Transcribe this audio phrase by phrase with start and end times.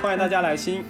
[0.00, 0.84] 欢迎大家来新，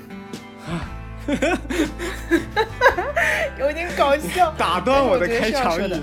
[3.58, 5.94] 有点搞笑， 打断我的开场语。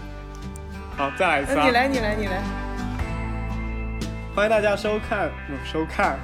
[0.98, 1.62] 好，再来一次啊！
[1.62, 2.42] 呃你来，你来，你来。
[4.36, 6.18] 欢迎大家收看，不收看。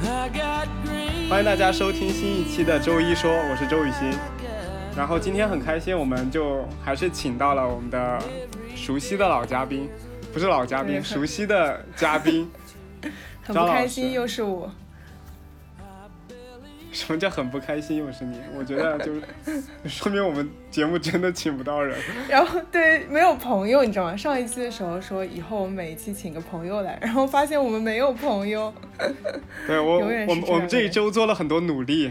[1.30, 4.10] 欢迎大家收听新一期的周一说，我是周雨欣。
[4.96, 8.18] 然后今天很开心，我们就还是请到了我们的
[8.74, 9.88] 熟悉的老嘉宾，
[10.32, 12.50] 不是老嘉宾，熟悉的嘉宾。
[13.42, 14.70] 很不开心，又是我。
[16.90, 17.98] 什么叫很不开心？
[17.98, 18.40] 又是你？
[18.56, 19.22] 我觉得就是
[19.86, 21.96] 说明我们节目真的请不到人。
[22.28, 24.16] 然后对，没有朋友，你知道吗？
[24.16, 28.72] 上一期的时候说以后我们每一期请个朋友来，然后发现我们没有朋友。
[29.66, 32.10] 对我，我们我们这一周做了很多努力，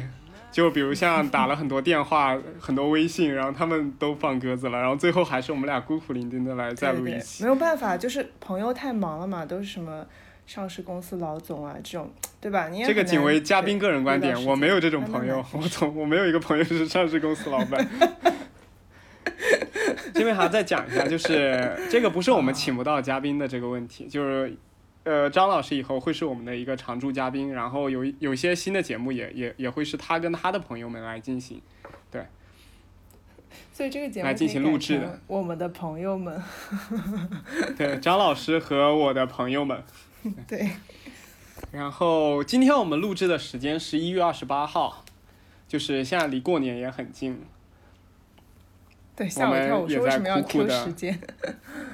[0.51, 7.43] 就比如像打了很多电话、很多微信，然后他们都放鸽子了，然后最后还是我们俩孤苦伶仃的来再录一期。
[7.43, 10.05] 没有办法，就是朋友太忙了嘛，都是什么
[10.47, 12.09] 上市公司老总啊这种，
[12.41, 12.69] 对吧？
[12.69, 17.85] 你也这个仅为嘉宾个人观点我没有这种朋友我从我没有一个朋友是上市公司老板。
[20.13, 24.55] 这边还要再讲一下，就是这个不是我们请不到嘉宾的这个问题，就是
[25.03, 31.61] 呃张老师以后会是我们的一个常驻嘉宾，然后有有一些新的节目也也也会是他跟他的朋友们来进行。
[32.09, 32.25] 对
[33.73, 36.41] 所以这个节目来进行录制的我们的朋友们，
[37.77, 39.83] 对，张老师和我的朋友们。
[40.47, 40.69] 对，
[41.71, 45.03] 然后今天我们录制的时间是一月二十八号，
[45.67, 47.41] 就是现在离过年也很近。
[49.15, 50.37] 对，吓我一跳，我说为什么要
[50.85, 51.19] 时间？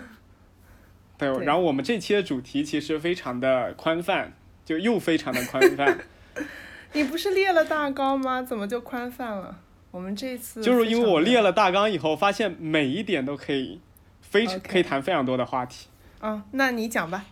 [1.18, 4.34] 对，然后我们这期的主题其实非常的宽泛，
[4.66, 6.00] 就又非常的宽泛，
[6.92, 8.42] 你不是列了大纲吗？
[8.42, 9.60] 怎么就宽泛了？
[9.92, 13.80] 我们这次就是因为我列了，大纲以后，发现每一点都可以
[14.22, 15.88] 非 OK 可以谈非常多的话题。
[16.20, 17.26] 嗯，那你讲吧。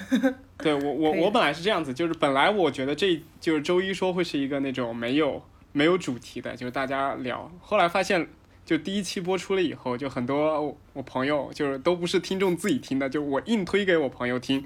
[0.58, 5.42] 对我我我本来是这样子，就是本来我觉得这就是周一说会是一个那种没有
[5.72, 7.50] 没有主题的，就是大家聊。
[7.60, 8.26] 后来发现，
[8.64, 14.64] 就第一期播出了以后，就很多我我朋友就是都不是听众自己听的，就我硬推给我朋友听，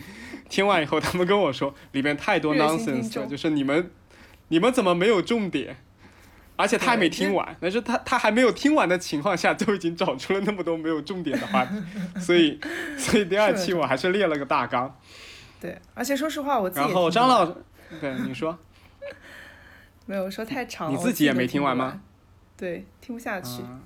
[0.48, 3.90] 听完以后他们跟我说里边太多 nonsense 了，就是你们
[4.48, 5.76] 你们怎么没有重点？
[6.58, 11.74] 而且他还没听完，但是他他还没有听完的情况下，就已经找出了那么多没有重点的话题，
[12.18, 12.58] 所以
[12.96, 14.98] 所以第二期我还是列了个大纲。
[15.60, 17.54] 对，而且说实话，我自己然后张老师，
[18.00, 18.58] 对你说，
[20.06, 22.00] 没有说太长了，你自己也没听完吗？
[22.56, 23.62] 对，听不下去。
[23.62, 23.80] 嗯，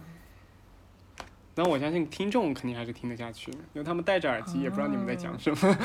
[1.54, 5.78] 那我相信听众肯定还是听得下去，因为他们戴着耳机，也不知道你们在讲什么。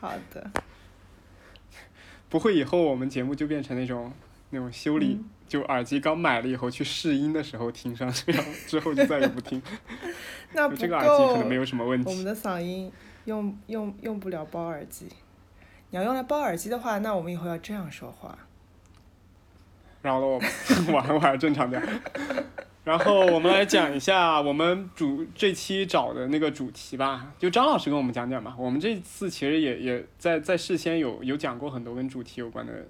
[0.00, 0.50] 好的，
[2.28, 4.12] 不会以后我们节目就变成那种
[4.50, 9.62] 那种修理，嗯就耳机刚买了以后去试音的时候听上去，然后之后就再也不听。
[10.52, 12.10] 那不就这个耳机可够能没有什么问题。
[12.10, 12.90] 我们的嗓音
[13.24, 15.06] 用用用不了包耳机。
[15.90, 18.36] 你要用来包耳机的话，那我们以后要这样说话。
[20.02, 20.46] 然后我吧，
[20.92, 21.82] 我还我还正常点。
[22.84, 28.54] 然后我们来讲一下我们主这期找的那个主题吧，就张老师跟我们讲讲吧。
[28.58, 32.86] 我们这次其实也也在在事先有有讲过很多跟主题有关的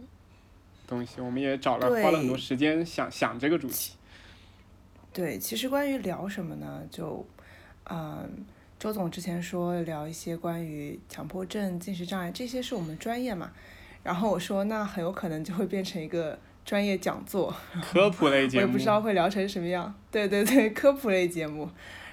[0.89, 3.95] 东西，我们也找了花了很多时间想想这个主题。
[5.13, 6.83] 对，其实关于聊什么呢？
[6.91, 7.25] 就，
[7.89, 8.45] 嗯，
[8.85, 13.51] 周总之前说聊一些关于强迫症、进食障碍，这些是我们专业嘛。
[14.03, 19.95] 然后我说，那很有可能就会变成一个专业讲座，科普类节目我也不知，道会聊成什么样。
[20.11, 21.67] 对对对，科普类节目。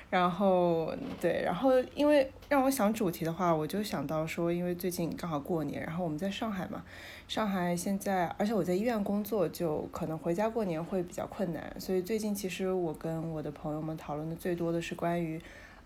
[0.09, 6.81] 然后对，然后因为让我想主题的话，我就想到说，因为最近刚好过年，然后我们在上海嘛，
[7.27, 15.37] 上海现在，而且我在医院工作，就可能回家过年会比较困难，所以最近其实我跟我的朋友们讨论的最多的是关于，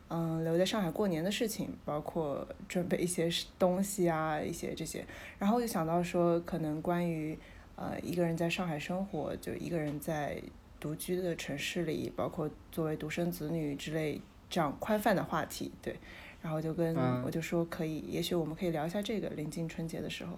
[0.08, 3.28] 嗯，留在上海过年的事情，包括准备一些
[3.58, 5.04] 东西啊，一些这些，
[5.40, 7.38] 然后我就想到说，可能关于，
[7.76, 10.40] 呃，一个人在上海生活，就一个人在
[10.80, 15.96] 独居的城市里，包括作为独生子女之类这样宽泛的话题，对，
[16.44, 20.38] 然后就跟、嗯我就说可以，也许我们可以聊一下这个，临近春节的时候。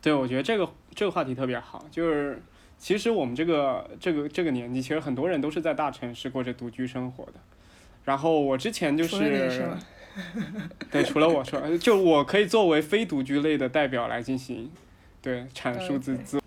[0.00, 2.40] 对，我觉得这个这个话题特别好，就是
[2.78, 7.32] 其实我们这个这个这个年纪，其实很多人都是在大城市过着独居生活的。
[8.08, 9.76] 然后我之前就是？
[10.90, 14.70] 对，除了我说，就我可以作为非独居类的代表来进行
[15.20, 16.40] 对阐述自自，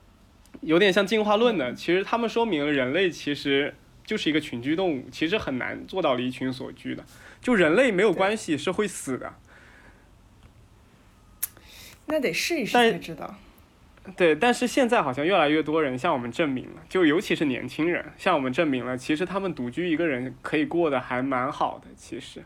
[0.62, 1.72] 有点像进化论的。
[1.75, 3.74] 其实他们说明了人类其实
[4.04, 7.06] 就是一个群居动物，其实很难做到离群所居的。
[7.40, 9.34] 就人类没有关系是会死的，
[12.08, 13.36] 那得试一试才知道。
[14.18, 21.86] 对，但是现在好像越来越多人向我们证明了，就尤其是年轻人向我们证明了，其实他们独居一个人可以过得还蛮好的。
[21.95, 22.44] 其实，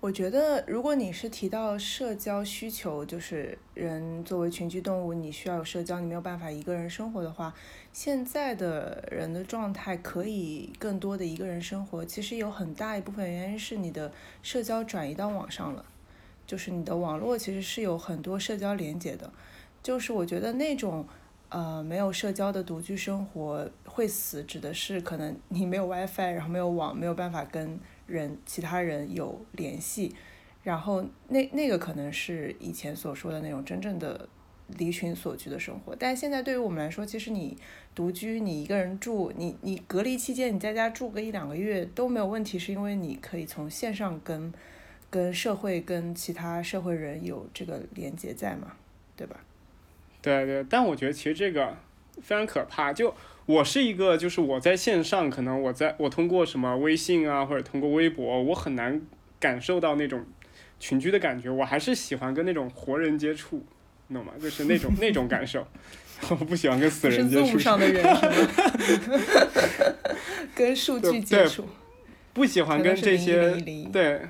[0.00, 7.52] 我觉得，如果你是提到社交需求，就是人作为群居动物，你需要有社交，你没有办法一个人生活的话，
[7.92, 12.02] 现在的人的状态可以更多的一个人生活。
[12.02, 14.10] 其实有很大一部分原因是你的
[14.42, 15.84] 社交转移到网上了，
[16.46, 19.30] 就是你的网络其实是有很多社交连接的。
[19.86, 21.06] 就是我觉得那种
[21.50, 27.78] 呃没有社交的独居生活会死，指的是可能你没有 WiFi，然后没有网，没有办法跟。
[28.06, 30.14] 人其他人有联系，
[30.62, 34.28] 然后那那个可能是以前所说的那种真正的
[34.78, 37.58] 离群所居的生活，但现在对于我们来说，其实你
[37.96, 44.54] 独居，你一个人住，你你隔离期间你在家住个一两个月都没有问题，是因为你可以从线上跟
[45.10, 48.74] 跟社会跟其他社会人有这个连接在嘛，
[49.16, 49.40] 对吧？
[50.26, 51.76] 对对，但我觉得其实这个
[52.20, 53.14] 非常可怕，就。
[53.46, 59.00] 我是一个，就是我在线上，可能我在我通过什么微信啊，或者通过微博，我很难
[59.38, 60.26] 感受到那种
[60.80, 61.48] 群居的感觉。
[61.48, 63.64] 我还是喜欢跟那种活人接触，
[64.08, 64.32] 你懂吗？
[64.42, 65.64] 就是那种那种感受。
[66.28, 67.56] 我不喜欢跟死人接触。
[67.56, 68.26] 上的人是
[69.06, 69.22] 吗？
[70.56, 71.68] 跟数据接触。
[72.34, 73.52] 不喜欢跟这些。
[73.92, 74.22] 对。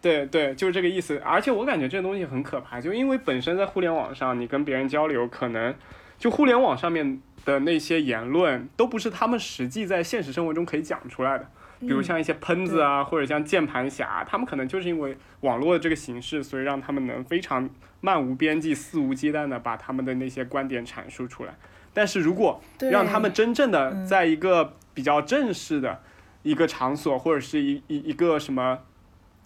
[0.00, 1.18] 对对，就是这个意思。
[1.24, 5.74] 而且我感觉这个东西很可怕，就因为本身在互联网上，你跟别人交流，可能
[6.18, 7.20] 就互联网上面。
[7.44, 11.48] 的那些言论都不是他们实际在现实生活中可以讲出来的，
[11.80, 17.70] 比如像一些喷子啊，或者像键盘侠，他们可能就是因为网络的这个形式，所以让他们能非常
[18.02, 21.56] 漫无边际、肆无忌惮的把他们的那些观点阐述出来。
[21.94, 26.02] 但是如果让他们真正的在一个比较正式的
[26.42, 28.80] 一个场所，或者是一一一个什么，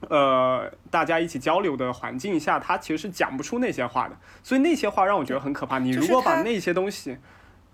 [0.09, 4.17] 呃，大家一起交流的环境下，他其实是讲不出那些话的。
[4.43, 5.79] 所以那些话让我觉得很可怕。
[5.79, 7.19] 你如果把那些东西。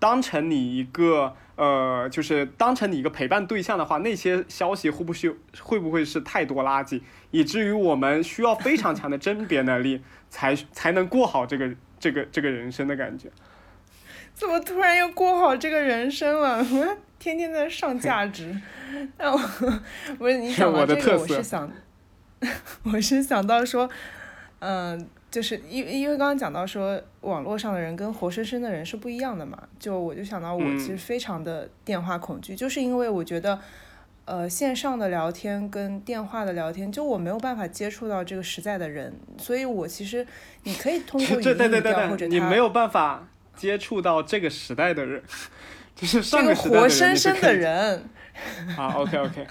[0.01, 13.27] 当成你一个呃，就是当成你一个陪伴对象的话，那些消息会不会会不会是太多垃圾，以至于我们需要非常强的甄别能力，才才能过好这个这个这个人生的感觉？
[14.33, 16.65] 怎么突然又过好这个人生了？
[17.19, 18.55] 天天在上价值，
[19.19, 19.37] 那我
[20.17, 21.69] 不是你讲到这个，我是想，
[22.83, 23.89] 我是想到说，
[24.59, 25.07] 嗯。
[25.31, 33.59] 就是因因为刚刚讲到说网络上的人跟活生生的人是不一样的嘛，就我就想到我其实非常的电话恐惧，就是因为我觉得，
[34.25, 40.25] 呃，线上的聊天跟电话的聊天，就我没有办法接触到这个实在的人，所以我其实
[40.63, 45.21] 你可以通过 语音调或者你没有办法接触到这个时代的人，
[45.95, 48.03] 就是上个活生生的人。
[48.75, 49.47] 好，OK OK，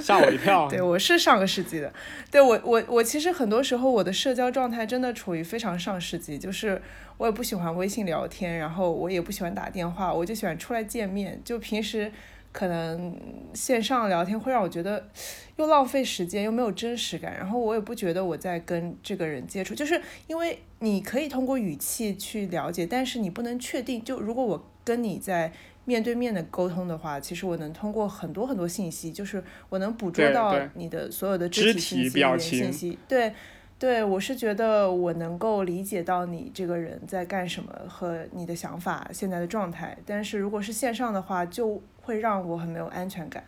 [0.00, 0.68] 吓我一跳。
[0.68, 1.92] 对，我是上个世纪的。
[2.30, 6.80] 对我，我我其实很多时候我的社交状态真的处于非常上世纪，就是
[7.18, 11.40] 我也不喜欢微信聊天，然后我也不喜欢打电话，我就喜欢出来见面。
[11.44, 12.10] 就平时
[12.52, 13.16] 可能
[13.54, 15.08] 线上聊天会让我觉得
[15.56, 24.02] 又浪费时间，又没有真实感，然后我也不觉得我在跟这个人接触，就是因为你可以通过语气去了解，但是你不能确定。
[24.02, 25.52] 就如果我跟你在。
[25.86, 32.98] 面对面的沟通的话，其实我能通过很多很多信息，就是我能捕捉到你的所有的肢体信息、语言信息。
[33.06, 33.32] 对，
[33.78, 39.96] 对我是觉得我能够理解到你这个人在干什么和你的想法、现在的状态。
[40.04, 43.44] 但是如果是线上的话，就会让我很没有安全感，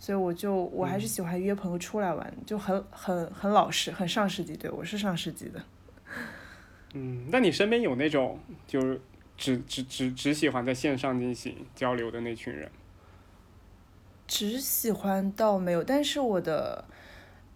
[0.00, 4.56] 所以我就我还是喜欢约朋友出来玩，就很很很老实、很上世纪。
[4.56, 5.62] 对我是上世纪的。
[6.94, 9.00] 嗯，那你身边有那种就是？
[9.36, 12.70] 只只只只喜欢在线上进行交流的那群人，
[14.26, 16.84] 只喜欢倒没有，但是我的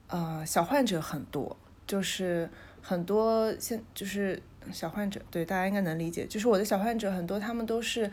[0.08, 1.56] 呃小患者很多，
[1.86, 2.50] 就是
[2.82, 8.10] 很多现就是小患者，对大家应该能理解，就是我的小患者很多，他们都是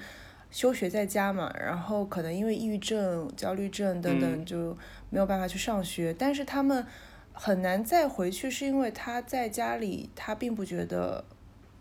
[0.50, 4.78] 休学在家嘛，然后可能因为抑郁症、焦虑症等等就
[5.10, 6.86] 没有办法去上学，但是他们
[7.34, 11.26] 很难再回去，是因为他在家里他并不觉得。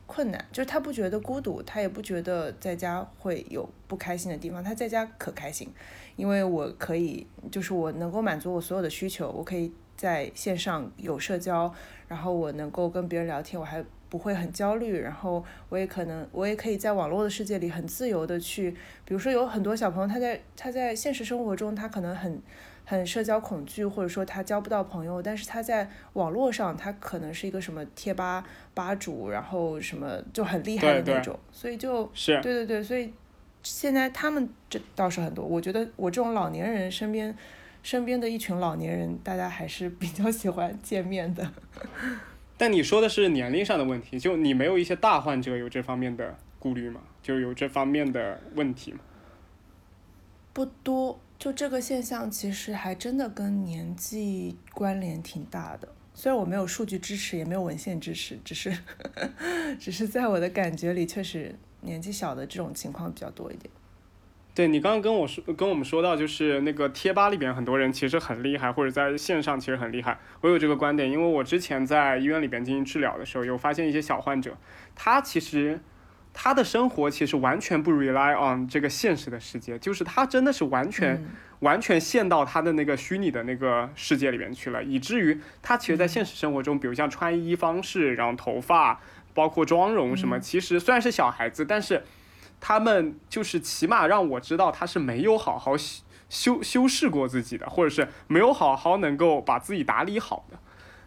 [0.06, 5.68] 困难就是他不觉得孤独，他也不觉得在家会有不开心的地方，他在家可开心，
[6.16, 11.72] 因为我可以，就是我能够满足我所有的需求，我可以在线上有社交，
[12.08, 18.70] 然后我能够跟别人聊天，我还不会很焦虑，然后我也可能，我也可以在网络的世界里很自由的去，
[19.04, 22.40] 比如说有很多小朋友他在他在现实生活中他可能很。
[22.88, 33.12] 很社交恐惧，或者说他交不到朋友，但是他在网络上，他可能是一个什么贴吧吧主，然后什么就很厉害的那种，所以就，是，对对对，所以
[33.64, 35.44] 现在他们这倒是很多。
[35.44, 37.36] 我觉得我这种老年人身边，
[37.82, 41.50] 身边的一群老年人，大家还是比较喜欢见面的。
[42.56, 47.00] 但你说的是年龄上的问题，就你没有一些大患者有这方面的顾虑吗？
[47.20, 49.00] 就有这方面的问题吗？
[50.52, 51.18] 不多。
[51.38, 55.88] 就这个现象，其实还真的跟年纪关联挺大的。
[56.14, 58.74] 虽然我没有数据支持，也没有文献支持，只是
[59.78, 63.70] 只是在我的感觉里，确实年纪小的这种情况比较多一点。
[64.54, 70.18] 对你刚刚跟我说，跟我们说到，就是那个贴吧里边很多人其实很厉害，或者在线上其实很厉害。
[70.40, 74.56] 我有这个观点，因为我之前在医院里边进行治疗的时候，有发现一些小患者，
[74.94, 75.78] 他其实
[76.38, 81.24] 他的生活其实完全不 rely on 这个现实的世界，就是他真的是完全、
[81.60, 89.00] 完全陷到他的那个虚拟的那个世界里面去了，以至于他其实，在现实生活中，比如像穿衣方式，然后头发，
[89.32, 92.04] 包括妆容什么，其实虽然是小孩子，但是。
[92.58, 100.58] 他们就是起码让我知道他是没有好好修修修饰过自己的，或者是没有好好能够把自己打理好的。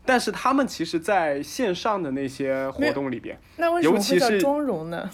[0.09, 5.07] 但是他们其实在线上的那些活动里边，那为什么会叫妆容呢？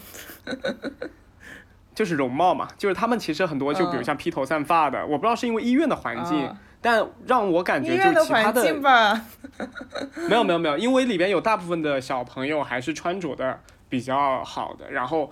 [1.94, 6.50] 就是容貌嘛，就是他们其实很多，就比如像披头散发的，我不知道是因为医院的环境，
[6.80, 8.64] 但让我感觉就是其他的。
[10.30, 13.60] 没有没有没有，因为里边有大部分的小朋友还是穿着的。
[13.88, 15.32] 比较好的，然后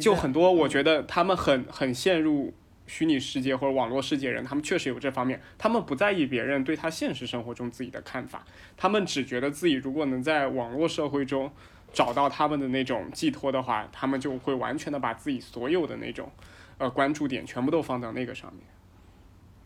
[0.00, 2.54] 就很多，我觉得他们很很陷入
[2.88, 8.44] 虚拟世界或者网络世界人，他们确实有这方面，他们不在意别人对他现实生活中自己的看法，
[8.76, 11.52] 他们只觉得自己如果能在网络社会中
[11.92, 16.32] 找到他们的那种寄托的话，他们就会完全的把自己所有的那种
[16.78, 18.64] 呃关注点全部都放到那个上面。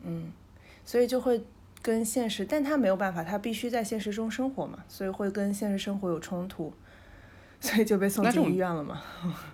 [0.04, 0.32] 嗯，
[0.84, 1.42] 所以就会
[1.80, 6.72] 跟现实，但他没有办法，他必须在现实中生活嘛，所以会跟现实生活有冲突。
[7.60, 9.00] 所以就被送进医院了吗？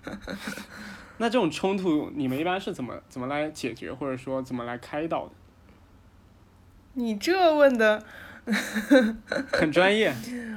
[1.19, 5.33] 那这种冲突，你们一般是怎么怎么来解决，或者说怎么来开导的？
[6.95, 8.03] 你这问的
[9.53, 10.13] 很专业，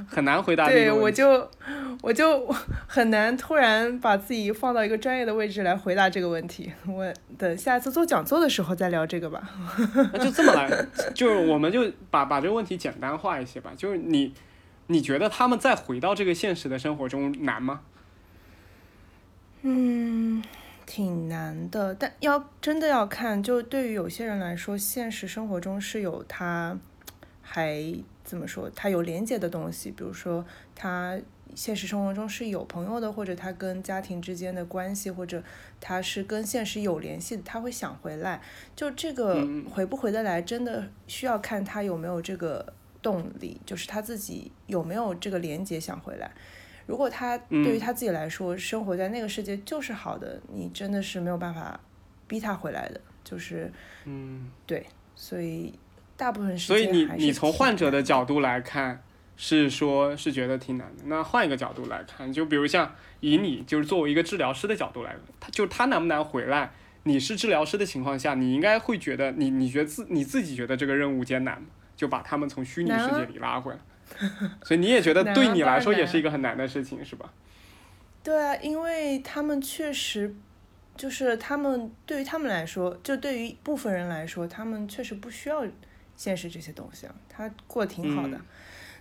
[0.08, 0.68] 很难回答。
[0.68, 1.48] 对，我就
[2.00, 2.46] 我就
[2.86, 6.72] 很难突然把自己放到一个专业的位置来回答这个问题。
[6.86, 9.42] 我等下次做讲座的时候再聊这个吧。
[10.12, 13.72] 那就这么来，就是我们就把把这个问题简单化一些吧。
[13.76, 14.32] 就是你。
[14.88, 17.80] 你觉得他们再回到这个现实的生活中难吗？
[19.62, 20.42] 嗯，
[20.84, 26.78] 挺难的，但要真的要看，就对于有些人来说，现实生活中是有他
[27.40, 27.82] 还
[28.24, 31.18] 怎么说，他有连接的东西，比如说他
[31.54, 35.42] 现实生活中是有朋友的，或者他跟家庭之间的关系，或者
[35.80, 38.40] 他是跟现实有联系的，他会想回来。
[38.76, 42.72] 就这个回不回得来，真的需要看他有没有这个。
[43.02, 46.30] 动力就是他自己有没有这个连接想回来。
[46.86, 51.78] 如果他对于他自己来说，生活在那个世界就是好的，你真的是没有办法
[52.26, 53.00] 逼他回来的。
[53.24, 53.72] 就是，
[54.04, 54.84] 嗯，对，
[55.14, 55.72] 所以
[56.16, 56.84] 大部分时间。
[56.84, 59.02] 所以你你从患者的角度来看，
[59.36, 61.04] 是说是觉得挺难的。
[61.06, 66.72] 那换一个角度来看，就比如像以你就是作为一个治疗师的角度来，他就他难不难回来？
[67.04, 71.68] 你是治疗师的情况下，你应该会觉得你你觉得自你自己觉得这个任务艰难吗？
[71.94, 73.78] 就把他们从虚拟世界里拉回来，
[74.62, 77.32] 所以你也觉得对你来说也是一个很难的事情，是吧？
[78.22, 80.32] 对啊，因为他们确实
[80.96, 85.66] 就是他们对于他们来说，就对于部分人来说，他们确实不需要
[86.16, 88.40] 现实这些东西啊，他过得挺好的。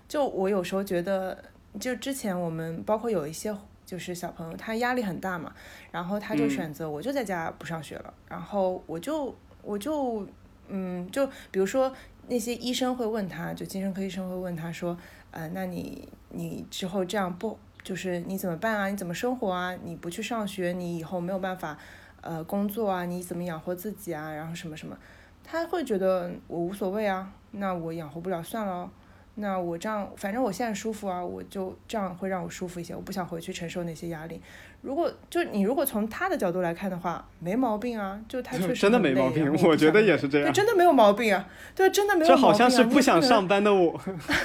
[0.08, 1.38] 就我有时候觉得，
[1.80, 5.53] 就之前我们包括有一些就是小朋友，他压力很大嘛，
[5.91, 10.27] 然后他就选择我就在家不上学了，然后我就我就
[10.68, 11.94] 嗯，就比如说。
[12.27, 14.97] 那些医生会问他，就精神科医生会问他说，
[15.31, 18.87] 呃，那你你之后这样不，就是你怎么办啊？
[18.87, 19.75] 你怎么生活啊？
[19.83, 21.77] 你不去上学，你以后没有办法，
[22.21, 23.05] 呃，工作啊？
[23.05, 24.31] 你怎么养活自己啊？
[24.31, 24.97] 然后什么什么，
[25.43, 28.89] 他会觉得我无所谓啊，那我养活不了算了。
[29.35, 32.93] 那我这样，反正我现在舒服啊，我就这样会让我舒服一些。
[32.93, 34.41] 我不想回去承受那些压力。
[34.81, 40.51] 如果就你如果从他的角度来看的话，没毛病啊，就他 确实真的没毛病，我觉得也是这样。
[40.51, 42.41] 对，真的没有毛病啊，对，真的没有毛病。
[42.41, 44.00] 这好像是不想上班的我。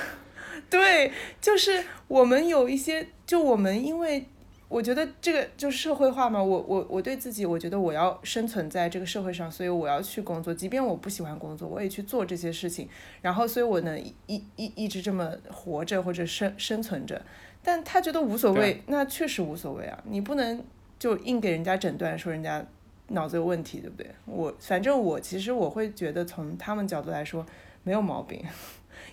[0.71, 4.27] 对，就是我们有一些，就我们因为。
[4.69, 12.89] 我觉得这个就社会化嘛，我我我对自己，我觉得我要生存在这个社会上，所以我要去工作，即便我不喜欢工作，我也去做这些事情，
[13.23, 17.23] 然后所以我能一一一直这么活着或者生生存着。
[17.67, 20.65] 但他觉得无所谓，那确实无所谓啊，你不能
[21.01, 22.65] 就硬给人家诊断说人家
[23.09, 24.09] 脑子有问题，对不对？
[24.25, 27.45] 我反正我其实我会觉得从他们角度来说
[27.83, 28.41] 没有毛病，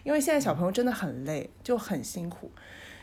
[0.03, 2.51] 因为现在小朋友真的很累，就很辛苦，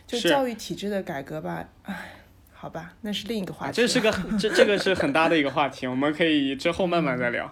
[0.06, 2.12] 就教育体制的改革吧，唉。
[2.52, 3.72] 好吧，那是另一个话题。
[3.72, 7.50] 这是个这这个是很大的一个话题，我们可以之后慢慢再聊。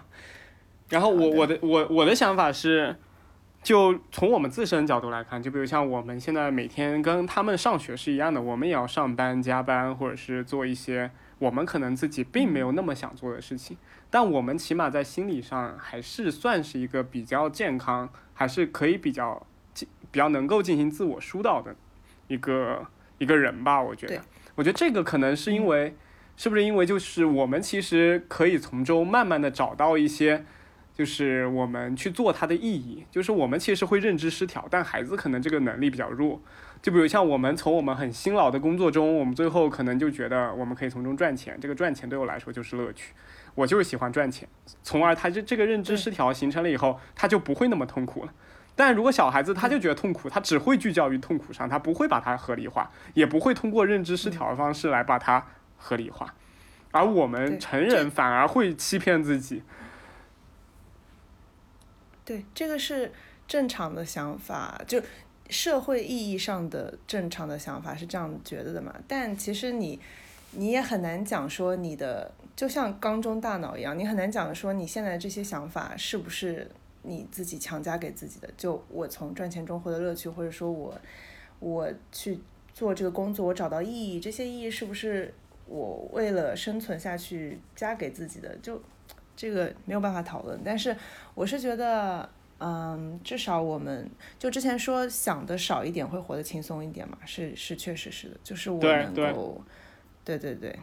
[0.89, 2.95] 然后我我的我我的想法是，
[3.61, 13.75] 就从我们自身角度来看，就比如像我们现在每天跟他们上学是一样的，我们也要上班加班，或者是做一些我们可能自己并没有那么想做的事情，
[14.09, 19.45] 但我们起码在心理上还是算是一个比较健康，还是可以比较
[20.09, 21.75] 比较能够进行自我疏导的
[22.27, 22.87] 一个
[23.17, 23.81] 一个人吧。
[23.81, 24.21] 我觉得，
[24.55, 25.93] 我觉得这个可能是因为，
[26.37, 30.45] 是不是因为就是我们其实可以从中慢慢的找到一些。
[30.99, 36.41] 就是我们去做它的意义，就是我们其实会认知失调，但孩子可能这个能力比较弱。
[36.81, 43.13] 就比如像我们从我们很辛劳的工作中，我们最后可能就觉得我们可以从中赚钱，这个赚钱对我来说就是乐趣，
[43.55, 44.45] 我就是喜欢赚钱，
[44.83, 48.33] 从而他这这个认知失调形成了以后，他就不会那么痛苦了。
[48.75, 55.45] 但如果小孩子他就觉得痛苦，他只会聚焦于痛苦上，他不会把它合理化，也不会通过认知失调的方式来把它
[55.77, 56.35] 合理化，
[56.91, 59.63] 而我们成人反而会欺骗自己。
[62.29, 63.11] 对，这个是
[63.47, 65.01] 正常的想法，就
[65.49, 68.93] 社会意义上的正常的想法是这样觉得的嘛？
[69.07, 69.99] 但其实你，
[70.51, 76.69] 你也很难讲说你的，就像缸中大脑一样，你很难讲说你现在这些想法是不是
[77.01, 78.47] 你自己强加给自己的？
[78.55, 80.95] 就我从赚钱中获得乐趣，或者说我，
[81.57, 82.39] 我去
[82.75, 85.33] 做这个工作，我找到意义，这些意义是不是
[85.65, 88.55] 我为了生存下去加给自己的？
[88.61, 88.79] 就。
[89.39, 90.93] 这个没有办法讨论，但是
[91.33, 94.05] 我是觉得，嗯，至少我们
[94.37, 99.63] 就之前说想的少一点会活得轻松一点嘛，是是确实是的，就是我能够，
[100.25, 100.77] 对对对。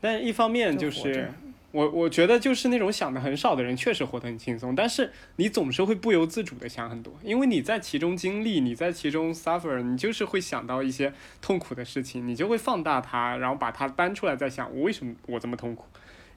[0.00, 1.28] 但一方面就是
[1.72, 15.84] 我我觉得就是那种想的很少的人确实活得很轻松，但是你总是会不由自主的想很多，因为你在其中经历，你在其中 suffer，你就是会想到一些痛苦的事情，你就会放大它，然后把它搬出来再想，我为什么我这么痛苦。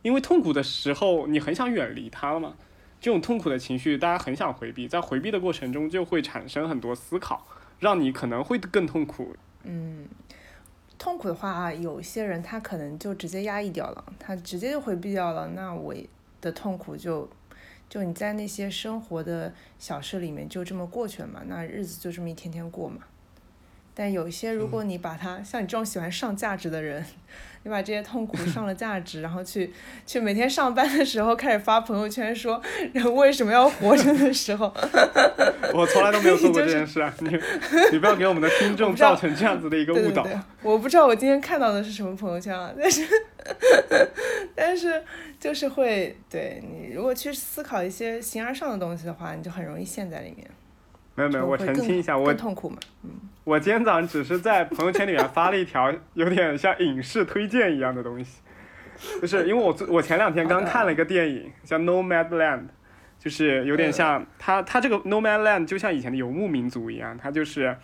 [0.02, 2.56] 因为痛苦的时候，你很想远离它了嘛？
[3.00, 7.48] 这种痛苦的情绪，大家很想回避，在回避的过程中，就会产生很多思考，
[7.80, 9.36] 让你可能会更痛苦。
[9.64, 10.08] 嗯，
[10.98, 15.48] 痛苦的话，有些人他可能就直接压抑掉了，他直接就回避掉了。
[15.56, 15.96] 那我
[16.40, 17.28] 的痛苦就，
[17.90, 21.42] 就你在那些生活的小事里面就这么过去了嘛？
[21.48, 23.02] 那日子就这么一天天过嘛？
[23.94, 27.04] 但有一些，如果你把它像你这种喜欢上价值的人。
[27.64, 29.72] 你把这些痛苦上了价值，然后去
[30.06, 32.62] 去每天上班的时候开始发朋友圈说
[32.94, 34.66] 人为什么要活着的时候，
[35.74, 37.14] 我从来都没有做过这件事啊！
[37.22, 37.30] 你
[37.92, 40.26] 你不要给我们的听众造成这样子的一个误导。
[40.64, 43.08] 我不知道我今天看到的是什么朋友圈啊，但是
[44.56, 45.04] 但是
[45.40, 50.48] 就是会对你如果去思考一些形而上的东西的话，你就很容易陷在里面。
[51.14, 53.10] 没有没有，我澄清一下，我痛苦嘛，嗯。
[53.44, 58.42] 我今天早上只是在朋友圈里面发了一条 有点像影视推荐一样的东西，
[59.20, 62.60] 就是因为我我前两天刚看了一个电影叫《Nomad Land》，
[63.18, 67.76] 就是有点像他他这个《Nomad Land》就像以前的游牧民族一样，他就是，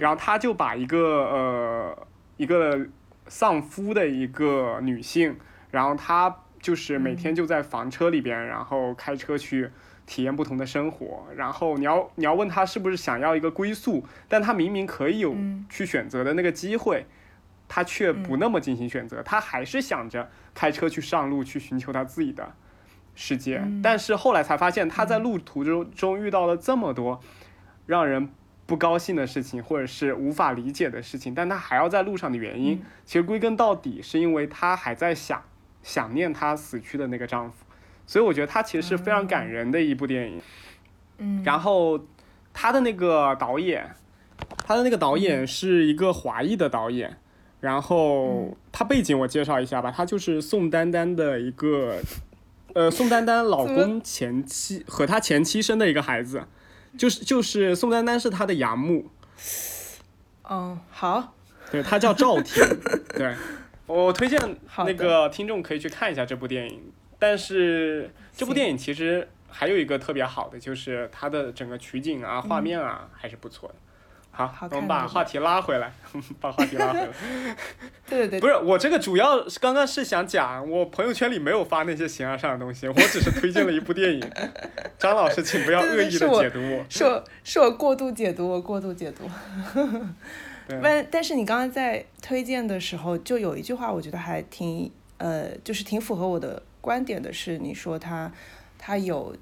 [0.00, 2.06] 然后他就把一个呃
[2.38, 2.86] 一个
[3.26, 5.36] 丧夫的一个女性，
[5.70, 9.68] 然后她就是每天就在房车里边，然后开车去。
[10.08, 15.36] 体验不同的生活，然后你要你要问他是不是想要一个归宿，但他明明可以有
[15.68, 17.04] 去选择的那个机会，
[17.68, 22.54] 他却不那么进行选择，他还是想着开车去上路去寻求他自己的
[23.14, 23.62] 世界。
[23.82, 27.20] 但是后来才发现，他在路途中中遇到了这么多
[27.84, 28.30] 让人
[28.64, 35.42] 不高兴的事情，或者是无法理解的事情，但他还要在路上的原因，其实归根到底是因为他还在想
[35.82, 37.66] 想念他死去的那个丈夫。
[38.08, 40.40] 所以我觉得它其实是非常感人的一部电影，
[41.18, 42.00] 嗯，然后
[42.54, 43.94] 他的那个导演，
[44.66, 47.18] 他的那个导演是一个华裔的导演，
[47.60, 51.98] 然后他背景我介绍一下吧，他就是宋丹丹的一个，
[52.72, 56.44] 呃，宋丹丹老公前妻和他前妻生的一个孩子，
[56.96, 59.10] 就是就是宋丹丹是他的养母，
[60.48, 61.34] 嗯，好，
[61.70, 62.64] 对他叫赵婷，
[63.14, 63.34] 对。
[63.86, 64.38] 我推荐
[64.78, 66.80] 那个听众可以去看一下这部电影。
[67.18, 73.74] 但是这部电影其实还有一个特别好的，就是它的整个取景啊、画面啊还是不错的。
[74.30, 75.92] 好，我们把话题拉回来，
[76.40, 77.08] 把话题拉回来。
[78.08, 78.40] 对对对。
[78.40, 84.22] 不是我这个主要是刚刚是想讲，我朋友圈里没有发那些形而上的东西，我只是推荐了一部电影。
[84.96, 86.86] 张老师，请不要恶意的解读我。
[86.88, 89.28] 是我是我过度解读，我过度解读。
[90.80, 96.62] 但但是你刚刚在推荐的时候，就有一句话，我觉得还挺呃，就是挺符合我的。
[96.88, 98.32] 观点的是，你说他，
[98.78, 99.36] 他有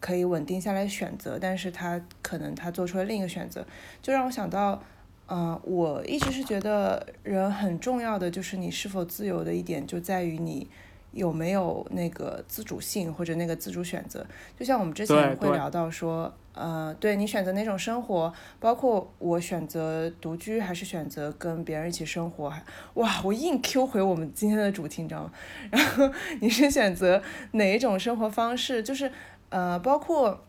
[0.00, 3.66] 可以稳定下来选择，但是他可能他做出了另一个选择，
[4.02, 4.82] 就让我想到，
[5.26, 10.68] 嗯，我一直是觉得人很重要的就是你是否自由的一点就在于你
[11.12, 14.24] 有没有那个自主性或者那个自主选择。
[14.58, 22.62] 就像我们之前会聊到说，呃，对你选择哪种生活，包括我选择独居还是选择跟别人一起生活，还
[22.94, 25.32] 哇，我硬 Q 回我们今天的主题，你知道吗？
[25.70, 29.10] 然后你是选择哪一种生活方式，就是
[29.48, 30.44] 呃，包括。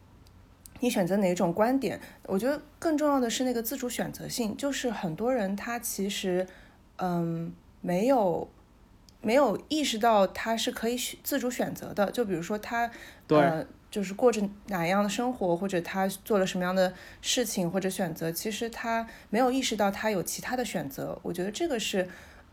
[0.83, 2.01] 你选择哪种观点？
[2.23, 6.47] 我觉得更重要的是那个自主选择性，就是很多人他其实，
[6.95, 8.49] 嗯，没有
[9.21, 12.11] 没有意识到他是可以选自主选择的。
[12.11, 12.89] 就比如说他，
[13.27, 21.19] 对呃，就是过着哪样的生活，或者他做了什么样的事情或者选择，其实他没有意识到他有其他的选择。
[21.21, 22.07] 我觉得这个是，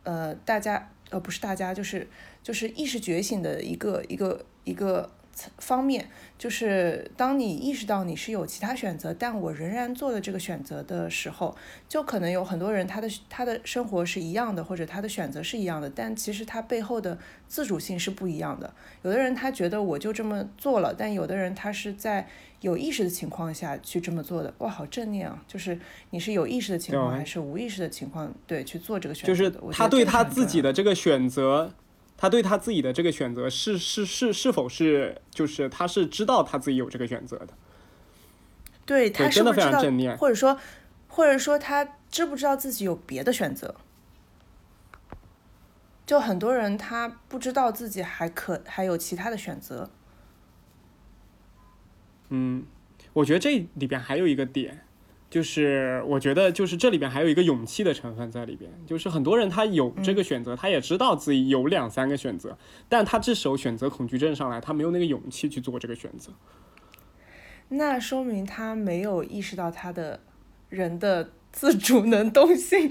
[0.04, 2.08] 呃，大家呃不是大家，就是
[2.42, 6.08] 就是意识觉醒的一个一个一个层方面。
[6.38, 11.56] 就是当你意识到你是有其他选择，但我仍然做了这个选择的时候，
[11.88, 18.72] 就可能有很多人他的他的生活是一样的，或者他的选择是一样的，但其实他背后的自主性是不一样的。
[19.02, 22.28] 有的人他觉得我就这么做了，但有的人他是在
[22.60, 24.54] 有意识的情况下去这么做的。
[24.58, 25.42] 哇，好正念啊！
[25.48, 25.78] 就是
[26.10, 31.72] 你是有意识的情况还是无意识的情况，对去做这个选择就是他对他自己的这个选择，
[32.18, 37.48] 他对他自己的这个选择是是是是否是就是他是知道他自己有这个选择的，
[38.84, 40.58] 对他是真的非常正念，或者说
[41.06, 43.76] 或者说他知不知道自己有别的选择？
[46.04, 49.90] 就很多人他不知道自己还可还有其他的选择。
[52.30, 52.66] 嗯，
[53.12, 54.84] 我觉得这里边还有一个点，
[55.30, 62.56] 就是我觉得就是这里边还有一个勇气的成分在里边，就是很多人他有这个选择，他也知道自己有两三个选择，
[62.88, 66.32] 但他这时候选择恐惧症上来，他没有那个勇气去做这个选择。
[67.68, 70.20] 那说明他没有意识到他的
[70.70, 72.90] 人的自主能动性。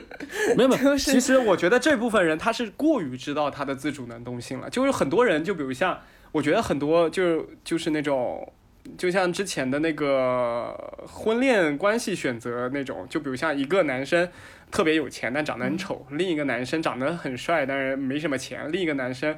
[0.54, 5.98] 没有没有，其实我觉得这部分人他是过于知道他的自主能动性了，就是很多人，就比如像
[6.32, 8.52] 我觉得很多就是就是那种。
[8.96, 10.72] 就像之前的那个
[11.06, 14.28] 婚恋关系选择那种，就比如像一个男生
[14.70, 19.36] 特别有钱但长得很丑，另一个男生长得很帅但是没什么钱，另一个男生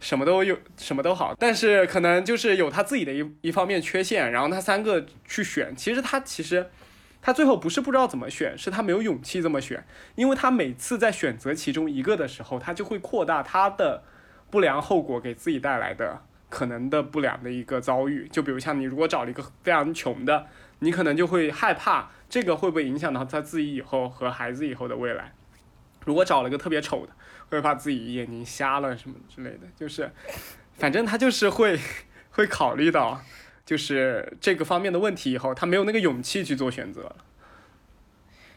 [0.00, 6.66] 什么都有什么都好，但是可能就是有他自己的一一方面缺陷，然后他三个去选，其实他其实
[7.20, 9.84] 他最后不是不知道怎么选，是他没有勇气这么选，
[10.16, 14.02] 因为他每次在选择其中一个的时候，他就会扩大他的
[14.50, 18.28] 不良后果给自己带来的可能的不良的一个遭遇。
[18.28, 20.46] 就比如像你如果找了一个非常穷的，
[20.80, 25.32] 你可能就会害怕这个会不会影响到他自己以后和孩子以后的未来。
[26.04, 27.12] 如果找了个特别丑的，
[27.48, 30.10] 会怕自己眼睛瞎了什么之类的，就是
[30.74, 31.80] 反正他就是会
[32.32, 33.22] 会考虑到
[33.64, 37.16] 就是这个方面的问题以后，他没有那个勇气去做选择。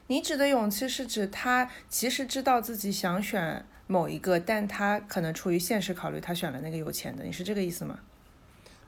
[0.07, 7.23] 你指的勇气是指他其实知道自己想选某一个，但他可能出于现实考虑，他选了那个有钱的。
[7.23, 7.99] 你是这个意思吗？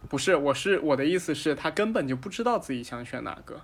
[0.09, 3.61] 不是，我是我的意思是，他根本就不知道自己想选哪个，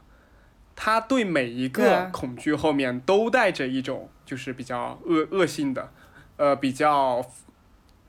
[0.76, 5.92] 他对每一个恐惧后面都带着一种就是比较恶恶性的，
[6.38, 7.26] 呃，比较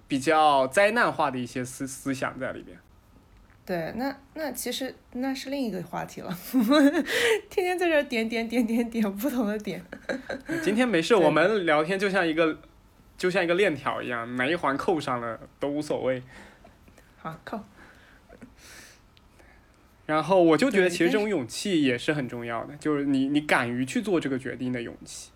[0.09, 2.77] 比较灾难化的一些思思想在里边。
[3.67, 6.37] 对，那那其实那是另一个话题了，
[7.49, 9.83] 天天在这点点点点点不同的点。
[10.63, 12.59] 今天没事， 我们聊天就像一个
[13.16, 16.22] 就像一个链条一样，哪一环扣上了都无所谓。
[17.18, 17.61] 好，扣。
[20.07, 25.31] 然后我就觉得，其实这种勇气也是很重要的，就是你你敢于去做这个决定的勇气。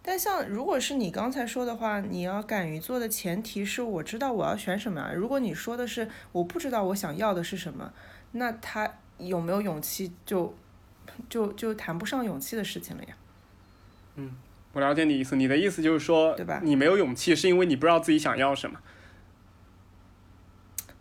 [0.00, 5.12] 但像如果是你刚才说的话，你要敢于做的前提是我知道我要选什么啊。
[5.12, 7.92] 如果你说的是我不知道我想要的是什么，
[8.32, 10.54] 那他有没有勇气就
[11.28, 13.16] 就就谈不上勇气的事情了呀。
[14.76, 18.78] 我了解你意思，你的意思就是说，对吧你没有勇气，是因为你不知道自己想要什么。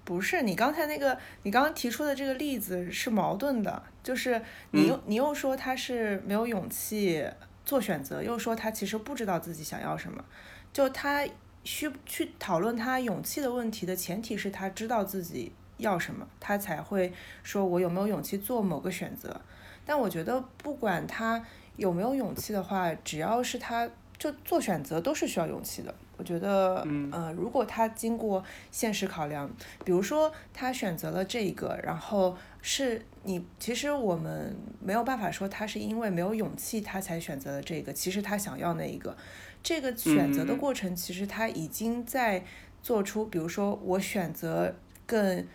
[0.05, 7.27] 不是你刚才那个，你刚刚提出的这个例子是矛盾的，就是你又、你又说他是没有勇气
[7.65, 10.23] 做选择，又说他其实不知道自己想要什么，
[10.71, 11.27] 就他
[11.65, 17.11] 需去讨论他勇气的问题的前提是他知道自己要什么，他才会
[17.43, 19.41] 说我有没有勇气做某个选择。
[19.85, 21.45] 但我觉得不管他
[21.77, 25.93] 有没有勇气的话，只要是他就做选择都是需要勇气的。
[26.17, 29.49] 我觉得，嗯呃，如果他经过现实考量，
[29.83, 39.17] 比如说他选择了这个，然后是你，其实我们没有办法说他是因为没有勇气他才选择了这个，其实他想要那一个，
[39.61, 42.45] 这个选择的嗯过程，其实他已经在
[42.81, 44.73] 做出，比如说我选择
[45.05, 45.45] 更，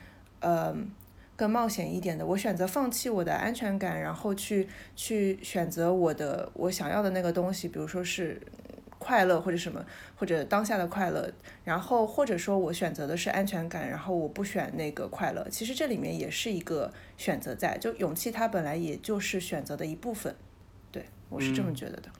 [0.40, 0.76] 呃。
[1.40, 8.38] 更冒险一点的，我选择放弃我的安全感，然后去去选择我的我想要的那个东西，比如说是
[8.98, 9.82] 快乐或者什么，
[10.16, 11.32] 或者当下的快乐，
[11.64, 20.36] 然后或者说我选择的是安全感，然后我不选那个快乐，其实这里面也是一个选择在，就勇气它本来也就是选择的一部分，
[20.92, 22.10] 对我是这么觉得的。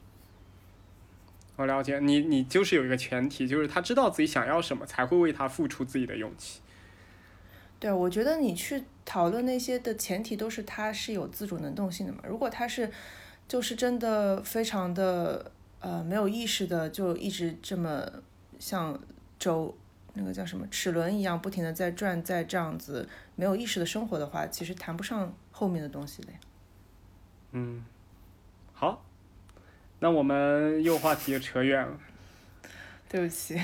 [1.57, 6.61] 我了解你，你就是有一个前提，就是他知道自己想要什么，才会为他付出自己的勇气。
[7.79, 12.19] 对，我觉得你去讨论那些的前提都是他是有自主能动性的嘛。
[12.27, 12.91] 如果他是，
[13.47, 18.07] 就是真的非常的呃没有意识的，就一直这么
[18.59, 18.99] 像
[19.39, 19.75] 轴
[20.13, 26.29] 那个叫什么齿轮一样不停的在转，在这样子没有意识的生活的话，其实谈不上后面的东西的。
[27.51, 27.83] 嗯，
[28.73, 29.03] 好。
[30.03, 31.99] 那我们又话题扯远了，
[33.11, 33.59] 对不起。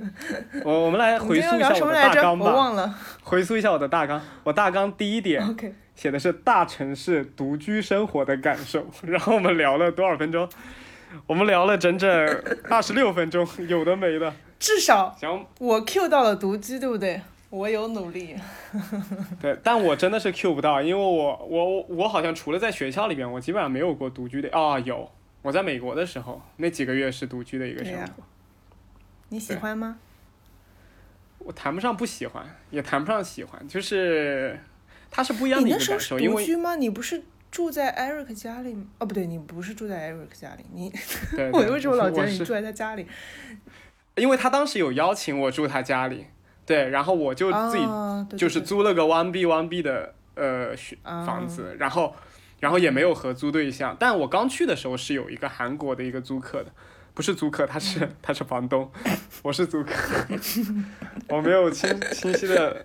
[0.64, 2.44] 我我们来回溯一下我的大纲吧。
[2.44, 2.94] 我忘了。
[3.22, 5.42] 回溯一下我的大纲，我大纲第一点
[5.94, 10.46] 写的是大城市独居生活的感受， 然后我们聊了多少分钟？
[11.26, 12.08] 我们聊了整整
[12.68, 14.32] 二十六分钟，有的没的。
[14.58, 15.16] 至少
[15.58, 17.20] 我 Q 到了独居，对不对？
[17.48, 18.34] 我有努力。
[19.40, 25.10] 对，但我真的是 Q 不到，因为我我我好像除了在学校里边，我基本上没有过独居的啊，有。
[25.42, 28.22] 我在美国的时候，那几个月是独居的一个生活。
[29.32, 29.96] 你喜欢吗？
[31.38, 34.60] 我谈不上不喜欢，也谈不上喜欢，就是
[35.10, 36.20] 它是不一样的一个感受。
[36.20, 36.76] 因为独居吗？
[36.76, 38.84] 你不是住在 Eric 家里吗？
[38.98, 40.64] 哦，不对，你不是住在 Eric 家里。
[40.74, 40.92] 你
[41.50, 43.06] 我为什么老觉得你住在他家里？
[44.16, 46.26] 因为他当时有邀请我住他家里，
[46.66, 52.14] 对，然后我就自己就是租了个 One B One B 的呃房子，然后。
[52.60, 56.70] 然后也没有合租对象，但我刚去的时候是有一个韩国的一个租客的，
[57.14, 58.90] 不是租客，他是他是房东，
[59.42, 59.92] 我是租客，
[61.28, 62.84] 我没有清清晰的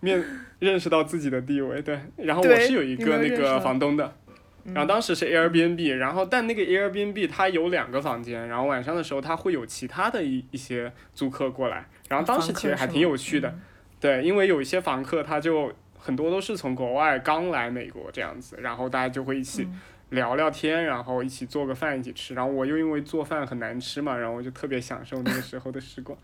[0.00, 0.22] 面
[0.58, 4.16] 认识到自己的地位，对，然后我是有一个那个房东的，
[4.64, 13.54] 然后当时是 Airbnb，然后但那个 Airbnb 它有两个房间，然后晚上的时候它会有其他的一一些租客过来，然后当时其实还挺有趣的，
[14.00, 15.72] 对，因为有一些房客他就。
[15.96, 19.66] 很多都是从国外刚来美国这样子，然后大家就会一起
[20.14, 26.18] 聊聊天，然后一起做个饭一起吃，然后我又因为做饭很难吃嘛，然后我就特别享受那个时候的时光。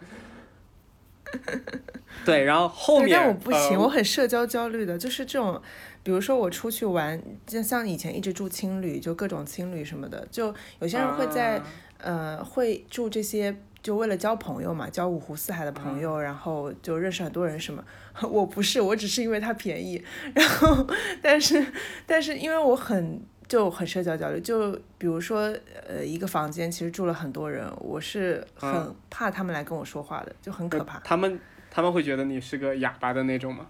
[2.25, 5.61] 对，然后后面，但我不行，我很社交焦虑的，就是这种，
[6.03, 11.61] 比如说我出去玩，就像以前一直住青旅，就各种青旅什么的，就有些人会在
[11.99, 13.55] 呃会住这些。
[13.83, 17.83] 就为了交朋友嘛，交五湖四海的朋友，然后就认识很多人什么。
[18.31, 20.05] 我不是，我只是因为它便宜。
[20.37, 20.87] 然后，
[21.23, 21.67] 但是，
[22.05, 25.53] 但是因为我很就很社交焦虑，就比如说，
[25.85, 31.01] 呃，一个房间其实住了很多人，我是很怕他们来跟我说话的，就很可怕。
[31.01, 33.67] 他们他们会觉得你是个哑巴的那种吗？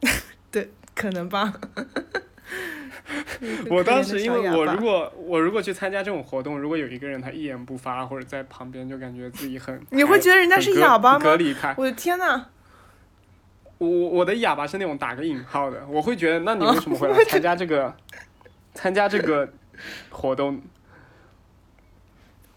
[0.52, 1.54] 对，可能吧。
[3.70, 11.24] 我当时因为我如果我如果去参加这种活动，如果有一个人他一言不发或者在旁边，就感觉自己很你会觉得人家是哑巴吗？
[11.24, 12.44] 隔离开，我的天呐！
[13.78, 17.94] 我我的哑巴是那种打个引号的，我会觉得，那你为什么会来参加这个
[18.78, 19.52] 参加这个
[20.08, 20.62] 活动？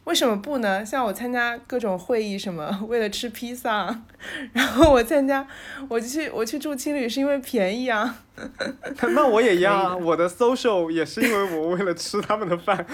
[0.03, 0.85] 为什么不呢？
[0.85, 4.03] 像我参加各种会议什么， 为了吃披萨，
[4.53, 5.47] 然后我参加，
[5.89, 8.19] 我去我去住青旅是因为便宜啊。
[9.15, 12.85] 那我也一样啊，我的 social 也是因为我为了吃他们的饭。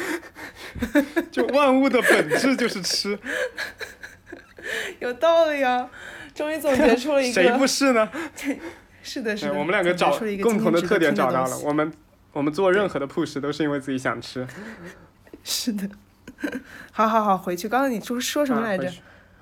[1.29, 3.19] 就万物的本质就是吃。
[4.99, 5.89] 有道理啊，
[6.33, 7.33] 终于总结出了一个。
[7.33, 8.09] 谁不是呢？
[9.03, 9.53] 是的，是的。
[9.53, 11.91] 我们两个找共同的特点找到了，我们
[12.33, 14.45] 我们做任何的 push 都是因为自己想吃。
[15.43, 15.89] 是的。
[16.91, 17.67] 好好好，回去。
[17.67, 18.91] 刚刚你说说什么来着？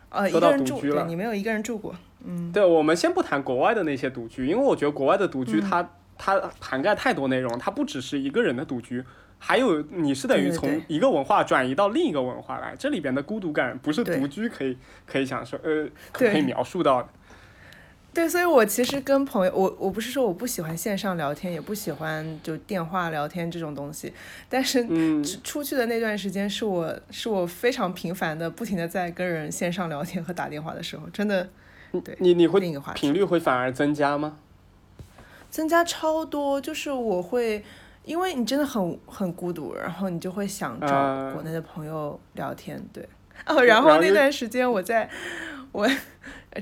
[0.09, 1.93] 呃，一个人住，对你没有一个人住过。
[2.23, 9.03] 嗯，对，我们先不谈国外的那些独居，因为我觉得国外的独居，它它涵盖太多内容，它不只是一个人的独居，
[9.37, 17.09] 还有你是等于从一个文化转移到另一个文化来，这里边的孤独感不是独居可以可以享受呃可以描述到的。
[18.15, 24.13] 对，所以我其实跟朋友，我我不是说我不喜欢线上聊天，也不喜欢就电话聊天这种东西，
[24.47, 24.87] 但是
[25.43, 31.49] 出去的那段时间是我是我非常频繁的，不停的在跟人线上聊天和打电话的时候，真的，
[32.05, 32.61] 对，你你会
[32.93, 34.37] 频率会反而增加吗？
[35.49, 37.61] 增加超多，就是我会，
[38.05, 43.05] 因为你真的很很孤独，然后你就会想找国内的朋友聊天，对，
[43.45, 45.09] 哦，然后那段时间我在，
[45.73, 45.85] 我。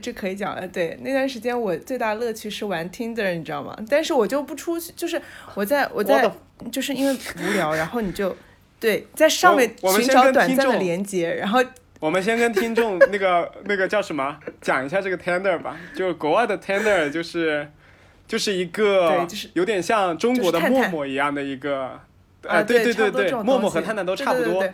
[0.02, 3.78] 这可以讲了，对，那段时间我最大乐趣是玩 Tinder，你知道吗？
[3.90, 5.22] 但是我就不出去，就是
[5.54, 6.32] 我在我在，
[6.72, 8.36] 就是因为无聊，然后你就
[8.80, 11.64] 对在上面寻找短暂的连接，然后
[12.00, 17.70] 我们先跟听众那个那个叫什么讲一下这个 Tinder 吧，就是国外的 Tinder 就是
[18.28, 22.00] 就是一个就是有点像中国的陌陌一样的一个，
[22.48, 24.68] 啊对对对对，陌陌和探探都差不多。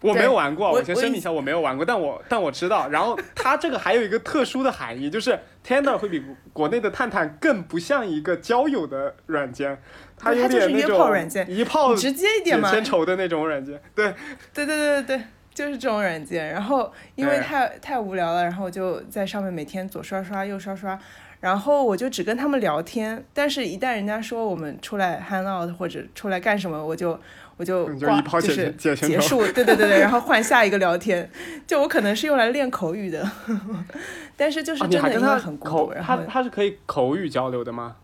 [0.00, 2.88] 我没有玩过，我先声明一下，我没有玩过，但我但我知道。
[2.88, 9.80] 然后 它这个还有一个特殊的含义，就是 Tinder 会比国内的探探更不像一个交友的软件，
[10.16, 13.80] 它有点那种一炮直接一点嘛，千仇的那种软件。
[13.94, 14.14] 对，
[14.54, 16.48] 对对对对对，就是这种软件。
[16.48, 20.98] 然后因为太太无聊了，然后我就在上面每天左刷刷右刷刷。
[21.40, 27.16] 然后我就只跟他们聊天，但是，一旦人家说我们出来 hang out 或者出来干什么，我就
[27.58, 31.28] 我就挂，就是结束，对对对对，然后换下一个聊天。
[31.66, 33.28] 就我可能是用来练口语的，
[34.36, 35.92] 但是就是真的因为很孤独。
[36.00, 37.96] 他他是可以口语交流的吗？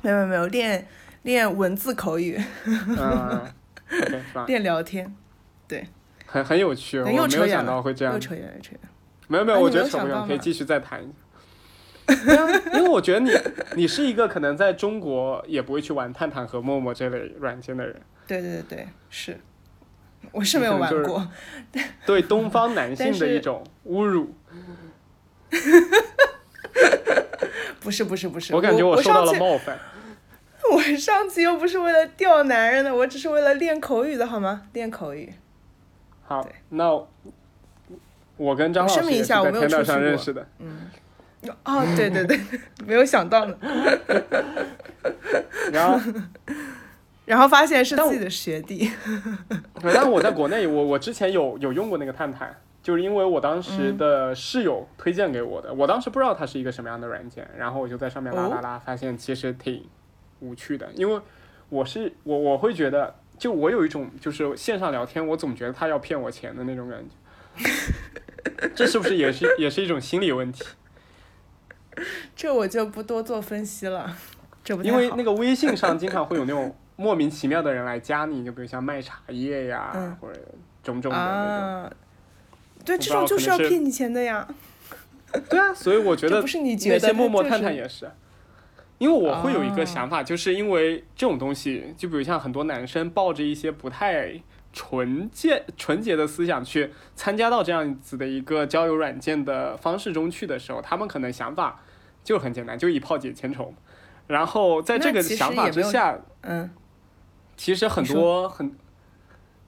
[0.00, 0.86] 没有没有，练
[1.22, 2.40] 练文字口语，
[4.46, 5.14] 练聊天，
[5.68, 5.86] 对，
[6.26, 8.80] 很很有趣，我没有想到会这样，又扯远了，扯远。
[9.28, 11.02] 没有没有，我觉得扯不远，可以继续再谈。
[12.74, 13.30] 因为我觉得你，
[13.76, 17.98] 你是一个可能在中国也不会去玩探探和陌陌这类软件的人。
[18.26, 19.38] 对对对是，
[20.32, 21.28] 我是没有玩过。
[22.06, 24.34] 对东方男性的一种侮辱。
[27.80, 29.78] 不是不是不是，我感觉我受到了冒犯。
[30.72, 34.62] 我上次又不是为了钓男人的，我只是为了练口语的好吗？
[34.72, 35.32] 练口语。
[36.24, 36.90] 好，那
[38.38, 40.48] 我跟张老师是在天道上认识的。
[40.58, 40.90] 嗯。
[41.62, 42.40] 哦，对对对，
[42.86, 43.54] 没有想到呢。
[45.70, 46.00] 然后，
[47.24, 48.90] 然后发现是自己的学弟。
[49.82, 59.84] 但我在国内，我我之前有有用过那个探探，就是因为我当时的室友推荐给我的，我当时不知道它是一个什么样的软件，然后我就在上面拉拉拉，发现其实挺
[60.40, 61.20] 无趣的，因为
[61.68, 67.14] 我是我我会觉得，就我有一种就是线上聊天，我总觉得他要骗我钱的那种感觉。
[68.74, 70.64] 这是不是也是也是一种心理问题？
[72.34, 74.14] 这我就不多做分析了，
[74.62, 80.40] 这不因为那个微信上经常会有那种莫名其妙的人来加你，就比如像卖茶叶呀，或者
[80.82, 81.96] 种种的那种。
[82.84, 84.46] 对，这种就是要骗你钱的呀。
[85.48, 88.10] 对啊，所以我觉得不是你觉得那些陌陌探探也是，
[88.98, 94.40] 因为我会有一个想法，就是因为这种东西，就比如像很多男生抱着一些不太
[94.72, 101.80] 纯洁、纯洁的思想去参加到这样子的一个交友软件的方式中去的时候，他们可能想法。
[102.22, 103.74] 就很简单，就一炮解千愁，
[104.28, 106.70] 然后在这个想法之下，嗯，
[107.56, 108.72] 其实很多很，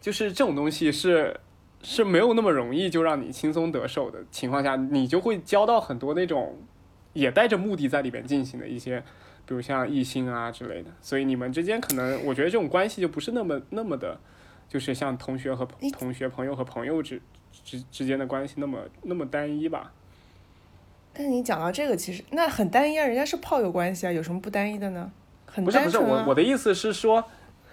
[0.01, 1.38] 就是这种东西是
[1.83, 6.57] 是没有那么容易就让你轻松得手的情况下，你就会交到很多那种
[7.12, 9.01] 也带着目的在里边进行的一些，
[9.46, 14.18] 比如像异性啊之类的，所以你们之间可能我觉得这种关系就不是那么那么的，
[14.68, 17.20] 就是像同学和同学、朋友和朋友之
[17.64, 19.92] 之之间的关系那么那么单一吧。
[21.12, 25.11] 但你讲到这个，其实那很单一啊，人家是炮友关系啊，有什么不单一的呢？
[25.46, 27.25] 很不是不是我我的意思是说，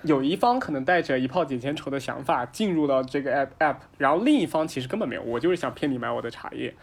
[0.04, 6.74] 有一方可能带着一炮解千愁的想法进入到这个 app app，然后另一方其实根本没有，我就是想骗你买我的茶叶，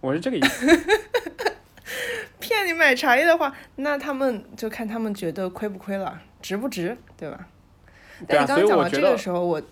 [0.00, 0.66] 我是这个意思。
[2.40, 7.46] 骗你买茶叶的话，那他们就看他们觉得亏不亏了，值不值，对吧？
[8.26, 9.62] 但你刚刚讲到这个时候，我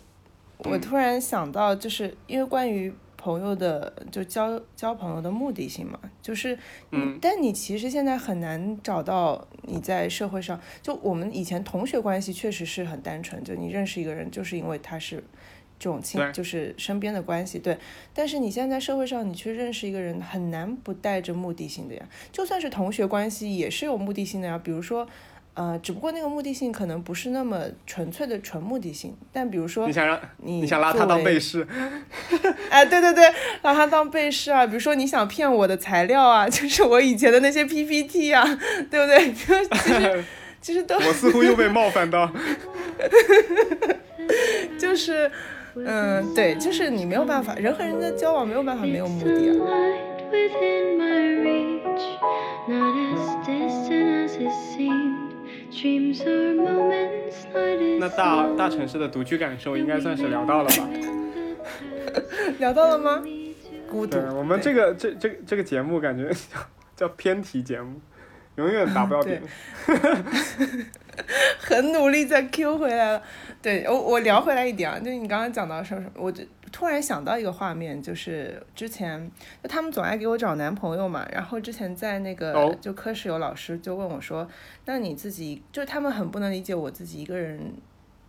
[0.59, 2.95] 我突然想到，就是因为关于。
[3.23, 6.59] 朋友的就交交朋友的目的性嘛，就是，
[6.91, 15.23] 嗯，但你其实现在很难找到你在社会上，就我们以前同学关系确实是很单纯，就你认识一个人就是因为他是
[15.79, 17.79] 这种亲，就是身边的关系，对。
[18.13, 25.07] 但是你现在在社会上，你去认识一个人很难不带着目的性的呀，就算是同学关系也是有目的性的呀，比如说。
[25.55, 31.67] 呃，只不过那个目的性可能不是那么纯粹的纯目的性，但比如说你想让你想拉他当背试，
[32.71, 33.25] 哎，对对对，
[33.63, 38.43] 拉他当背试啊，比如说你想骗我的材料啊， 就是我以前的那些 PPT 啊，
[38.91, 39.33] 对不对？
[39.37, 40.25] 就其实
[40.63, 42.31] 其实都我似乎又被冒犯到，
[44.79, 45.31] 就是
[45.75, 49.67] 嗯，对，就是你没有办法，人和人的交往没有办法没有目的啊。
[57.99, 60.89] 那大大城市的独居感受应该算是聊到了吧？
[62.59, 63.23] 聊到了吗？
[63.89, 64.19] 孤独。
[64.37, 66.31] 我们这个这这这个节目感觉
[66.95, 68.01] 叫偏题节目，
[68.57, 69.41] 永远达不到点。
[71.59, 73.23] 很努力再 Q 回来了。
[73.63, 76.45] 对我我聊回来一点啊，就你刚刚讲到什么什么，我就。
[76.73, 79.31] 突然想到一个画面，就是之前
[79.63, 84.49] 就他们总爱给我找男朋友嘛，然后之前在那个就科室有老师就问我说，
[84.87, 87.73] 那你自己就他们很不能理解我自己一个人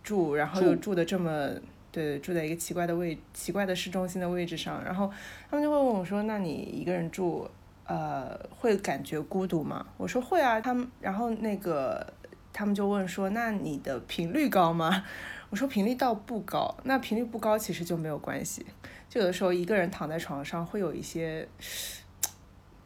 [0.02, 1.48] 住，然后又住的这么
[1.90, 5.10] 对，住在一个奇怪的位奇怪的市中心的位置上，然后
[5.50, 7.48] 他们就会问我说，那你一个人住，
[7.86, 9.86] 呃，会感觉孤独吗？
[9.96, 12.06] 我说会啊，他们然后那个
[12.54, 15.04] 他们就问说，那你的频率高吗？
[15.50, 18.64] 我说频率倒不高，那频率不高其实就没有关系。
[19.10, 21.46] 就有的时候一个人躺在床上会有一些，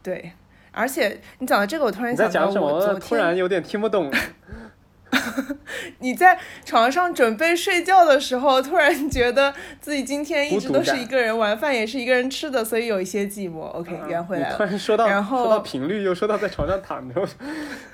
[0.02, 0.32] 对，
[0.72, 4.10] 而且你讲到这个，我突然想到我昨天突然有点听不懂。
[6.00, 13.60] 你在床上准备睡觉的时候，突然觉得自己今天一直都是一个人，晚饭也是一个人吃的，所以有一些寂寞。
[13.60, 14.56] OK，圆回来了。
[14.56, 17.26] 突然说到，然后说到频率，又说到在床上躺着。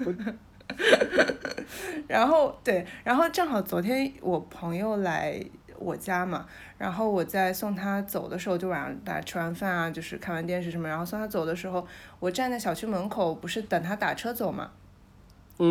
[2.09, 5.43] 然后对，然后正好昨天我朋友来
[5.79, 6.47] 我家嘛，
[6.79, 11.87] 然后我在送他走的时候，就晚上大家吃完饭啊，就是看完电视什么，然后送他走的时候，
[12.21, 14.71] 我站在小区门口，不是等他打车走嘛。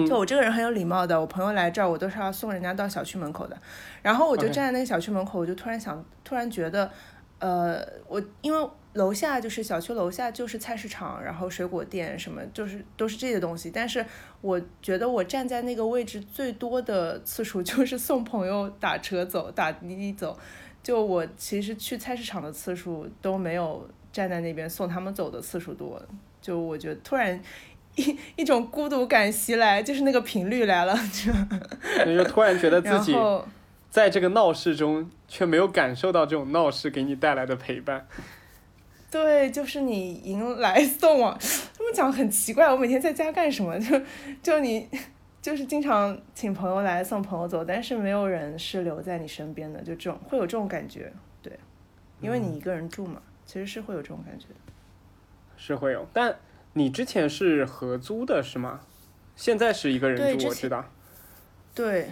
[0.08, 3.58] 就我这个人很有礼貌的，我朋友来这儿，我都是要送人家到小区门口的。
[4.02, 6.90] 然后我就站在那个小区门口，我就突然想，突然觉得，
[7.44, 8.70] 呃，我因为。
[8.94, 13.72] 楼下就是小区楼下就是菜市场，然后水果店什么就是都是这些东西。
[13.72, 14.06] 但是
[14.40, 20.38] 我觉得我站在那个位置最多的次数就是 送朋友打车走、打滴滴走。
[20.84, 26.00] 就我其实去菜市场的次数都没有站在那边送他们走的次数多。
[26.40, 27.42] 就我觉得突然
[27.96, 33.16] 一一种孤独感袭来，就是那个频率来了，就就突然觉得自己
[33.94, 38.08] 在这个闹市中却没有感受到这种闹市给你带来的陪伴。
[39.12, 41.38] 对，就是你迎来送往，
[41.78, 43.78] 他们讲很奇怪，我每天在家干什么？
[43.80, 44.02] 就
[44.42, 44.90] 就你
[45.40, 51.14] 就是经常请朋友来送朋友走，但是没有人是留在你身边的，就这种会有这种感觉，
[51.44, 51.56] 对，
[52.20, 54.48] 因为你一个人住嘛，其实是会有这种感觉。
[55.56, 56.36] 是会有，但
[56.74, 58.80] 你之前是合租的是吗？
[59.36, 60.84] 现在是一个人住，我知道。
[61.76, 62.10] 对。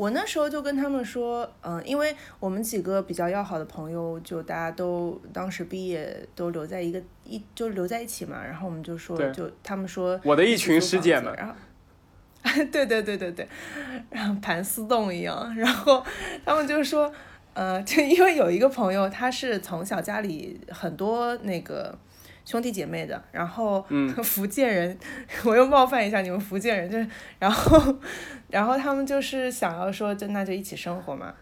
[0.00, 11.54] 我那时候就跟他们说，嗯，因为我们几个比较要好的朋友，就大家都当时毕业都留在一个一就留在一起嘛，然后我们就说，就他们说我的一群师姐们，然后，
[12.72, 13.46] 对对对对对，
[14.08, 16.02] 然后盘丝洞一样，然后
[16.46, 17.12] 他们就说，
[17.52, 21.94] 呃，就因为有一个朋友，他是从小家里很多那个。
[22.44, 23.84] 兄弟姐妹的，然后
[24.24, 24.98] 福建人，
[25.44, 27.06] 我又冒犯一下你们福建人，就是
[27.38, 27.96] 然后，
[28.48, 31.34] 然后他们就是想要说，就那就一起生活嘛，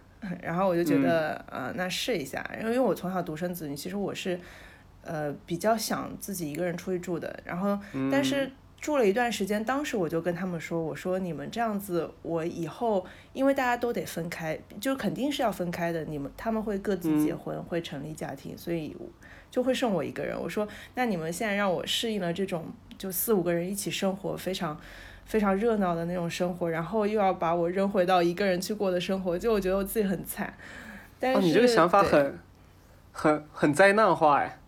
[0.43, 4.39] 然后我就觉得，呃，那试一下，因为我从小独生子女，其实我是，
[5.03, 7.79] 呃，比较想自己一个人出去住的，然后，
[8.11, 18.95] 但是住了一段时间，当时我就跟他们说，我说你们这样子，我以后因为大家都得分开，就肯定是要分开的，你们他们会各自结婚，会成立家庭，所以。
[19.51, 20.39] 就会剩我一个人。
[20.41, 24.79] 我说，那你们现在让我适应了这种就四五个人一起生活，非常
[25.25, 30.53] 非常热闹的那种生活，然后又要把我扔回到一个人去过的生活，就我觉得我自己很惨。
[31.21, 32.39] 但是你这个想法很
[33.13, 34.59] 很很灾难化哎。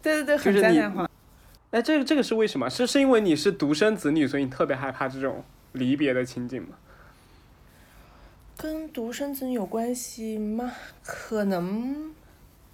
[0.00, 1.10] 对对对，很灾难化。
[1.70, 2.70] 哎，这个这个是为什么？
[2.70, 6.68] 是是因为你是独生子女，所以你特别害怕这种离别的情景吗？
[8.56, 10.72] 跟独生子女有关系吗？
[11.02, 12.14] 可能。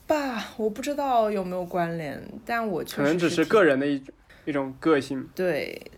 [0.06, 4.02] 吧，我不知道有没有关联，但我可能只是个人的一
[4.44, 5.26] 一种个性。
[5.34, 5.90] 对，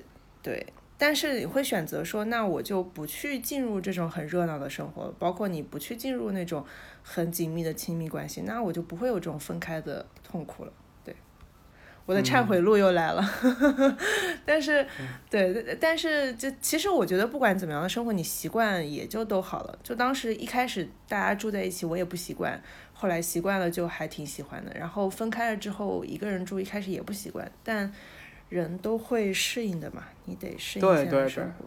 [0.42, 0.64] 对，
[0.96, 6.64] 但是你会选择说，那我就不去进入这种很热闹的生活，包括你不去进入那种
[7.02, 10.72] 很紧密的亲密关系，那我就不会有这种分开的痛苦了。
[11.04, 11.14] 对，
[12.04, 13.28] 我的忏悔录又来了。
[14.46, 14.86] 但是，
[15.28, 19.76] 对，但是就其实我觉得，不管怎么样的生活，你习惯也就都好了。
[19.82, 22.62] 就当时一开始大家住在一起，我也不习惯。
[22.98, 27.92] 后来习惯了就还挺喜欢的，然后分开了之后一个人住，一开始也不习惯，但
[28.48, 31.66] 人都会适应的嘛，你得适应现在生活。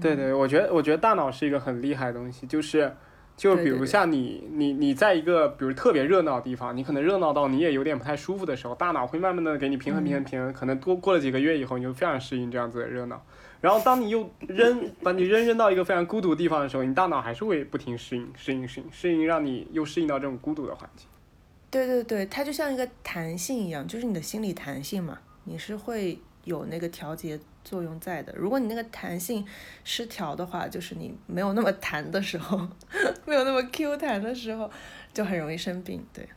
[0.00, 2.92] 对对，我觉得我觉得大脑是一个很厉害的东西，就是
[3.36, 13.22] 就比如像你你你在一个比如特别热闹的地方，你可能热闹到你也有点不太舒服的时候，大脑会慢慢的给你平衡平衡平衡，可能多过了几个月以后，你就非常适应这样子的热闹。
[13.64, 21.06] 然后，当你又扔把你扔扔到一个非常孤独的地方的时候，你大脑还是会不停适应、适应、适应、适应，让你又适应到这种孤独的环境。
[21.70, 28.34] 对对对，它就像一个弹性一样，就是你的心理弹性嘛，你是会有那个调节作用在的。
[28.36, 29.42] 如果你那个弹性
[29.82, 32.68] 失调的话，就是你没有那么弹的时候，
[33.24, 34.70] 没有那么 Q 弹的时候，
[35.14, 36.04] 就很容易生病。
[36.12, 36.28] 对。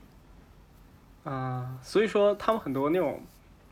[1.26, 3.22] 啊，所以说他们很多那种。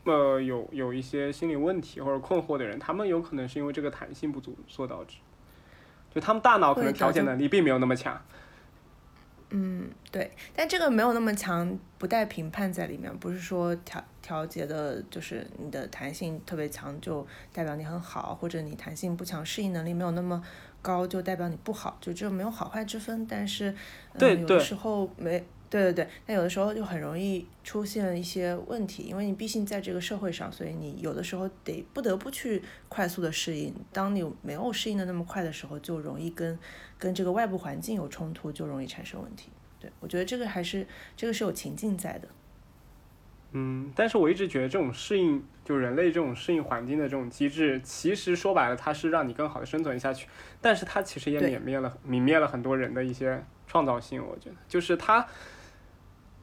[0.06, 5.16] 呃，有有一些心理问题或者困惑的人，他们有可能是因为这个弹性不足所导致，
[6.14, 8.20] 就他们大脑可能调节能力并没有那么强。
[9.50, 20.42] 嗯，对，但这个没有那么强，不带评判在里面，不是说调调节的，就是你的弹性特别强就代表你很好，或者你弹性不强，适应能力没有那么
[20.82, 23.24] 高就代表你不好，就这没有好坏之分。
[23.24, 23.72] 但是，
[24.18, 33.74] 对有的时候没对对对，那有的时候就很容易出现一些问题，因为你毕竟在这个社会上，所以你有的时候得不得不去快速的适应。
[33.92, 36.56] 当你没有适应的那么快的时候，就容易跟
[36.96, 39.50] 跟这个外部环境有冲突，就容易产生问题。
[39.80, 40.86] 对我觉得这个还是
[41.16, 42.28] 这个是有情境在的。
[43.50, 50.28] 嗯，但是我一直觉得这种适应，就人类这种适应环境的这种机制，其实说白了，它是让你更好的生存下去，
[50.60, 54.24] 但是它其实也泯灭了泯灭了很多人的一些创造性。
[54.24, 55.26] 我觉得，就是它。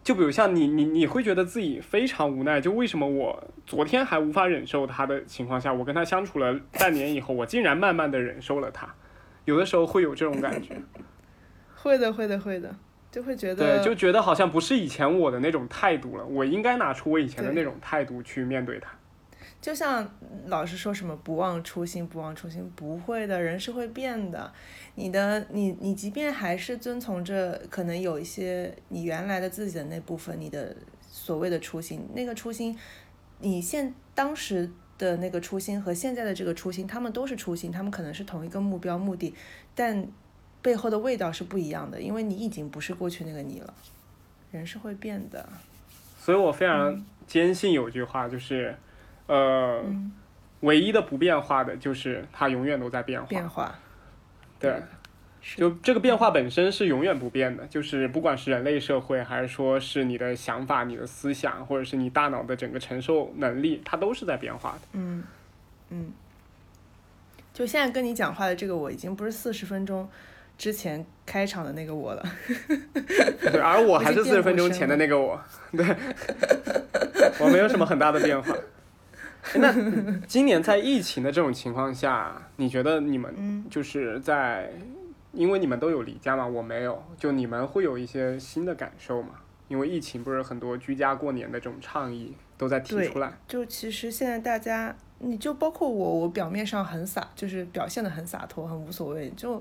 [0.03, 8.93] 就比如像你，你你会觉得自己非常无奈，就为什么我昨天还无法忍受他的情况下，我跟他相处了半年以后，我竟然慢慢的忍受了他，
[9.45, 10.75] 有的时候会有这种感觉。
[11.73, 12.75] 会的，会的，会的，
[13.09, 18.89] 就会觉得对，就觉得好像不是以前我的那种态度了，我应该拿出我以前的那种态度去面对他。
[19.63, 20.05] 就像
[20.47, 24.51] 老师说什么不忘初心，不忘初心，不会的人是会变的。
[24.95, 32.77] 你的你你即便还是遵从着，可能有一些你原来的自己的那部分，你的所谓的初心，那个初心，
[33.39, 39.33] 你现当时的那个初心和现在的这个初心，他们都是初心，他们可能是同一个目标目的，
[39.73, 40.05] 但
[40.61, 43.73] 背后的味道是不一样的，因为你已经不是过去那个你了，
[44.51, 45.47] 人是会变的。
[46.19, 48.75] 所以我非常坚信有句话就是。
[49.27, 49.83] 呃，
[50.61, 53.27] 唯一的不变化的就是它永远都在变化。
[53.27, 53.79] 变化，
[54.59, 54.81] 对，
[55.55, 57.65] 就这个变化本身是永远不变的。
[57.67, 64.79] 就是不管是人类社会，还是说是你的想法、你的思想，或者是你大脑的整个承受能力，它都是在变化的。
[64.93, 65.23] 嗯
[65.89, 66.11] 嗯，
[67.53, 70.09] 就现在跟你讲话的这个我，已经不是四十分钟
[70.57, 72.23] 之前开场的那个我了。
[73.51, 75.39] 对，而我还是四十分钟前的那个我。
[75.71, 75.85] 对，
[77.39, 78.55] 我没有什么很大的变化。
[79.55, 84.71] 那今年在疫情的这种情况下，你觉得你们就是在，
[85.33, 89.29] 因为你们都有离家嘛，我没有，就你们会有一些新的感受吗？
[89.67, 93.33] 因为疫情不是很多居家过年的这种倡议都在提出来。
[93.47, 99.59] 就其实现在大家，你就包括我，我表面上很洒，就是表现的很洒脱，很无所谓，就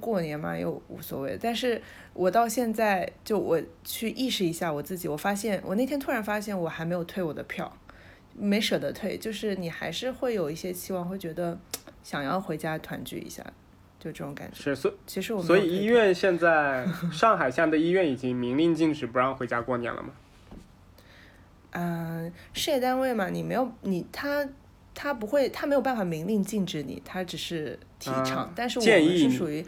[0.00, 1.38] 过年嘛又无所谓。
[1.40, 1.80] 但是
[2.12, 7.72] 我到现在就我去意识一下我自己，我发现我那天突然发现我还没有退我的票。
[8.38, 11.58] 没舍得退，就是你还是会有一些期望，会觉得
[12.02, 13.42] 想要回家团聚一下，
[13.98, 14.56] 就这种感觉。
[14.56, 20.10] 是，所以其实我们所以医院现在上海现在的医院已经明令禁止不让回家过年了吗？
[21.72, 24.46] 嗯， 事业单位嘛，你没有你他
[24.94, 29.64] 他不会，他没有办法明令禁止你，他只是提倡，但是我们是属于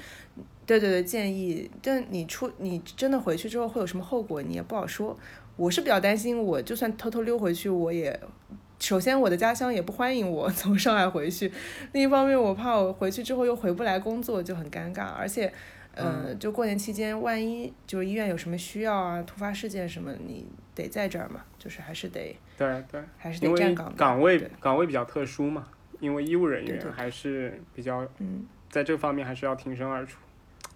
[0.66, 5.18] 对对对建议，但你出你真的回去之后会有什么后果，你也不好说。
[5.56, 8.18] 我是比较担心，我就算偷偷溜回去，我也
[8.80, 11.50] 首先我的家乡也不欢迎我 从上海回去，
[11.92, 15.52] 另一方面我怕我回去之后又回不来工作就很尴尬，而且，
[15.94, 25.66] 呃，就过年期间万一就是医院有什么需要啊，突发事件什么，你得在这儿嘛，就是还是得对对，还是得站岗岗位岗位比较特殊嘛，
[25.98, 30.18] 因为医务人员还是比较嗯，在这方面还是要挺身而出，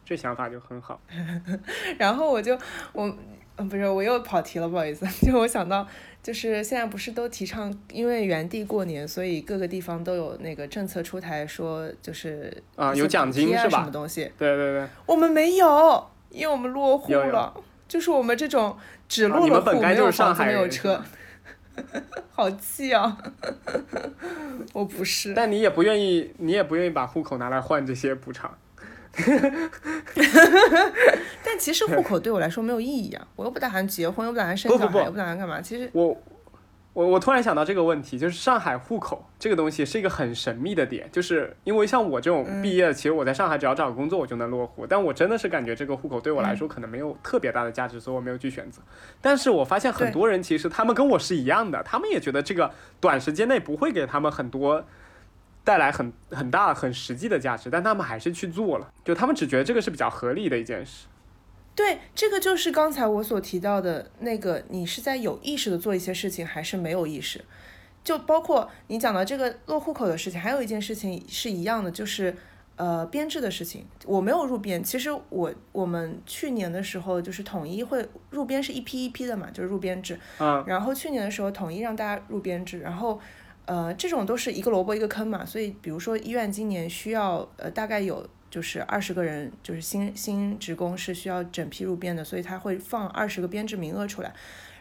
[0.04, 1.00] 这想法就很好。
[1.98, 2.58] 然后我就
[2.92, 3.16] 我。
[3.58, 5.06] 嗯，不是，我又跑题了，不好意思。
[5.26, 5.86] 就我想到，
[6.22, 13.80] 就是现在不是都提倡，因为原地过年，所以各个地方都有那个政策出台，说就是啊，有奖金是吧？
[13.80, 14.30] 什么东西？
[14.38, 14.86] 对对对。
[15.04, 17.52] 我们没有，因为我们落户了，
[17.88, 18.76] 就是我们这种
[19.08, 21.02] 只落了户，没有房子，没有车，
[22.30, 23.18] 好气啊！
[24.72, 25.34] 我不是。
[25.34, 28.56] 但你也不愿意，你也不愿意把户口拿来换这些补偿。
[31.44, 35.60] 但其实户口对我来说没有意义啊，我又不打算结婚，又不打算生小孩，又不打算干嘛。
[35.60, 36.16] 其实我
[36.94, 48.80] 我我突然想到这个问题，就是上海户口这个东西是一个很神秘的点，就是因为像我这种毕业，其实我在上海只要找个工作我就能落户，但我真的是感觉这个户口对我来说可能没有特别大的价值，所以我没有去选择。
[49.20, 54.84] 但是我发现很多人其实他们跟我是一样的，他们也觉得这个短时间内不会给他们很多。
[55.64, 61.06] 带来很很大很实际的价值，但他们还是去做了，就他们只觉得这个是比较合理的一件事。
[61.74, 67.44] 对，这个就是刚才我所提到的那个，你是在有意识的做一些事情，还是没有意识？
[68.04, 72.36] 就包括你讲到这个落户口的事情，还有一件事情是一样的，就是
[72.76, 73.86] 呃编制的事情。
[74.04, 80.18] 我没有入编，其实我我们去年的时候就是统一会入编是一批一批的嘛，就是入编制。
[80.40, 80.62] 嗯。
[80.66, 83.20] 然后去年的时候统一让大家入编制，然后。
[83.64, 94.34] 呃，这种都是一个萝卜一个坑嘛，所以比如说医院今年需要呃大概有就是二十个人，就是新新职工是需要整批入编的，所以他会放二十个编制名额出来，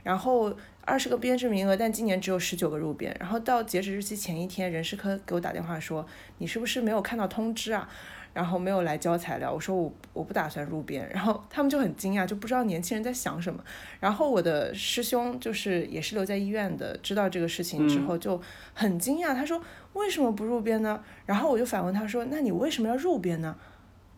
[0.03, 0.53] 然后
[0.83, 3.15] 二十个编制名额，但今年只有十九个入编。
[3.19, 6.05] 然后到截止日期前一天，人事科给我打电话说，
[6.39, 7.87] 你是不是没有看到通知啊？
[8.33, 9.51] 然后没有来交材料。
[9.51, 11.09] 我说我我不打算入编。
[11.13, 13.63] 然后他们就很惊讶，就不知道年轻人在想什么。
[13.99, 18.41] 然后我的师兄就是也是留在医院的，知道这个事情之后就
[18.73, 19.61] 很惊讶，他说
[19.93, 21.03] 为什么不入编呢？
[21.25, 23.55] 然后我就反问他说，那你为什么要入编呢？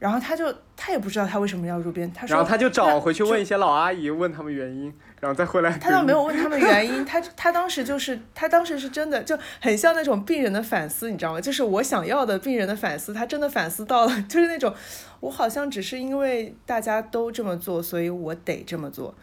[0.03, 5.71] 然后他就他也不知道他为什么要入编，他说，然后他就找回去问一些老阿姨，问他们原因，然后再回来。
[5.77, 11.39] 他倒没有问他们原因， 他他当时就是他当时是真的就很像那种病人的反思，你知道吗？
[11.39, 14.75] 就是我想要的病人的反思，他真的反思到了，就是那种
[15.21, 19.15] 我好像只是因为大家都这么做，所以我得这么做，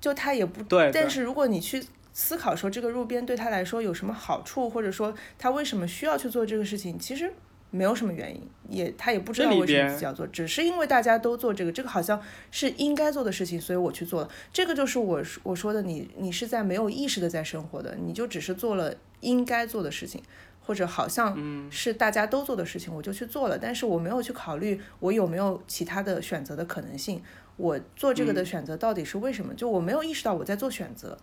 [0.00, 0.90] 就他也不对。
[0.92, 1.80] 但是如果你去
[2.12, 7.32] 思考说这个入编对他来说有什么好处，或者说他为什么需要去做这个事情，其实。
[7.74, 12.22] 没有什么原因，也他也不知道为什么自己要做，只是因为大家都做这个，这个好像
[12.52, 14.30] 是应该做的事情，所以我去做了。
[14.52, 20.22] 这个就是我我说的，你你是在没有意识的在生活的，你就只是做了应该做的事情，
[20.64, 23.58] 或者好像是大家都做的事情，我就去做了。
[23.58, 27.20] 但是我没有去考虑我有没有其他的选择的可能性，
[27.56, 29.52] 我做这个的选择到底是为什么？
[29.52, 31.18] 就我没有意识到我在做选择，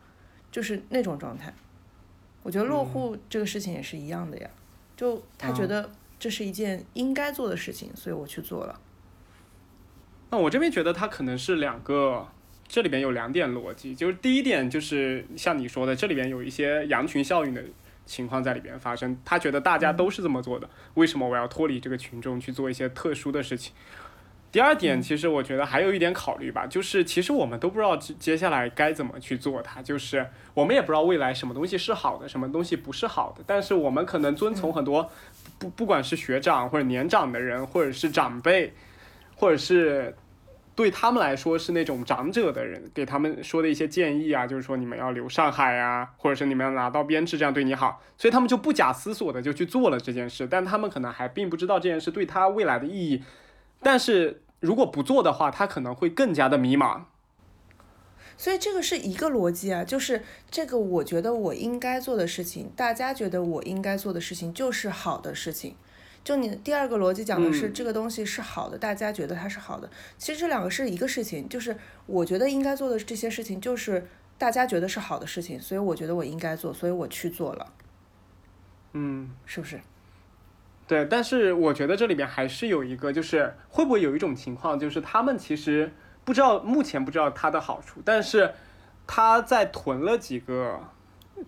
[0.52, 1.54] 就是那种状态。
[2.44, 4.50] 我觉得落户这个事情也是一样的呀，
[4.98, 5.90] 就他觉得。
[6.22, 8.80] 这是一件应该做的事情，所以我去做了。
[10.30, 12.28] 那我这边觉得它可能是两个，
[12.68, 17.64] 这里边有两点逻辑，就是第一点就是像你说的，这里边有一些羊群效应的
[18.06, 19.18] 情况在里边发生。
[19.26, 23.74] 他觉得大家都是这么做的，为什么我要脱离这个群众去做一些特殊的事情？
[24.52, 35.10] 第二点，其实我觉得还有一点考虑吧，就是其实我们都不知道接下来该怎么去做它，就是我们也不知道未来什么东西是好的，什么东西不是好的，但是我们可能遵从很多。
[35.60, 38.74] 不，不管是学长或者年长的人，或者是长辈，
[39.36, 40.16] 或者是
[40.76, 53.24] 对他们来说是那种长者的人，给他们说的一些建议啊，就是说你们要留上海啊，或者是你们要拿到编制，这样对你好，所以他们就不假思索的就去做了这件事，但他们可能还并不知道这件事对他未来的意义，
[53.82, 57.02] 但是如果不做的话，他可能会更加的迷茫。
[58.38, 65.76] 所以这个是一个逻辑啊，就是这个我觉得我应该做的事情，大家觉得我应该做的事情就是好的事情。
[66.24, 69.90] 就你第二个逻辑讲的是这个东西是好的，大家觉得它是好的。
[70.18, 71.76] 其实这两个是一个事情，就是
[72.06, 74.08] 我觉得应该做的这些事情就是
[74.38, 77.74] 大家觉得是好的事情，所以我觉得我应该做，所以我去做了。
[78.94, 79.80] 嗯，是不是？
[80.88, 85.92] 对，但是我觉得这里边还是有一个，就是会不会有一种情况，就是他们其实。
[86.32, 88.54] 不知道目前不知道它的好处，但是
[89.06, 90.80] 它在囤了几个，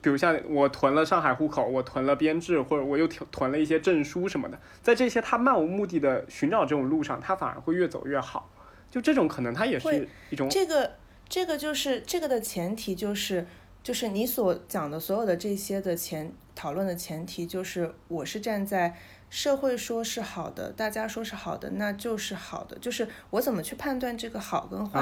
[0.02, 8.52] 比如像我囤了上海户口，我囤了编制，或者我又囤囤了一些证书什么的，在这些他漫无目的的寻找这种路上，他反而会越走越好。
[8.92, 10.92] 就这种可能，他也是一种这个
[11.30, 13.48] 这个就是这个的前提就是
[13.82, 18.98] 就是你所讲的所有的这些的前讨论的前提就是我是站在。
[19.34, 22.78] 社会说是好的，大家说是好的，那就是好的。
[22.78, 25.00] 就是我怎么去判断这个好跟坏？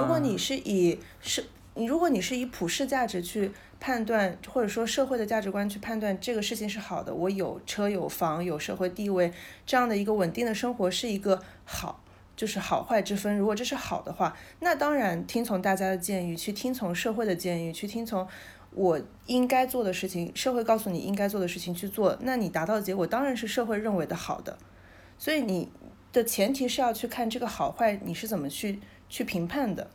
[0.00, 9.32] 如果你是以是，你如果你是以普世价值去判断，或者说社会的价值观去判断这个事情是好的，我有车有房有社会地位
[9.64, 12.02] 这样的一个稳定的生活是一个好，
[12.34, 13.38] 就是好坏之分。
[13.38, 18.26] 如果这是好的话，那当然听从大家的建议，去听从社会的建议，去听从。
[18.78, 24.56] 我应该做的事情，社会告诉你应该做的事情去做，那你达到的结果当然是社会认为的好的。
[25.18, 25.68] 所以你
[26.12, 29.90] 的前提是要去看这个好坏，你是怎么去去评判的。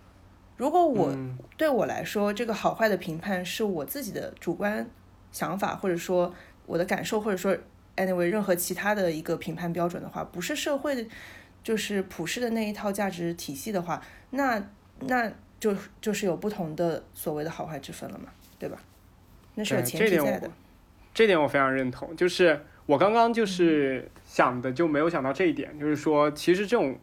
[0.58, 1.16] 如果我
[1.56, 4.86] 对我来说，这个好坏的评判是我自己的主观
[5.32, 7.58] 想法，或者说我的感受，或者说
[7.96, 11.06] anyway 任何其他的一个评判标准的话，不是社会的，
[11.64, 14.62] 就是普世的那一套价值体系的话，那
[15.00, 18.26] 那就就是有不同的所谓的好坏之分了嘛。
[18.64, 18.80] 对吧？
[19.56, 20.50] 那是有前提在的。
[21.14, 22.16] 这点我非常认同。
[22.16, 25.78] 就是我刚刚就是想的，就没有想到这一点。
[25.78, 26.98] 就是说，其实这种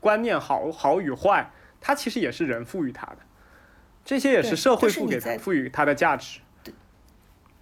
[0.00, 3.18] 观念好好与坏，它其实也是人赋予它的。
[4.02, 6.40] 这些也是社会赋给赋予它的价值。
[6.62, 6.74] 对，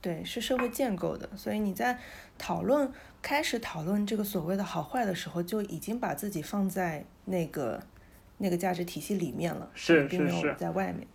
[0.00, 1.28] 对，是社会建构的。
[1.36, 1.98] 所以你在
[2.38, 2.88] 讨论
[3.20, 7.82] 开始讨论这个所谓的好坏的时候，就已经把自己放在那个
[8.38, 11.06] 那个价值体系里面了，是并没有在外面。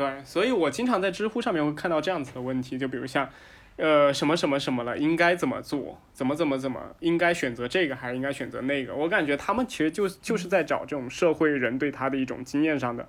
[0.00, 3.28] 对，所以我经常在知乎上面会看到这样子的问题，就比如像，
[3.76, 8.94] 呃，什么什么什么了，应该怎么做，怎么怎么怎么，应该选择这个还是应该选择那个？
[8.94, 13.08] 我感觉他们其实就就是在找这种社会人对他的一种经验上的，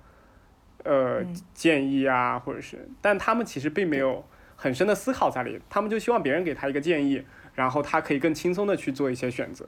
[0.84, 1.24] 呃，
[1.54, 4.22] 建议啊，或者是，但他们其实并没有
[4.54, 7.22] 很深的思考在里，他们就希望别人给他一个建议，
[7.54, 9.66] 然后他可以更轻松的去做一些选择，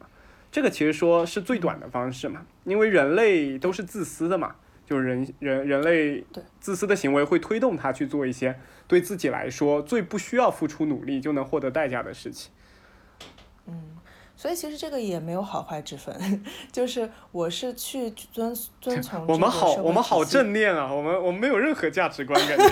[0.53, 4.57] 这个其实说是最短的方式嘛，因为人类都是自私的嘛。
[4.87, 6.24] 就是人人人类
[6.61, 12.51] 自私的行为会推动他去做一些对自己来说最不需要付出努力就能获得代价的事情。
[13.66, 13.91] 嗯
[14.37, 16.12] 所以其实这个也没有好坏之分，
[16.72, 20.93] 就是我是去遵遵从 我们好，我们好正念啊！
[20.93, 22.68] 我们我们没有任何价值观，感觉。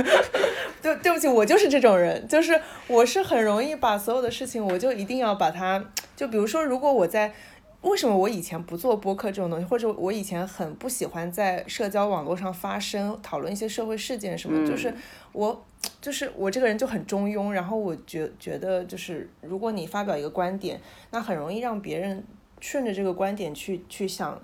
[0.82, 2.58] 对，对不起，我就是这种人，就是
[2.88, 5.84] 我是很容易把所有的事情，我就一定要把它，
[6.16, 7.34] 就比如说，如果我在，
[7.82, 14.94] 为什么我以前不做播客这种东西，或者我以前很不喜欢在社交网络上发声，讨论一些社会事件什么，就是
[15.32, 15.64] 我，
[16.00, 20.78] 就是我这个人就很中庸，然后我觉觉得就是，如果你发表一个观点，
[21.10, 22.22] 那很容易让别人
[22.60, 24.38] 顺着这个观点去去想，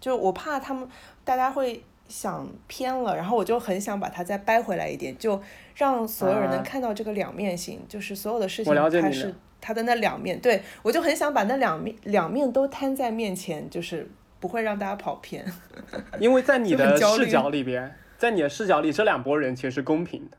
[0.00, 0.88] 就我怕他们
[1.22, 5.38] 大家会想偏了，然后我就很想把它再掰回来一点，就
[5.74, 6.62] 让所有人能啊。
[6.64, 14.08] 看到这个两面性，就是所有的事情我了解你它是它的那两面，对我就很想把那两面两面都摊在面前，就是
[14.38, 15.44] 不会让大家跑偏。
[16.18, 20.36] 因为在你的视角里边，在你的视角里，这两拨人其实是公平的。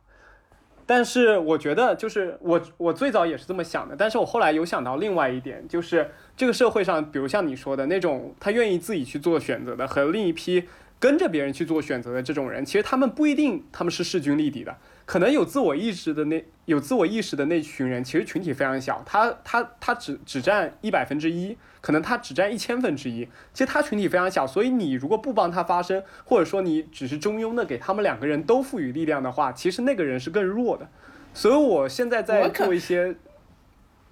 [0.88, 10.68] 但是我觉得，就是我我最早也是这么想的，但是我后来有想到另外一点，就是这个社会上，比如像你说的那种，他愿意自己去做选择的，和另一批
[11.00, 14.76] 跟着别人去做选择的这种人，其实他们不一定他们是势均力敌的，
[15.12, 30.88] 可能有自我意识的那有自我意识的那群人，其实群体非常小，他他他只只占一百分之一，可能他只占一千分之一，其实他群体非常小，所以你如果不帮他发声，或者说你只是中庸的给他们两个人都赋予力量的话，其实那个人是更弱的。
[31.34, 33.14] 所以我现在在做一些，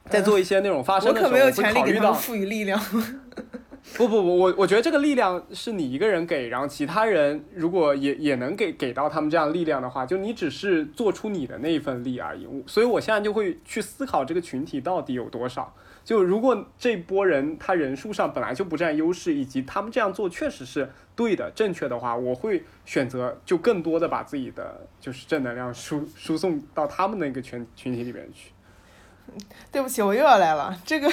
[0.10, 2.78] 在做一些那种发声我的时候，可没有权利给他们赋予力量。
[3.96, 12.48] 不不不，我我觉得这个力量是你一个人给，然后其他人如果也也能给给到他们这样力量的话，就你只是做出你的那一份力而已。
[12.68, 15.74] 所以我现在就会去思考这个群体到底有多少。
[16.04, 28.52] 就如果这波人他人数上本来就不占优势，以及他们这样做确实是对的、正确的话，我会选择就更多的把自己的就是正能量输输送到他们那个群群体里面去。
[29.72, 30.78] 对不起，我又要来了。
[30.86, 31.12] 这个，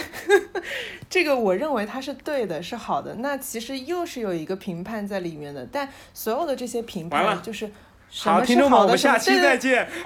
[1.10, 3.14] 这个我认为它是对的，是好的。
[3.16, 7.66] 那其实又是有一个评判在里面的，但所有的这些评判就是
[8.08, 9.86] 什好，听众们，好的，我们下期再见。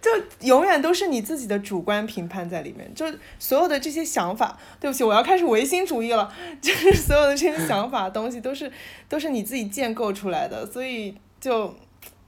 [0.00, 3.04] 就永远都是你自己的主观评判在里面，就
[3.40, 6.32] 所有的这些想法，对不起，我要开始唯心主义了，
[6.62, 8.70] 就是所有的这些想法东西都是
[9.08, 11.74] 都是你自己建构出来的，所以就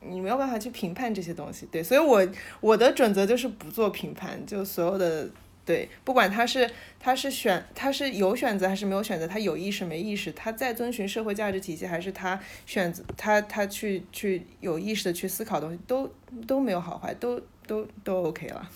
[0.01, 2.27] 你没有办法去评判这些东西，对，所以我
[2.61, 5.29] 我的准则就是不做评判，就所有的
[5.65, 16.11] 对，不管他是他是选他是有选择还是没有选择，他有意识没意识，他在遵循社会价值体系，还是他选择他他去去有意识的去思考东西，都
[16.47, 17.39] 都没有好坏，都
[17.69, 18.69] 都都 OK 了。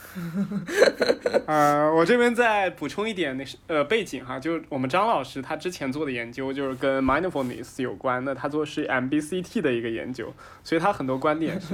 [1.49, 10.33] 呃，我这边再补充一点那是呃背景哈，就是我们张老师他之前做的研究就是跟 mindfulness 有关的，他做的是 MBCT 的一个研究，
[10.63, 11.69] 所以他很多观点是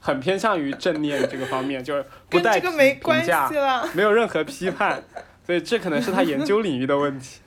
[0.00, 3.86] 很偏向于正念这个方面，就是不带这个没评关系价，啦。
[3.92, 5.02] 没有任何批判，
[5.44, 7.40] 所以这可能是他研究领域的问题。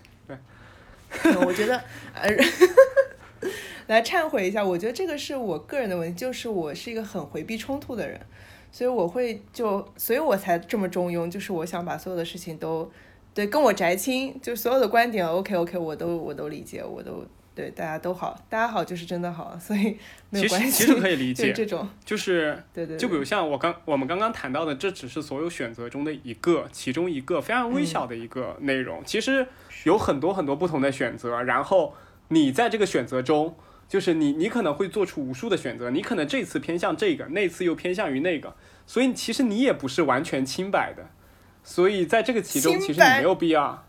[1.24, 1.82] 对 我觉得，
[2.14, 2.30] 呃，
[3.88, 8.20] 来忏悔一下，我觉得这个是我个人的问题，就是我是一个很回避冲突的人，
[8.78, 12.88] 所以我会就，所以我才这么中庸，就是我想把所有的事情都，
[13.34, 17.26] 对，跟我宅亲，就所有的观点，OK OK，我都我都理解，我都
[17.56, 19.98] 对大家都好，大家好就是真的好，所以
[20.30, 29.02] 没关系，实其实可以理解，就是这种，就是对对，就比如像我刚我们刚刚谈到的，这只是所有选择中的一个，其中一个非常微小的一个内容。
[29.04, 29.48] 其实
[29.86, 31.96] 有很多很多不同的选择，然后
[32.28, 33.56] 你在这个选择中，
[33.88, 41.10] 就是你你可能会做出无数的选择，你可能这次偏向这个，那次又偏向于那个，所以其实你也不是完全清白的。
[41.64, 43.86] 所以在这个其中，其实你没有必要。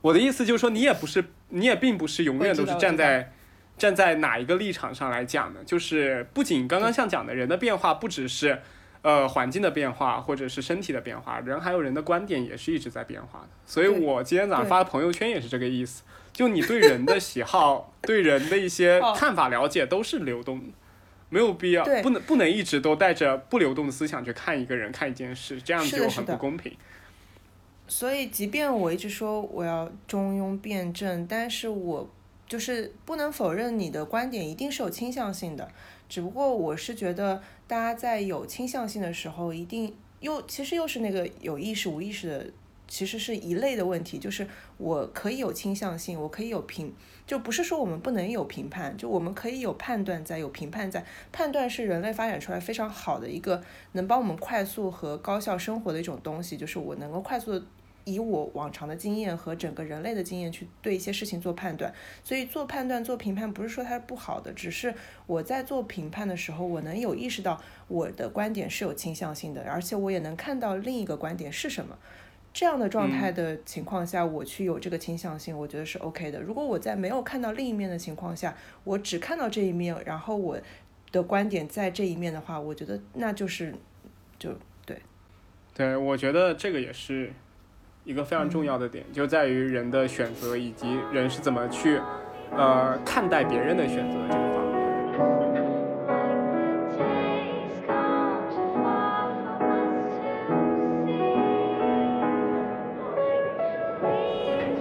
[0.00, 3.32] 我的意思就是说，你也不是，你也并不是永远都是站在
[3.76, 5.62] 站在哪一个立场上来讲的。
[5.64, 8.62] 就是不仅刚刚像讲的人的变化，不只是
[9.02, 13.48] 呃环境的变化，或者是身体的变化，人还有人的观点也是一直在变化的。
[13.66, 16.02] 所以我今天早上发的朋友圈也是这个意思。
[16.32, 20.66] 就你对人的喜好、 对人的一些哦看法了解都是流动的，
[21.30, 26.76] 没有必要不能不能一直都带着不流动的思想去看一个人、看一件事，这样就很不公平。
[27.88, 32.08] 所以，即便我一直说我要中庸辩证，但是我
[32.46, 35.68] 就是不能否认你的观点一定是有倾向性的。
[36.08, 42.46] 只不过我是觉得，大家在有倾向性的时候，一定又其实又是那个有意识无意识的，
[42.88, 44.18] 其实是一类的问题。
[44.18, 44.48] 就是
[44.78, 46.92] 我可以有倾向性，我可以有评，
[47.26, 51.04] 就不是说我们不能有评判，就我们可以有判断在，有评判在。
[51.30, 53.62] 判断是人类发展出来非常好的一个
[53.92, 57.62] 能帮我们快速和高效生活的一种东西，就是我能够快速的。
[58.08, 61.92] 以我往常的经验和整个人类的经验去对一些事情做判断，
[62.24, 64.94] 所以做判断、做评判不是说它是不好的，只是
[65.26, 71.98] 我在做评判的时候，我能有意识到我的观点是有倾向性的，而且我也能看到另一个观点是什么。
[72.50, 76.40] 这样的状态的情况下，我去有这个倾向性，我觉得是 OK 的。
[76.40, 80.58] 如果我在没有看到另一面的情况下，我只看到这一面，然后我
[81.12, 83.72] 的观点在这一面的话，我觉得那就是
[84.38, 84.50] 就
[84.84, 85.00] 对。
[85.74, 87.32] 对，我觉得这个也是
[88.08, 92.00] 一个非常重要的点，就在于人的选择以及人是怎么去
[92.56, 94.64] 呃看待别人的选择这个方
[95.52, 95.62] 面。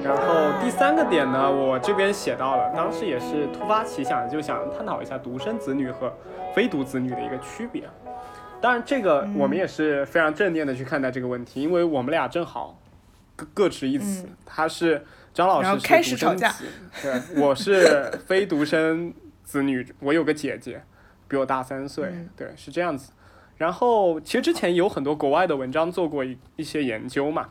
[0.02, 6.10] 然后第三个点呢，我这边写到了，当时也是突发奇想，就想探讨一下独生子女和
[6.56, 7.84] 非独子女的一个区别。
[8.62, 12.80] 当然，这个我们也是非常正面的去看待这个问题，因为我们俩正好
[13.38, 14.28] 各各执一词。
[14.46, 16.54] 他是张老师是开始吵架，
[17.02, 19.14] 对，我是 非独生
[19.46, 20.84] 子女，我有个姐姐，
[21.30, 23.14] 比我大三岁，对，是这样子。
[23.58, 27.50] 然后其实之前有很多国外的文章做过一一些研究嘛，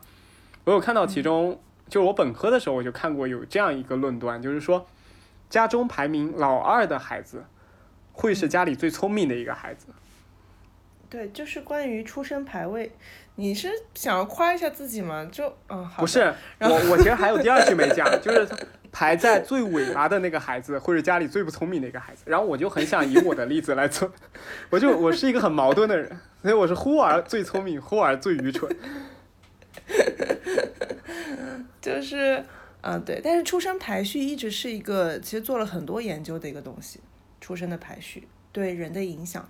[0.65, 4.87] 我有看到其中，就我本科的时候我就看过有这样一个论断，就是说
[5.49, 7.45] 家中排名老二的孩子
[8.13, 9.87] 会是家里最聪明的一个孩子。
[11.09, 12.91] 对，就是关于出生排位，
[13.39, 15.27] 你是想要夸一下自己吗？
[15.31, 16.03] 就嗯，好。
[16.03, 18.49] 不是， 我我其实还有第二句没讲， 就是
[18.91, 22.23] 排在最尾巴的那个孩子，或者家里最不聪明的一个孩子。
[22.27, 24.11] 然后我就很想以我的例子来做，
[24.71, 28.75] 我就我是一个很矛盾的人，所以我是忽而最聪明，忽而最愚蠢。
[31.81, 32.43] 就是
[32.81, 37.01] 嗯，对，但是出生排序一直是一个其实做了很多研究的一个东西，
[37.41, 39.47] 出生的排序对人的影响。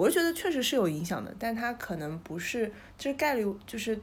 [0.00, 4.00] 我就觉得确实是有影响的，但它可能不是，就是概率，就是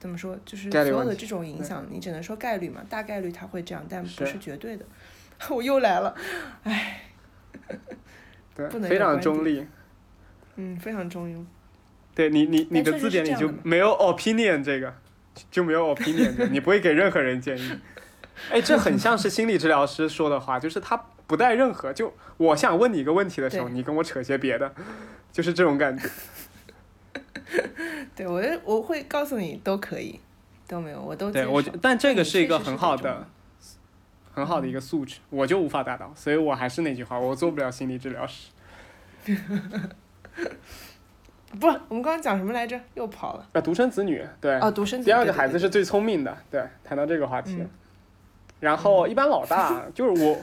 [0.00, 4.84] 怎么说，就是所有的这种影响，你只能说概率嘛，大概率它会这样，但不是绝对的。
[5.50, 6.12] 我又来了，
[6.64, 7.02] 唉，
[8.52, 9.64] 对，不能非常中立，
[10.56, 11.44] 嗯，非常中庸。
[12.16, 14.92] 对你，你你的字典里就没有 opinion 这个，
[15.52, 17.78] 就没有 opinion，你不会给任何人建议。
[18.50, 20.96] 哎，这很像是心理治疗师说的话，就是他
[21.28, 24.74] 不带任何，就我想问你一个问题的时候，你跟我扯些别的。
[25.38, 26.10] 就是这种感觉，
[28.16, 30.18] 对我我会告诉你都可以，
[30.66, 33.24] 都没有我都对我，但这个是一个很好的，
[34.32, 38.50] 很好的一个素质，我就无法达到，所以我还是那句话，我做不了心理治疗师。
[41.60, 42.80] 不，我们刚刚讲什么来着？
[42.94, 43.46] 又跑了。
[43.52, 44.58] 啊，独生子女，对。
[44.58, 45.00] 哦，独生。
[45.04, 47.64] 第二个孩子是最聪明的，对，谈到这个话题。
[48.58, 50.36] 然后一般老大就是我。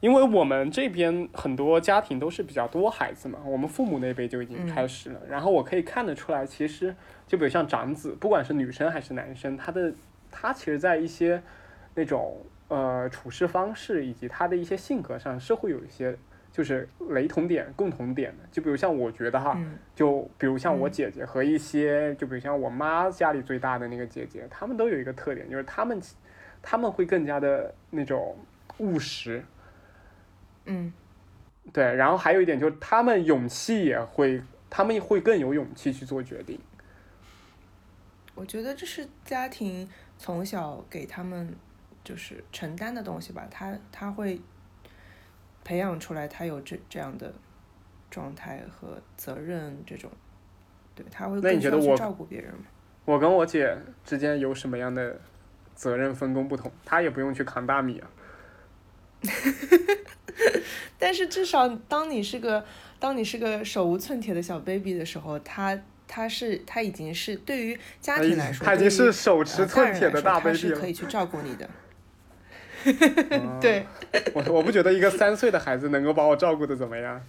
[0.00, 5.20] 因为我们这边很多家庭都是比较多孩子嘛，我们父母那辈就已经开始了。
[5.28, 6.94] 然后我可以看得出来，其实
[7.26, 9.92] 就比如像长子，不管是女生还是男生，他的
[10.30, 11.42] 他其实，在一些
[11.94, 12.36] 那种
[12.68, 16.14] 呃处事方式以及他的一些性格上，是会有一些
[16.52, 18.44] 就是雷同点、共同点的。
[18.52, 19.58] 就比如像我觉得哈，
[19.94, 25.98] 就比如像我姐姐和一些，就比如像我妈家里最大的那个姐姐，他们都有一个特点，就是他们
[26.60, 28.36] 他们会更加的那种
[28.78, 29.42] 务实。
[30.66, 30.92] 嗯，
[31.72, 36.60] 对，然后还有一点就是，他们勇气也会，他们会更有勇气去做决定。
[38.34, 39.88] 我觉得这是家庭
[40.18, 41.54] 从小给他们
[42.04, 44.40] 就是承担的东西吧，他他会
[45.64, 47.32] 培养出来，他有这这样的
[48.10, 50.10] 状态和责任这种，
[50.94, 52.66] 对他会更需要去照顾别人吗？
[53.04, 55.18] 我跟我姐之间有什么样的
[55.74, 56.70] 责任分工不同？
[56.84, 58.10] 她也不用去扛大米啊。
[60.98, 62.64] 但是至少，当你是个
[62.98, 71.68] 当你是个手无寸铁的小 baby 的时候，他他是他已经是对于家庭来说，他已经是手持寸铁的大 baby 了，是可以去照顾你的。
[73.60, 73.86] 对，
[74.32, 77.20] 我我不觉得一个三岁的孩子能够把我照顾的怎么样，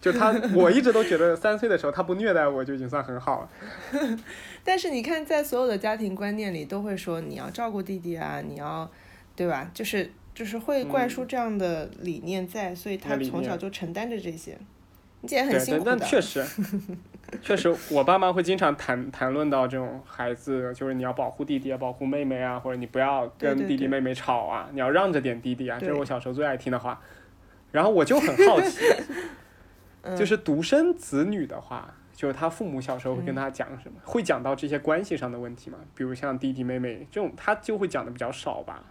[0.00, 4.18] 就他，我一直都觉得三岁的时候他不虐待我就已经算很好了。
[4.64, 8.88] 但是你看，在所有的家庭观念里，都会说你要照顾弟弟啊，你要，
[9.34, 9.70] 对吧？
[9.74, 10.10] 就是。
[10.36, 14.54] 就是会灌输这样的理念在，所以他从小就承担着这些。
[15.22, 15.98] 你姐很辛苦的。
[16.04, 16.44] 确实，
[17.40, 27.00] 确实，我爸妈会经常谈谈论到这种孩子，就是你要保护弟弟啊，保护妹妹啊，或者你不要跟弟弟妹妹吵啊，你要让着点弟弟啊，这是我小时候最爱听的话。
[27.72, 28.84] 然后我就很好奇，
[30.14, 33.98] 就是独生子女的话，就是他父母小时候会跟他讲什么？
[34.04, 35.78] 会讲到这些关系上的问题吗？
[35.94, 38.84] 比如像弟弟妹妹这种，他就会讲的比较少吧。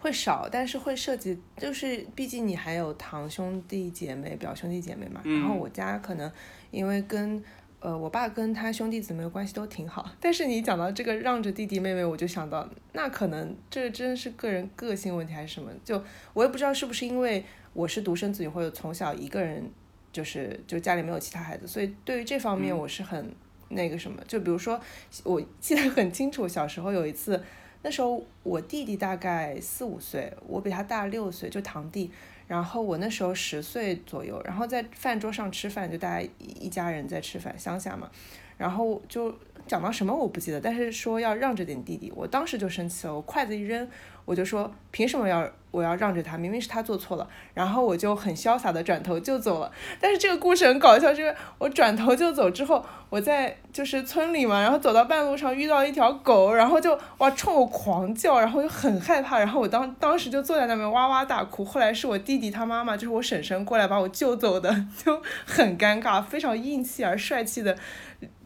[0.00, 5.20] 会少，但是会涉及，就是毕竟你还有堂兄弟姐妹、表兄弟姐妹嘛。
[5.24, 6.32] 然后我家可能
[6.70, 7.40] 因为跟
[7.80, 10.10] 呃，我爸跟他兄弟姊妹关系都挺好。
[10.20, 15.70] 但是你讲到这个让着弟弟妹妹，我就想到，那可能这真是个人个性问题还是什么？
[15.84, 16.02] 就
[16.34, 19.70] 我也不知道是不是因为我是独生子女，或者从小一个人，
[20.12, 23.34] 就是就家里没有其他孩子，所以对于这方面我是很
[23.68, 24.22] 那个什么。
[24.28, 24.78] 就比如说，
[25.24, 27.42] 我记得很清楚，小时候有一次，
[27.82, 32.10] 那时候我弟弟大概四五岁，我比他大六岁，就堂弟。
[32.46, 38.10] 然后我那时候十岁左右，然后在饭桌上吃饭，就大家一家人在吃饭，乡下嘛，
[38.58, 39.32] 然后就
[39.70, 43.88] 讲到什么我不记得，但是说要让着点弟弟，我当时就生气了，我筷子一扔。
[44.26, 46.36] 我就说凭什么要我要让着他？
[46.38, 49.72] 明明是他做错了，然后我就很潇洒的转头就走了。
[50.00, 61.64] 但是这个故事很搞笑，就是我转头就走之后，我在就是村里嘛，然后走到半路上遇到一条狗，然后就哇冲我狂叫，然后就很害怕，然后我当当时就坐在那边哇哇大哭。
[61.64, 64.70] 后来是我弟弟他妈妈，就是我婶婶过来把我救走的，
[65.04, 67.76] 就很尴尬，非常硬气而帅气的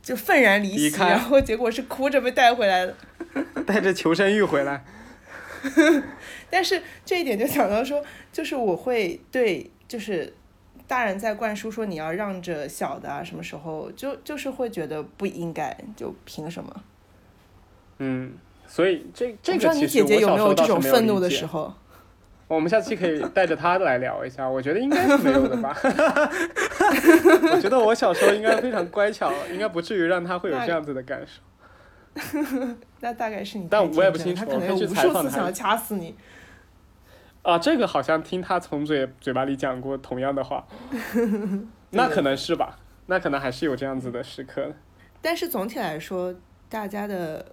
[0.05, 2.95] 就愤然离席，然后结果是哭着被带回来的，
[3.67, 4.85] 带着求生欲回来。
[6.51, 10.31] 但是这一点就想到说，就是我会对，就是
[10.87, 16.83] 大人在灌输说你要让着小的啊，什么时候就就是会觉得不应该，就凭什么？
[17.99, 18.35] 嗯，
[18.67, 21.75] 所以这这个其实我小时候倒是愤怒的时候。
[22.55, 25.77] 我们下期可以带着他来聊一下， 我觉得应该是没有的吧。
[27.53, 31.43] 我觉得我小时候应该非常乖巧，应该不至于让他会有这样子的感受。
[33.01, 36.15] 那大概是你，但我也不清楚，他可能有无数次想要掐死你。
[37.43, 40.67] 啊，这个好像听他从嘴嘴巴里讲过同样的话，
[41.91, 42.79] 那可能是吧？
[43.07, 44.73] 那可能还是有这样子的时刻。
[45.21, 46.35] 但是总体来说，
[46.71, 47.45] 大家的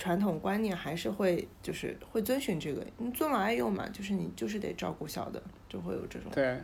[0.00, 6.32] 传统观念还是会就是会遵循这个，你尊老爱幼嘛，就是你就是得照顾小的，就会有这种。
[6.32, 6.56] 对。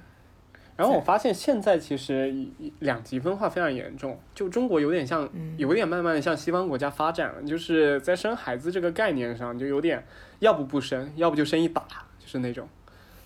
[0.75, 2.35] 然后我发现现在其实
[2.81, 5.27] 两极分化非常严重，就中国有点像，
[5.57, 10.05] 有点慢慢的向西方国家发展了，就是在生孩子这个概念上就有点，
[10.39, 11.83] 要不不生，要不就生一打，
[12.19, 12.69] 就是那种，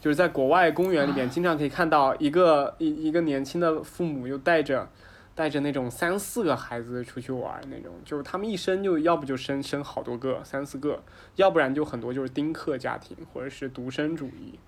[0.01, 4.89] 就是在国外公园里面经常可以看到一个一一个年轻的父母又带着
[5.35, 11.03] 带着那种三四个孩子出去玩那种，就是他们一生就要不就生生好多个三四个，
[11.37, 14.59] 要不然就很多就是丁克家庭或者是独生主义。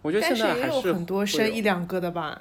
[0.00, 2.40] 我觉得现在还是很多生一两个的吧。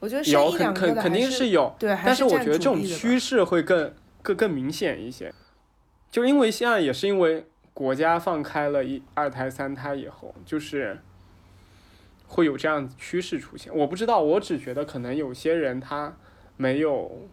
[0.00, 5.32] 我觉得生一两个的肯定是有，对，但是我觉得这种趋势会更更更明显一些。
[6.10, 10.98] 就因为现在也是因为国家放开了一二胎三胎以后，就是
[12.30, 13.76] 会有这样趋势出现。
[13.76, 16.16] 我不知道，我只觉得可能有些人他
[16.56, 17.28] 没有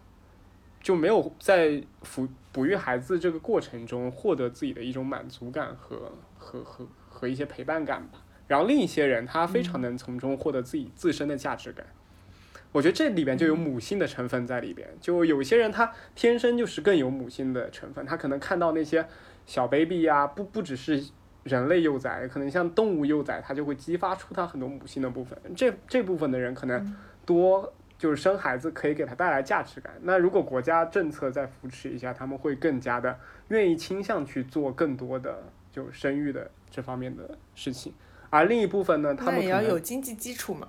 [0.81, 8.23] 就没有在抚哺育孩子这个过程中获得自己的一种满足感和和和和一些陪伴感吧。
[8.47, 11.85] 然后另一些人，他非常能从中获得自己自身的价值感。
[12.71, 14.89] 我觉得这里边就有母性的成分在里边。
[14.99, 19.07] 就有些人他天生就是更有母性的成分，他可能看到那些
[19.45, 21.03] 小 baby 呀，不不只是
[21.47, 25.35] 人类幼崽，可能像动物幼崽，它就会激发出它很多母性的部分。
[25.55, 26.95] 这这部分的人可能
[27.25, 29.93] 多就是生孩子可以给他带来价值感。
[30.03, 33.17] 那如果国家政策再扶持一下，他们会更加的
[33.47, 35.41] 愿意倾向去做更多的
[35.71, 37.91] 就生育的这方面的事情。
[38.29, 40.67] 而另一部分呢，他们也要有经济基础嘛。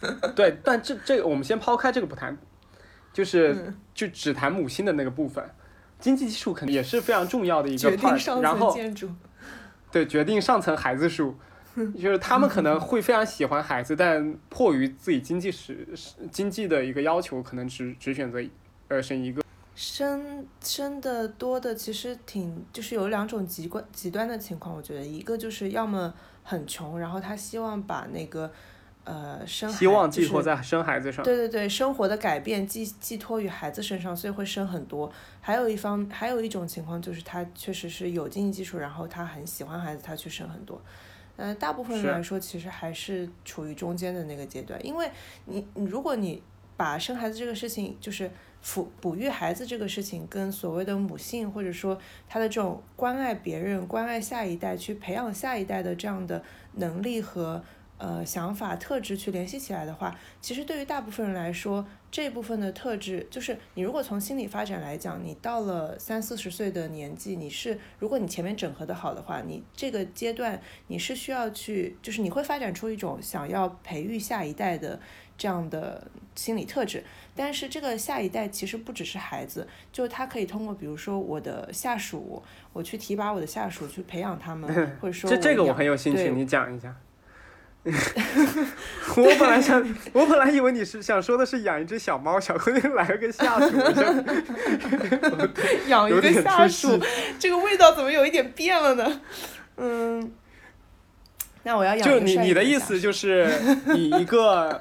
[0.36, 2.36] 对，但这这个我们先抛开这个不谈，
[3.12, 5.44] 就是就只谈母性的那个部分，
[5.98, 8.40] 经济基础肯定也是非常重要的一个 part。
[8.40, 8.76] 然后，
[9.94, 11.36] 对，决定上层孩子数，
[11.94, 15.86] 就是他们可能会非常喜欢孩子，但迫于自己经济实
[16.32, 18.42] 经济的一个要求，可能只只选择
[18.88, 19.44] 呃生一个。
[19.76, 26.12] 生生的多的其实挺就是有两种极端极端的情况，我觉得一个就是要么。
[26.46, 28.52] 很穷，然后他希望把那个，
[29.04, 31.24] 呃，生希望寄托在生孩子上。
[31.24, 35.12] 对对对，生活的改变寄寄托于孩子身上，所以会生很多。
[35.40, 40.80] 还有一方，还有一种情况就是他确实是有经济基础，然后他很喜欢孩子，他去生很多。
[41.36, 45.10] 呃，大部分人来说，其实还是处于中间的那个阶段，因为
[45.44, 46.42] 你，如果你
[46.76, 48.30] 把生孩子这个事情就是。
[48.66, 56.42] 抚哺育孩子这个事情，跟所谓的母性，或者说他的这种关爱别人、关爱下一代、去培养下一代的这样的
[56.76, 57.62] 能力和
[58.04, 75.00] 呃想法特质去联系起来的话，其实对于大部分人来说，这部分的特质，就是你如果从心理发展来讲，你到了三四十岁的年纪，你是如果你前面整合的好的话，你这个阶段你是需要去，就是你会发展出一种想要培育下一代的
[75.38, 77.02] 这样的心理特质。
[77.34, 82.42] 但是这个下一代其实不只是孩子，就他可以通过，比如说我的下属，
[82.74, 84.68] 我去提拔我的下属，去培养他们，
[85.00, 86.94] 或者说这这个我很有兴趣，你讲一下。
[89.16, 93.76] 我本来想，我本来以为你是想说的是养一只小猫，小姑娘来了个下属，
[95.88, 96.98] 养一个下属，
[97.38, 99.20] 这个味道怎么有一点变了呢？
[99.76, 100.32] 嗯。
[101.66, 103.50] 那我要养就你你的意思就是
[103.96, 104.78] 以一个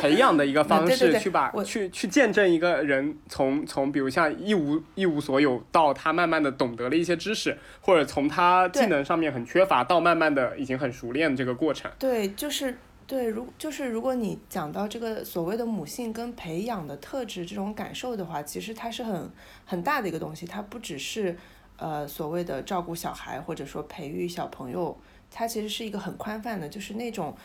[0.00, 11.90] 培养的一个 方式去把去去见证一个人从从比如像一无一无所有到他慢慢的懂得了一些知识，或者从他技能上面很缺乏到慢慢的已经很熟练这个过程。
[11.98, 12.78] 对，就是
[13.08, 19.28] 对，如就是如果你讲到这个所谓的母性跟培养的特质这种感受的话，其实它是很
[19.64, 21.36] 很大的一个东西，它不只是
[21.76, 24.96] 呃所谓的照顾小孩或者说培育小朋友。
[25.30, 27.36] 它其实是一个很宽泛的，就是那种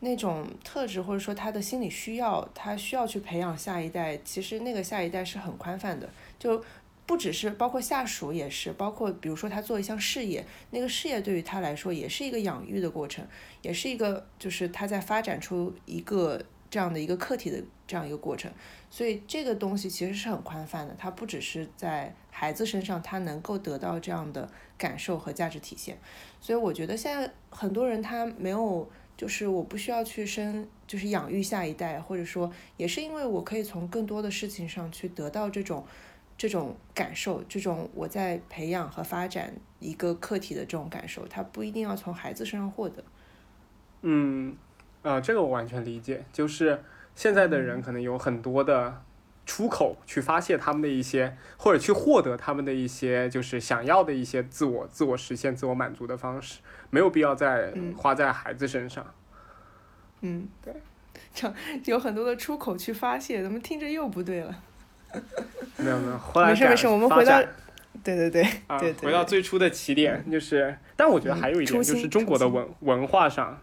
[0.00, 4.16] 那种特质，或者说他的心理需要，他需要去培养下一代。
[4.18, 6.08] 其实那个下一代是很宽泛的，
[6.38, 6.62] 就
[7.06, 13.26] 不只是包括下属也是，包括比如说他做一项事业，那个事业对于他来说也是一个养育的过程，
[13.62, 18.52] 也是一个就是他在发展出一个这样的一个客体的这样一个过程。
[18.90, 25.98] 所以这个东西其实是很宽泛的，它不只是在孩子身上，他能够得到这样的感受和价值体现。
[26.40, 35.84] 所以我觉得现在很多人他没有，就是我不需要去生，就是养育下一代，或者说也是因为我可以从更多的事情上去得到这种
[36.36, 43.02] 这种感受，这种我在培养和发展一个客体的这种感受，他不一定要从孩子身上获得。
[44.02, 44.56] 嗯，
[45.02, 46.80] 啊，这个我完全理解，就是。
[47.18, 49.02] 现在的人可能有很多的
[49.48, 59.04] 出口去发泄他们的一些，或者去获得他们的一些，就是想要的一些自我、自我实现、自我满足的方式，没有必要再花在孩子身上。
[60.20, 60.74] 嗯，对，
[61.32, 61.50] 这
[61.86, 64.54] 有很多的出口去发泄，怎么听着又不对了？
[65.78, 67.40] 没有没有，没 事没事，我们回到，
[68.04, 73.58] 对对对，啊，回到最初的起点，就是，但我觉得还有一点就是中国的文文化上。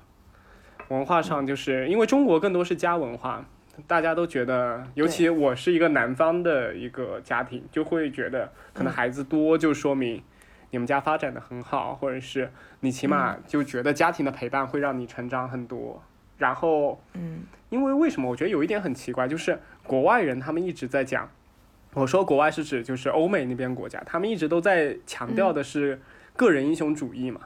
[0.89, 3.43] 文化上，就是因为中国更多是家文化，
[3.87, 10.23] 大家都觉得，尤其我是一个南方的一个家庭，就会觉得可能孩子多就说明
[10.71, 16.01] 你们家发展的很好，或者是你起码就觉得家庭的陪伴会让你成长很多。
[16.37, 18.29] 然后，嗯，因为为什么？
[18.29, 21.29] 我觉得有一点很奇怪，就是国外人他们一直在讲，
[21.93, 25.99] 我说国外是指就是欧美那边国家，他们一直都在强调的是
[26.35, 27.41] 个人英雄主义嘛，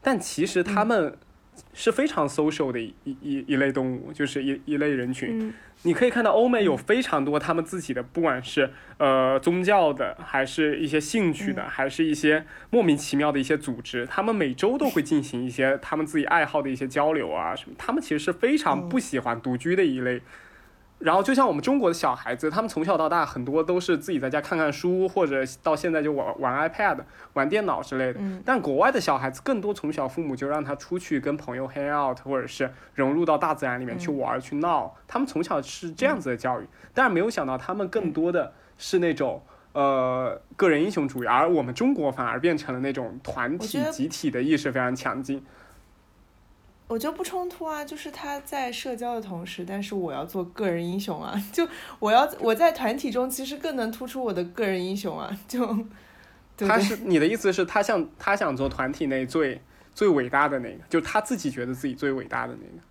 [0.00, 1.16] 但其实他们。
[1.74, 5.52] 是非常 social 的一一一类动物，就是一一类人群。
[5.84, 17.74] 你可以看到欧美有非常多他们自己的，不管是呃宗教的，还是一些兴趣的，还是一些莫名其妙的一些组织，他们每周都会进行一些他们自己爱好的一些交流啊什么。
[17.76, 20.20] 他们其实是非常不喜欢独居的一类。
[21.02, 26.98] 然后就像我们中国的小孩子，他们从小到大很多都是自己在家看看书，或者到现在就玩玩 iPad、
[27.32, 28.20] 玩电脑之类的。
[28.44, 34.94] 但国外的小孩子更多从小父母就让他出去跟朋友 hang out，或者是融入到大自然里面去玩去闹。
[35.08, 39.42] 他们从小是这样子的教育，但是没有想到他们更多的是那种
[39.72, 45.44] 呃个人英雄主义，而我们中国反而变成了那种团体集体的意识非常强劲。
[46.92, 51.66] 我觉得不冲突啊，就是他在社交的同时，但是我要做个人英雄啊， 就
[51.98, 55.86] 我要我在团体中其实更能突出我的个人英雄啊，就
[56.58, 59.58] 他是你的意思是，他想他想做团体内最
[59.94, 62.82] 最伟大的那个，就他自己觉得自己最伟大的那个。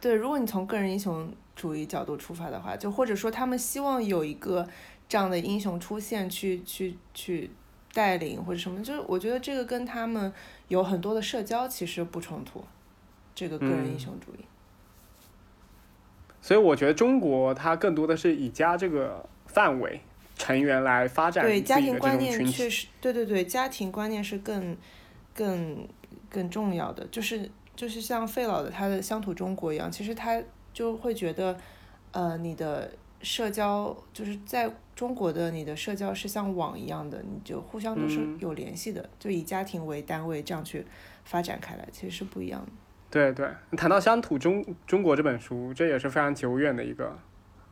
[0.00, 4.66] 对，如果你从个人英雄主义角度出发的话，就或者说他们希望有一个
[5.08, 7.48] 这样的英雄出现，去去去
[7.94, 10.32] 带领或者什么，就是我觉得这个跟他们
[10.66, 12.64] 有很多的社交其实不冲突。
[13.36, 14.38] 这个个人英雄主义，
[16.40, 20.00] 所以我觉得中国它更多的是以家这个范围
[20.36, 24.74] 成员来发展对家庭观念确实对对对家庭观念是更
[25.34, 25.86] 更
[26.30, 31.54] 更重要的，就是就是像费老的他的乡土中国一样，其实他就会觉得
[32.12, 40.86] 呃你的社交就是在中国的你的社交是像网一样的，你就互相都是有联系的，就以家庭为单位这样去
[41.24, 42.72] 发展开来，其实是不一样的。
[43.10, 47.16] 对对，谈到乡土中中国这本书，这也是非常久远的一个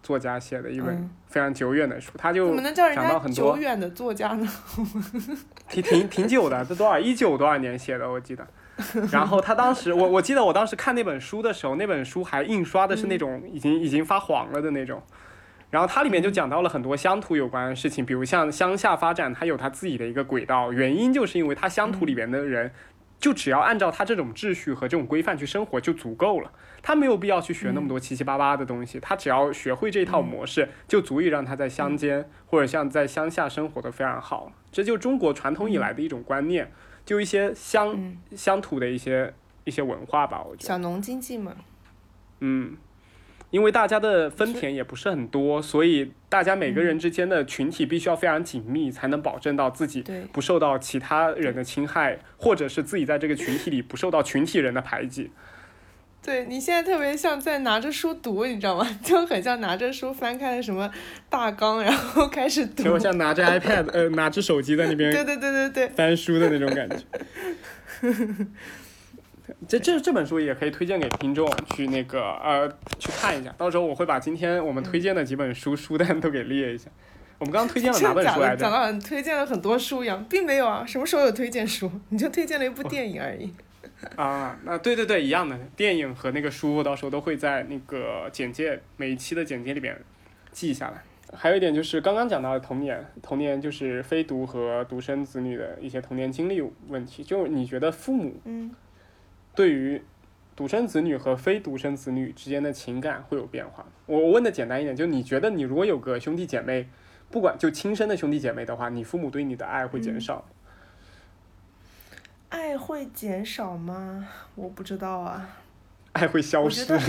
[0.02, 4.48] 作家写的一本非常久远的书，他就讲到很多久远的作家呢，
[5.68, 8.46] 挺挺挺久的，这多少一九多少年写的，我记得。
[9.10, 15.02] 然后他当时，我我记得我当时看那本书的时候，那本书还印刷的是那种已经已经发黄了的那种。
[15.70, 22.70] 然后它里面就讲到了很多乡土有关的事情，比如像乡下发展，它有它自己的一个轨道，原因就是因为它乡土里面的人。
[23.18, 34.52] 就只要按照他这种秩序和这种规范去生活就足够了，他没有必要去学那么多七七八八的东西，他只要学会这套模式，就足以让他在乡间或者像在乡下生活的非常好。
[34.70, 36.70] 这就中国传统以来的一种观念，
[37.06, 39.32] 就一些乡乡土的一些
[39.64, 40.68] 一些文化吧，我觉得。
[40.68, 41.54] 小农经济嘛。
[42.40, 42.76] 嗯，
[43.54, 55.30] 因为大家的分田也不是很多，所以大家每个人之间的群体必须要非常紧密，才能保证到自己不受到其他人的侵害，或者是自己在这个群体里不受到群体人的排挤。
[56.20, 58.84] 对你现在特别像在拿着书读，你知道吗？
[59.04, 60.90] 就很像拿着书翻开了什么
[61.30, 62.82] 大纲，然后开始读。
[62.82, 66.96] 就像拿着 iPad，呃，拿着手机在那边对对对对对，翻书的那种感觉。
[69.66, 72.68] 这这这本书也可以推荐给听众去那个呃
[72.98, 76.90] 去看一下，到时候我会把今天我们推荐的几本书书单都给列一下。
[77.38, 78.14] 我们刚刚推荐了哪？
[78.14, 78.56] 本书来着？
[78.62, 81.90] 讲到你推荐了很多书一样，并没有啊，什么时候有推荐书？
[82.10, 83.50] 你就推荐了一部电影而已。
[84.16, 89.98] 啊，那对对对，一样的，电影和那个书到时候都会在那个简介每一期的简介里边
[90.52, 91.02] 记下来。
[91.36, 97.24] 还有一点就是刚刚讲到的童年，童年就是非独和独生子女的一些童年经历问题。
[97.24, 98.70] 就你觉得父母嗯，
[99.54, 100.02] 对于
[100.56, 103.84] 独生子女和非独生子女之间的情感会有变化？
[104.06, 106.88] 我我问的简单一点，就你觉得你如果有个兄弟姐妹，
[107.30, 110.44] 不管就亲生的兄弟姐妹的话，你父母对你的爱会减少吗？
[112.50, 114.28] 爱会减少吗？
[114.54, 115.48] 我不知道啊。
[116.12, 116.84] 爱会消失？
[116.94, 117.00] 爱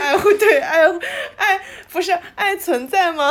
[0.00, 0.84] 爱会对爱
[1.36, 1.60] 爱
[1.92, 3.30] 不是爱存在吗？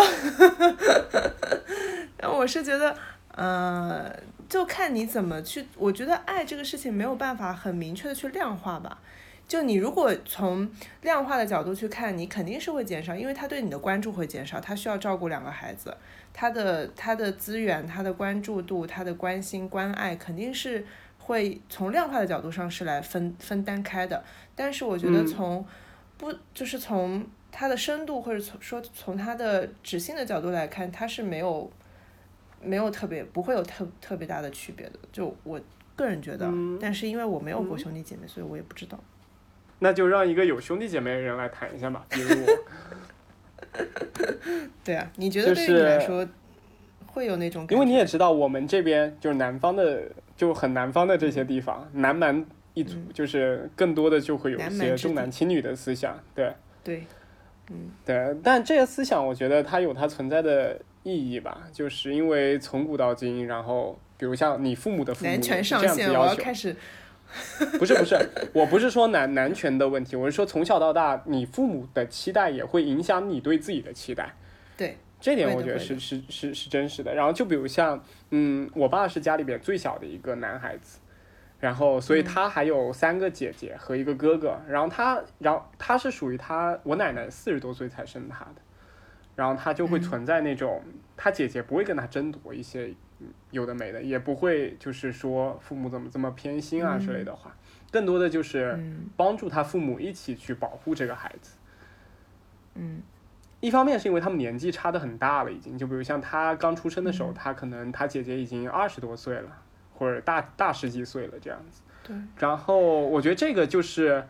[2.24, 2.96] 我是觉得，
[3.36, 4.10] 呃，
[4.52, 5.66] 就看你怎么去。
[5.78, 9.00] 我觉得爱这个事情没有办法很明确的去量化吧。
[9.48, 10.70] 就你如果从
[11.04, 15.96] 量化的角度去看，你肯定是会减少，因为他对你的关注会减少，他需要照顾两个孩子，
[16.34, 20.86] 他的他的资源、他的关注度、他的关心关爱肯定是
[21.18, 24.22] 会从量化的角度上是来分分担开的。
[24.54, 25.66] 但是我觉得嗯从
[26.18, 31.72] 不就是从它的深度或者从说从它的质性的角度来看，它是没有
[32.64, 34.94] 没有特别不会有特特别大的区别的。
[35.12, 35.60] 就我
[35.96, 39.00] 个人觉得，嗯但是因为我没有过嗯兄弟姐妹，所以我也不知道。
[39.80, 42.48] 那就让一个有兄弟姐妹的人来谈一下吧，比如我，
[44.84, 46.28] 对啊，你觉得对于你来是说
[47.08, 47.74] 会有那种感觉？
[47.76, 50.04] 因为你也知道，我们这边就是南方的，
[50.38, 57.04] 就很南方的这些地方，南蛮一族，就是更多的就会有一些重男轻女的思想，对对，
[57.72, 58.38] 嗯对。
[58.44, 66.76] 但这些思想，我觉得它有它存在的意义吧，就是因为从古到今，然后比如像你父母的父母这样子要求，要开始。
[67.80, 68.18] 不是不是，
[68.52, 74.36] 我不是说男男权的问题，我是说从小到大，你父母的期待也会影响你对自己的期待。
[74.76, 77.16] 对，这点我觉得是是是是真实的。
[77.16, 81.00] 然后就比如像，嗯，我爸是家里边最小的一个男孩子，
[81.62, 88.56] 然后所以他还有三个姐姐和一个哥哥，然后他，然后他是属于他我奶奶四十多岁才生他的，
[89.36, 90.02] 然后他就会嗯。
[90.02, 90.82] 存在那种、
[91.16, 97.56] 他姐姐不会跟他争夺一些嗯有的没的，也不会就是说父母怎么这么偏心啊之类的话，
[97.92, 99.06] 更多的就是嗯。
[99.16, 101.58] 帮助他父母一起去保护这个孩子。
[102.76, 103.02] 嗯。
[103.60, 107.34] 一方面是因为他们年纪差的很大了，已经就比如像他刚出生的时候，嗯。
[107.36, 109.62] 他可能他姐姐已经二十多岁了，
[109.94, 111.82] 或者大大十几岁了这样子。
[112.04, 114.26] 对，然后我觉得这个就是，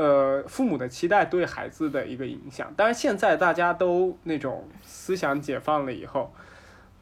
[0.00, 2.72] 呃，父母的期待对孩子的一个影响。
[2.74, 6.32] 当然，现在大家都那种思想解放了以后，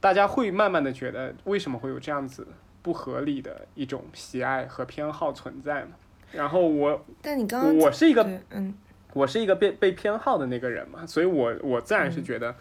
[0.01, 2.45] 大家会慢慢的觉得为什么会有这样子
[2.83, 5.91] 不合理的一种喜爱和偏好存在嘛。
[6.33, 8.75] 然后我但你刚刚我是一个嗯
[9.13, 12.53] 我是一个被被偏好的那个人嘛，所以我我自然是嗯觉得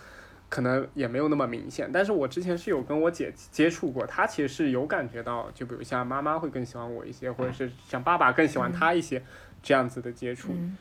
[0.50, 1.90] 可能也没有那么明显。
[1.92, 9.24] 但是我之前是有跟我姐接触过，她其实是有感觉到，就比如像妈妈会更喜欢我一些，或者是像爸爸更喜欢她一些
[9.62, 10.54] 这样子的接触。
[10.54, 10.78] 嗯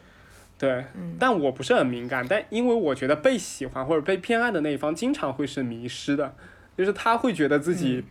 [0.59, 6.35] 对，嗯但我不是很敏感，但因为我觉得被喜欢或者被偏爱的那一方经常会是迷失的，
[6.77, 8.05] 就是他会觉得自己嗯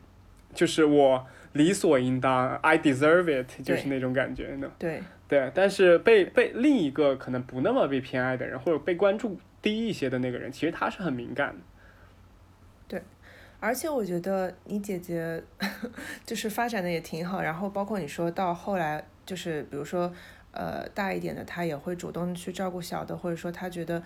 [0.53, 4.71] 就是我理所应当，I deserve it，就是那种感觉呢。
[4.77, 13.01] 对对，但是被被另一个可能不那么被偏爱的人，或者被关注低一些的那个人，其实他是很敏感的。
[13.57, 15.41] 而且我觉得你姐姐
[16.23, 20.13] 就是发展的也挺好，然后包括你说到后来，就是比如说
[20.55, 24.01] 呃大一点的，他也会主动去照顾小的，或者说他觉得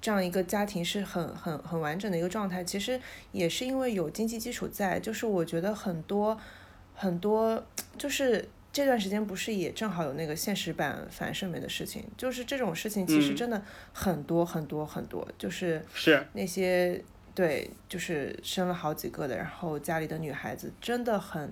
[0.00, 3.00] 这样一个家庭是很很很完整的一个状态，其实
[3.32, 5.00] 也是因为有经济基础在。
[5.00, 6.38] 就是我觉得很多
[6.94, 7.64] 很多
[7.96, 8.48] 就是。
[8.72, 13.62] 这段时间不是也正好有那个现实版樊胜美的事情，就是这种事情其实嗯真的
[13.94, 17.02] 很多很多很多，就是是，那些
[17.34, 21.50] 对，就是生了好几个的，然后家里的女孩子真的很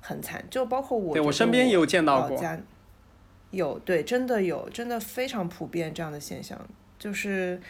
[0.00, 2.30] 很惨，就包括我，对我身边也有见到过。
[2.30, 2.58] 老家
[3.50, 6.58] 有，对，真的有，真的非常普遍这样的现象，
[6.98, 7.60] 就是，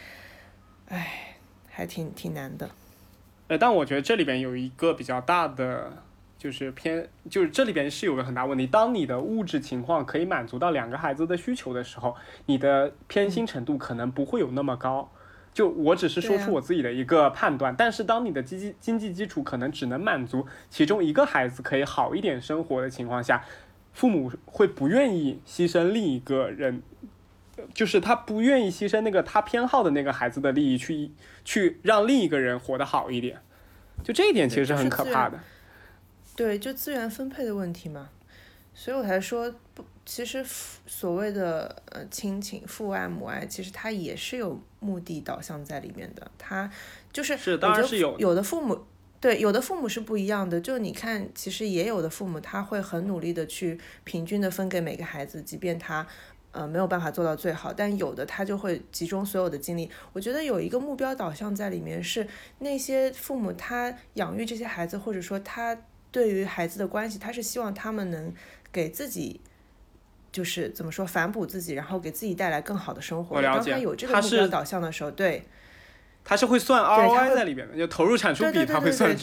[0.88, 1.36] 唉，
[1.68, 2.68] 还挺挺难的。
[3.46, 6.02] 呃，但我觉得这里边有一个比较大的
[6.36, 8.66] 就是偏，就是这里边是有个很大问题。
[8.66, 12.14] 当你的物质情况可以满足到两个孩子的需求的时候，
[12.46, 15.10] 你的偏心程度可能不会有那么高。
[15.54, 23.42] 就我只是说出我自己的一个判断，但是当你的经济经济基础可能只能满足其中一个孩子可以好一点生活的情况下，
[23.98, 26.80] 父母会不愿意牺牲另一个人，
[27.74, 31.10] 就是他不愿意牺牲那个他偏好的那个孩子的利益去
[31.44, 33.42] 去让另一个人活得好一点。
[34.04, 35.40] 就这一点其实是很可怕的。
[36.36, 38.10] 对，就资源分配的问题嘛，
[38.72, 40.44] 所以我才说不，其实
[40.86, 46.30] 所谓的呃亲情、父爱、母爱，其实它也是有目的导向在里面的。
[46.38, 46.70] 它
[47.12, 48.86] 就是是当然是有有的父母
[49.20, 50.60] 对有的父母是不一样的。
[50.60, 56.06] 就你看，其实也有的父母他会很努力的去平均的分给每个孩子，即便他
[56.52, 59.90] 呃没有办法做到最好，但有的他就会集中所有的精力。
[60.12, 62.26] 我觉得有一个目标导向在里面，是
[62.58, 65.76] 那些父母他养育这些孩子，或者说他。
[66.10, 68.32] 对于孩子的关系，他是希望他们能
[68.72, 69.42] 给自己，
[70.32, 73.36] 就是怎么说反哺自己，然后给自己带来更好的生活。
[73.36, 73.72] 我了解。
[73.72, 75.44] 当他有这个目标导向的时候，对，
[76.28, 79.16] 他是会算 ROI 在里边的，就投入产出比，它会算。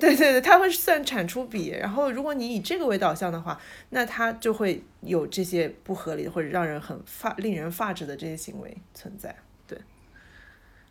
[0.00, 1.68] 对对对，它会算产出比。
[1.68, 3.60] 然后，如果你以这个为导向的话，
[3.90, 9.36] 那它就会有这些不合理或者让人很发、令人发指的这些行为存在。
[9.68, 9.78] 对，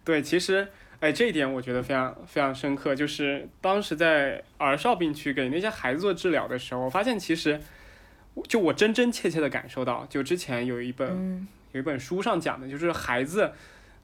[0.06, 0.70] 对，其实。
[1.02, 2.94] 哎，这一点我觉得非常非常深刻。
[2.94, 7.60] 就是当时在儿少病区给那些孩子做治疗的时候，我发现其实，
[8.48, 13.52] 就我真真切切的感受到，就之前有一本有一本书上讲的，就是孩子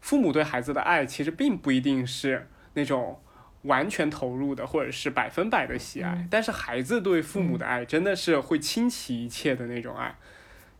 [0.01, 3.19] 父母对孩子的爱，其实并不一定是那种
[3.63, 6.27] 完全投入的，或者是百分百的喜爱。
[6.29, 10.15] 但是孩子对父母的爱，真的是会倾其一切的那种爱。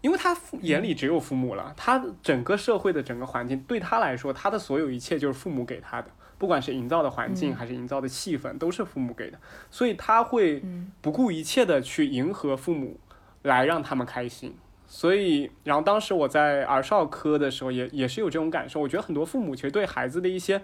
[0.02, 9.40] 因为他眼里只有父母了，他整个社会的整个环境对他来说，他的所有一切就是父母给他的，不管是营造的环境还是营造的气氛，都是父母给的，
[9.72, 10.64] 所以他会
[11.02, 13.00] 不顾一切的去迎合父母，
[13.42, 14.56] 来让他们开心。
[14.88, 18.80] 所以，然后当时我在儿少科的时候，也也是有这种感受。
[18.80, 20.62] 我觉得很多父母其实对孩子的一些，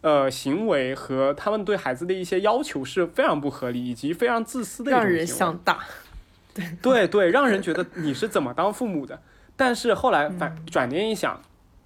[0.00, 5.80] 呃，行为和他们对孩子的一些要求是非常不合理，以及非常自私的一种让人想打。
[6.80, 9.20] 对对，让人觉得你是怎么当父母的。
[9.56, 11.42] 但是后来反转念一想，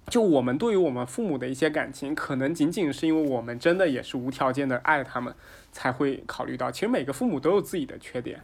[0.07, 5.33] 就我们对于我们父母的一些感情，可能仅仅是因为我们真的也是无条件的爱他们，
[5.71, 6.69] 才会考虑到。
[6.69, 8.39] 其实每个父母都有自己的缺点，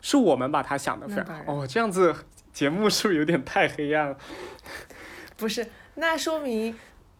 [0.00, 1.42] 是我们把他想的非常好。
[1.46, 2.14] 哦，这样子
[2.54, 4.16] 节目是不是有点太黑暗了？
[5.36, 5.66] 不是，
[5.96, 6.74] 那说明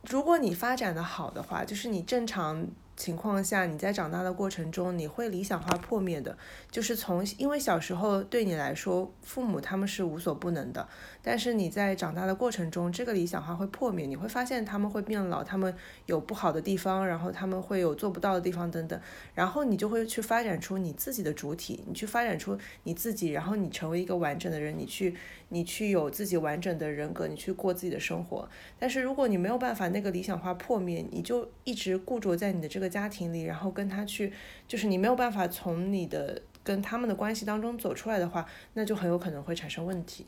[0.08, 2.66] 如果你发展的好的话，就是你正常。
[2.96, 6.38] 情况下，你在长大的过程中，你会理想化破灭的。
[6.70, 10.88] 就是从，因为小时候对你来说，父母他们是无所不能的。
[11.24, 15.74] 但是你在长大的过程中，这个理想化会破灭，你会发现他们会变老，他们
[16.04, 19.00] 有不好的地方，然后他们会有做不到的地方等等。
[19.34, 25.16] 然后你就会去发展出你自己的主体，你去发展出你自己，然后你成为一个完整的人，你去。
[25.50, 28.48] 你去有自己完整的人格，你去过自己的生活。
[28.76, 34.32] 但是如果你没有办法那个理想化破灭，你就一直固着在你的这个家庭里，然后跟他去，
[34.66, 40.26] 就是你没有办法从你的跟他们的关系当中走出来的话，那就很有可能会产生问题。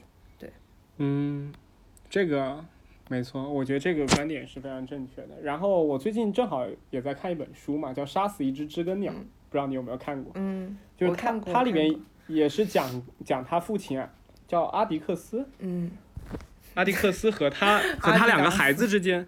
[0.96, 1.52] 对，嗯，
[2.08, 2.64] 这个
[3.08, 5.40] 没错，我觉得这个观点是非常正确的。
[5.42, 10.32] 然后我最近正好也在看一本书嘛，叫《杀死一只知更鸟》，不知道你有没有看过？
[10.36, 11.94] 嗯，就是它它里面
[12.26, 14.10] 也是讲讲他父亲啊。
[14.48, 15.90] 叫阿迪克斯，嗯，
[16.74, 19.26] 阿迪克斯和他 和他两个孩子之间，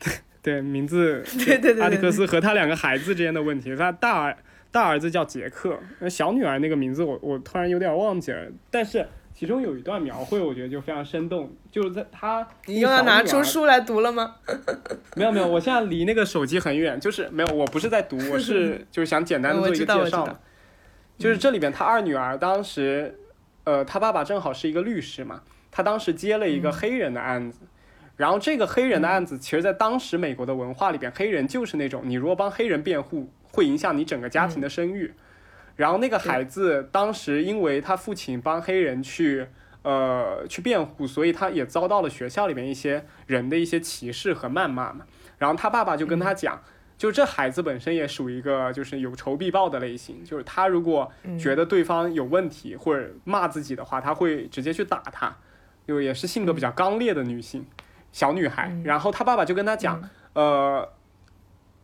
[0.40, 3.76] 对名字， 对对对，阿迪克斯和他两个孩子之间的问题。
[3.76, 4.38] 他大儿
[4.70, 9.06] 大儿子叫杰克，那小女儿那个名字我我突然有点忘记了，但是
[9.40, 14.34] 其中有一段描绘，我觉得就非常生动，就是在他你又要拿出书来读了吗？
[15.16, 20.38] 没有没有，我现在离那个手机很远，就是没有，我不是在读，我是 就是想简单的做一个介绍，
[21.16, 23.16] 就是这里边他二女儿当时。
[23.64, 27.60] 呃，他爸爸正好是一个律师嘛，他当时接了一个黑人的案子，
[28.16, 35.14] 然后这个黑人的案子，其实在当时美国的文化里边，黑人就是那种你如果帮黑人辩护，会影响你整个家庭的声誉。
[35.76, 39.46] 然后那个孩子当时因为他父亲帮黑人去
[39.82, 45.06] 呃去辩护，所以他也遭到了学校里面一些人的一些歧视和谩骂嘛。
[45.38, 46.62] 然后他爸爸就跟他讲。
[47.00, 55.34] 就这孩子本身也属于一个就是有仇必报的类型，就是他如果觉得对方有问题或者骂自己的话，他会直接去打他，
[55.88, 57.64] 就也是性格比较刚烈的女性
[58.12, 58.70] 小女孩。
[58.84, 60.86] 然后他爸爸就跟他讲，呃，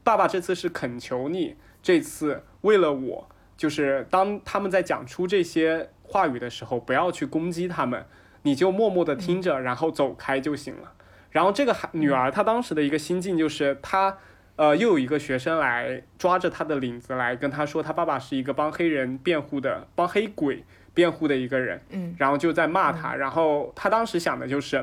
[0.04, 8.04] 爸爸这次是恳求你，这次为了我，就是当他们在讲出这些话语的时候，不要去攻击他们，
[8.42, 10.92] 你就默默的听着，然后走开就行了。
[11.30, 14.18] 然后这个孩女儿她当时的一个心境就是她。
[14.58, 20.64] 呃，又有一个学生来抓着她的领子来跟她说，她爸爸是一个帮黑人辩护的、帮黑鬼
[20.94, 24.82] 辩护的一个人，嗯，然后就在骂他，然后她当时想的就是，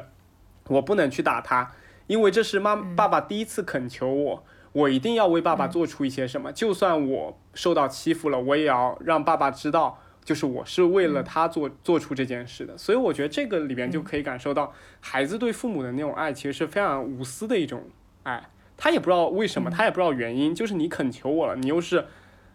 [0.68, 1.72] 我不能去打他，
[2.06, 4.44] 因为这是妈爸爸第一次恳求我，
[4.74, 10.00] 我一定要为爸爸做出一些什么，就算我受到欺负了，我也要让爸爸知道。
[10.26, 17.84] 就是我是为了他做、做出这件事的，所以我觉得这个里边就可以感受到孩子对父母的那种爱，其实是非常无私的一种
[18.24, 18.42] 爱。
[18.78, 22.06] 他也不知道为什么，他也不知道原因，就是你恳求我了，你又是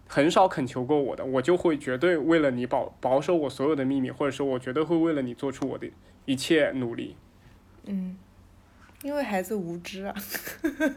[0.06, 5.90] 很少恳求过我的，我就会绝对为了你保保守我所有的秘密，或者说我绝对会为了你做出我的
[6.24, 7.16] 一切努力。
[7.84, 8.16] 嗯，
[9.02, 10.14] 因为孩子无知啊，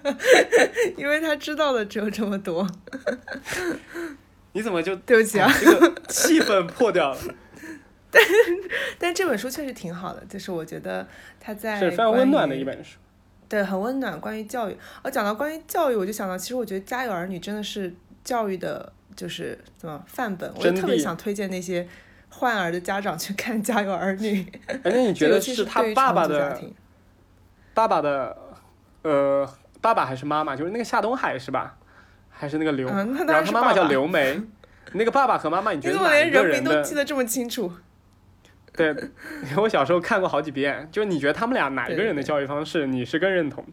[0.98, 2.68] 因为他知道的只有这么多。
[4.54, 7.20] 你怎么就对不起啊，这个气氛破掉了？
[8.12, 8.22] 但
[9.00, 11.08] 但这本书确实挺好的，就是我觉得
[11.40, 12.98] 他在是非常温暖的一本书。
[13.48, 14.20] 对，很温暖。
[14.20, 20.52] 关于教育，而讲到关于教育，我就想到，其实我觉得《家有儿女》真的是教育的，就是怎么范本。
[20.56, 21.88] 我就特别想推荐那些
[22.30, 24.42] 患儿的家长去看《家有儿女》。
[24.84, 26.62] 而且你觉得是他爸爸的
[27.74, 28.38] 爸爸的
[29.04, 29.50] 呃
[29.82, 30.56] 爸爸还是妈妈？
[30.56, 31.76] 就是那个夏东海是吧？
[32.30, 32.88] 还是那个刘？
[32.90, 34.42] 嗯、然后他妈妈叫刘梅。
[34.94, 37.72] 那个爸爸和妈妈，你觉得你怎么连人名都记得这么清楚？
[38.74, 38.94] 对，
[39.56, 40.88] 我小时候看过好几遍。
[40.92, 43.64] 就是你觉得他们俩哪一个人的教育方式你是更认同？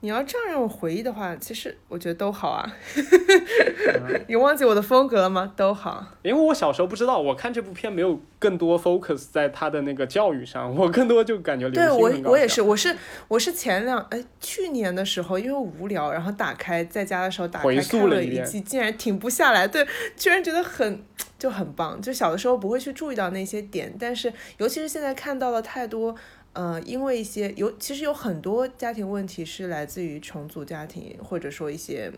[0.00, 2.64] 你要这样让我回忆的话，其实我觉得都好啊。
[4.28, 5.52] 你忘记我的风格了吗？
[5.56, 6.06] 都好。
[6.22, 12.96] 因为我小时候不知道，我看这部片没有更多 focus 在他的那个教育上，我更多就感觉对我我也是，我是
[13.26, 19.84] 我是前两哎去年的时候，因为无聊，然后打开在家的时候打开看了一季，竟然停不下来，对，
[20.16, 21.02] 居然觉得很
[21.36, 22.00] 就很棒。
[22.00, 26.14] 就小的时候不会去注意到那些点，但是尤其是现在看到了太多。
[26.54, 32.10] 呃，因为一些有其实有很多家庭问题是来自于重组家庭，或者说一些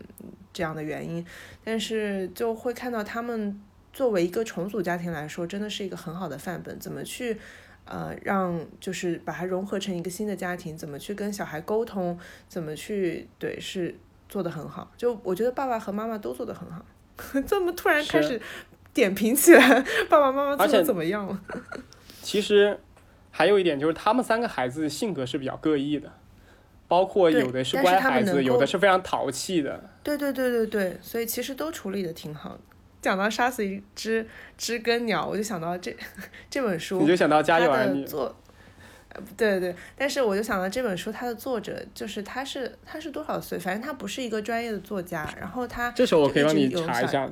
[0.51, 1.23] 这样的原因，
[1.63, 3.61] 但是就会看到他们
[3.93, 7.37] 作为一个重组家庭来说，真的是一个很好的范本，怎么去
[7.85, 12.17] 呃让就是把它融合成一个新的家庭，怎么去跟小孩沟通，
[12.47, 13.93] 怎么去对是
[14.27, 16.83] 做的很好，就我觉得爸爸和妈妈都做的很好，
[17.45, 18.41] 这么突然开始
[18.91, 21.41] 点评起来，爸爸妈妈做的怎么样了？
[22.23, 22.79] 其实。
[23.31, 26.11] 还有一点就是，他们三个孩子性格是比较各异的，
[26.87, 29.89] 包括有的是乖孩子，有的是非常淘气的。
[30.03, 32.59] 对对对对对，所以其实都处理的挺好的。
[33.01, 34.27] 讲到杀死一只
[34.57, 35.95] 知更鸟，我就想到这
[36.51, 38.05] 这本书，你就想到家有儿女。
[38.05, 38.35] 作，
[39.35, 43.57] 对对，但是我就想到这本书，它的作者就是他是他是多少岁？
[43.57, 47.27] 反正他不是一个专业的作家，然后他这时候我可以帮你查一下。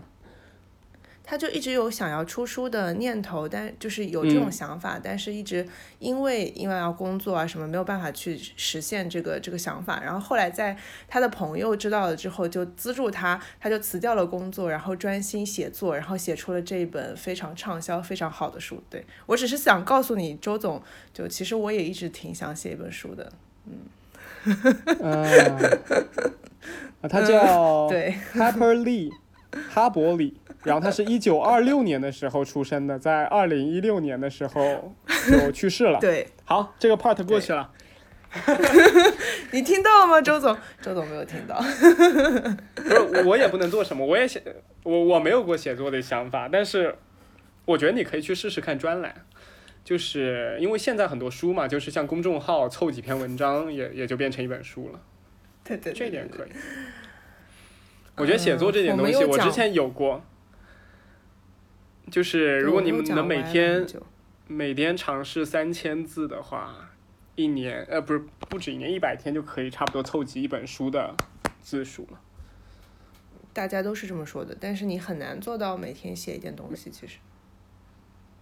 [1.30, 5.64] 他就一直有想要出书的念头，但就是有这种想法，但是一直
[6.00, 10.02] 因为因为要工作啊什么，没有办法去实现这个这个想法。
[10.04, 10.76] 然后后来在
[11.08, 18.82] 他的朋友知道了之后，就资助他，他就辞掉了工作，然后专心写作，然后写出了这一本非常畅销、非常好的书。
[18.90, 20.82] 对我只是想告诉你，周总，
[21.14, 23.32] 就其实我也一直挺想写一本书的，
[23.68, 23.78] 嗯，
[27.02, 29.12] 啊，他叫 对 Harper Lee，
[29.70, 30.36] 哈伯里。
[30.64, 34.94] 然后他是一九二六年的时候出生的，在二零一六年的时候
[35.30, 36.00] 就去世了。
[36.02, 37.72] 对，好，这个 part 过去了。
[39.52, 40.56] 你听到了吗，周总？
[40.82, 41.56] 周总没有听到。
[42.76, 44.44] 不是，我也不能做什么，我也写，
[44.84, 46.96] 我我没有过写作的想法，但是
[47.66, 49.16] 我觉得你可以去试试看专栏，
[49.84, 55.00] 就是因为现在很多书嘛，就是像公众号凑几篇文章，也也就变成一本书了。
[55.64, 56.50] 对对，这点可以。
[58.18, 60.22] 我觉得写作这点东西，我之前有过。
[62.12, 63.86] 就是如果你们能每天
[64.48, 66.90] 每天尝试三千字的话，
[67.36, 71.16] 一年呃不是不止一年，一百天就可以差不多凑齐一本书的
[71.62, 72.20] 字数了。
[73.54, 77.18] 大家都是这么说的，但是你很难做到每天写一点东西，其实。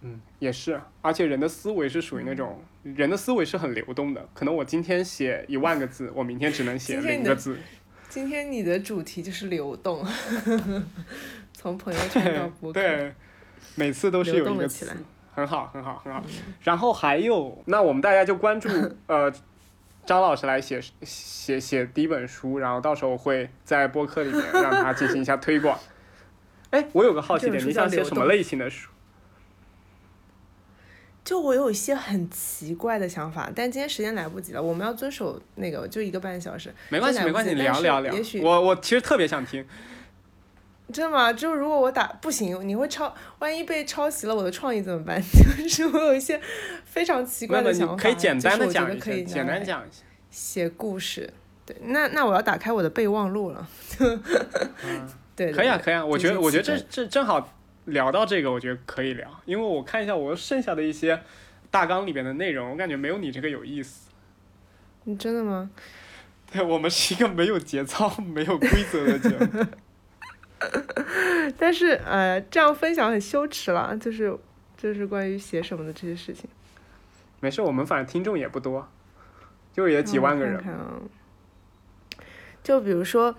[0.00, 7.58] 嗯，也是，而且人的思维是属于那种人的思维是很流动的，可能我今天写一万个字，我明天只能写 零个字。
[8.08, 10.06] 今天你的主题就是流动，
[11.52, 12.80] 从朋友圈到 博客。
[12.80, 13.12] 对。
[13.78, 14.90] 每次都是有一个词，
[15.34, 16.22] 很好，很好，很好。
[16.62, 18.68] 然后还有，那我们大家就关注
[19.06, 19.32] 呃，
[20.04, 25.78] 张老师来写写写第一本书，然后到时候会在播客里面让他进行一下推广。
[26.70, 28.90] 哎，我有个好奇点，你想写什么类型的书？
[31.24, 36.74] 就我有一些很奇怪的想法，但今天时间来不及了，我们要遵守那个，就一个半小时。
[36.88, 38.14] 没关系，没关系，聊聊聊。
[38.14, 39.64] 也许我我其实特别想听。
[40.92, 41.32] 真的吗？
[41.32, 43.14] 就如果我打不行，你会抄？
[43.40, 45.22] 万一被抄袭了我的创意怎么办？
[45.62, 46.40] 就是我有一些
[46.84, 50.02] 非常奇怪的想法，可以简单的讲一下，简单讲一下。
[50.30, 51.32] 写故事，
[51.66, 53.68] 对，那那我要打开我的备忘录了。
[54.00, 56.04] 嗯，对，可以啊，可以啊。
[56.04, 57.54] 我觉得，我觉得这这这正好
[57.86, 61.20] 聊到这个，我觉得可以聊，因为我看一下我剩下的一些
[61.70, 64.08] 大纲里边的内容，我感觉没有你这个有意思。
[65.04, 65.70] 你真的吗？
[66.52, 69.64] 对我们是一个没有节操、没有规则的节目。
[71.58, 74.36] 但是呃，这样分享很羞耻了，就是
[74.76, 76.48] 就是关于写什么的这些事情。
[77.40, 78.88] 没事，我们反正听众也不多，
[79.72, 80.56] 就也几万个人。
[80.56, 81.00] 看看啊，
[82.62, 83.34] 就比如说，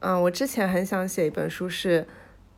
[0.00, 2.06] 嗯、我之前很想写一本书是，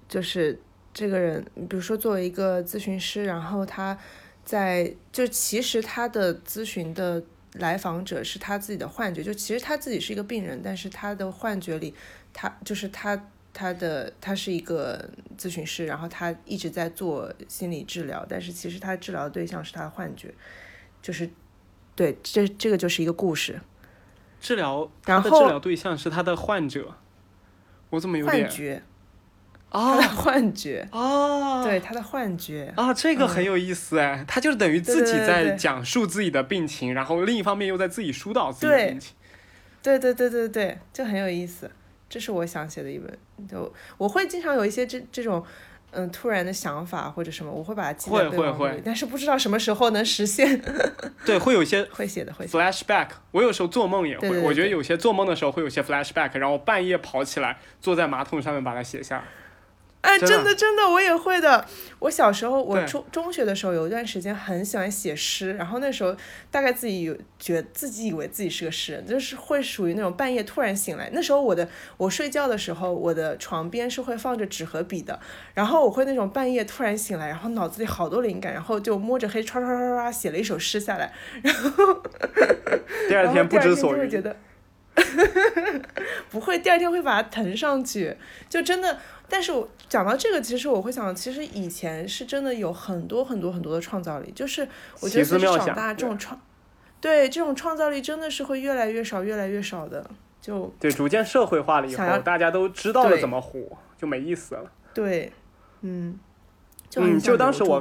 [0.08, 0.60] 就是
[0.92, 3.96] 这个人，比如说作为一个咨询师，然后他
[4.44, 7.22] 在就其实他的咨询的
[7.54, 11.94] 来访者是他自己的幻觉，就其实他自己是一个病人，但是他的幻觉里，
[12.32, 20.32] 他就是他他的他是一个咨询师，然后他一直在做心理治疗，但是其实他治疗的对象是他的幻觉，
[21.02, 21.28] 就是
[21.94, 23.60] 对这这个就是一个故事。
[24.40, 26.94] 治疗他然后的治疗对象是他的患者，
[27.90, 28.82] 我怎么有点幻觉，
[29.70, 39.14] 他啊的幻觉，啊对他的幻觉，啊，这个很有意思哎，他就是等于自己在讲述自己的病情，然后另一方面又在自己疏导自己的病情。
[39.82, 41.70] 对对对对对，就很有意思。
[42.10, 43.18] 这是我想写的一本，
[43.48, 45.42] 就我会经常有一些这这种
[45.92, 50.60] 嗯突然的想法或者什么，我会把它记在会备忘录会会里，但是不知道什么时候能实现。
[51.24, 52.44] 对，会有一些会写的，会。
[52.46, 53.08] flashback。
[53.30, 59.24] 我有时候做梦也会，对对对我觉得有些做梦的时候会有些 flashback，然后半夜跑起来，坐在马桶上面把它写下。
[60.02, 61.64] 哎，真的真的，我也会的。
[61.98, 66.16] 我小时候，我对中中学的时候有一段时间很喜欢写诗，然后那时候
[66.50, 71.10] 大概自己有觉自己以为自己是个诗人，就是会属于那种半夜突然醒来。
[71.12, 71.68] 那时候我的
[71.98, 75.20] 我睡觉的时候，我的床边是会放着纸和笔的，
[75.52, 81.12] 然后我会那种半夜突然醒来，然后脑子里好多灵感，然后就摸着黑唰唰唰唰唰写了一首诗下来，
[81.42, 82.02] 然后
[83.06, 84.22] 第二天不知所会觉。
[84.22, 84.34] 得。
[86.30, 88.16] 不会，第二天会把它腾上去，
[88.48, 88.98] 就真的。
[89.30, 94.68] 但是我讲到这个，其实我会想，其实以前是真的有很多很多很多的创造力，就是
[95.00, 96.38] 我觉得随着奇思妙想长大，这种创，
[97.00, 100.04] 对这种创造力真的是会越来越少，越来越少的。
[100.42, 103.60] 就对，逐渐社会化了以后，大家都知道了怎么火，
[103.98, 104.72] 就没意思了。
[104.94, 105.30] 对，
[105.82, 106.18] 嗯，
[106.88, 107.78] 就嗯就当时我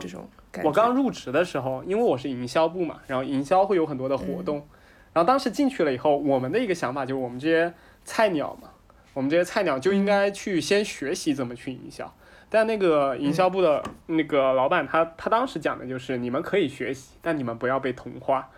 [0.63, 4.57] 我刚入职的时候，因为我是营销部嘛，然后营销会有很多的活动，
[5.13, 7.73] 然后当时进去了以后，我们的一个想法就是我们这些
[8.03, 8.69] 菜鸟嘛，
[9.19, 12.15] 我们这些菜鸟就应该去先学习怎么去营销。
[12.49, 18.49] 但那个营销部的那个老板他他当时讲的就是你们可以学习，但你们不要被同化。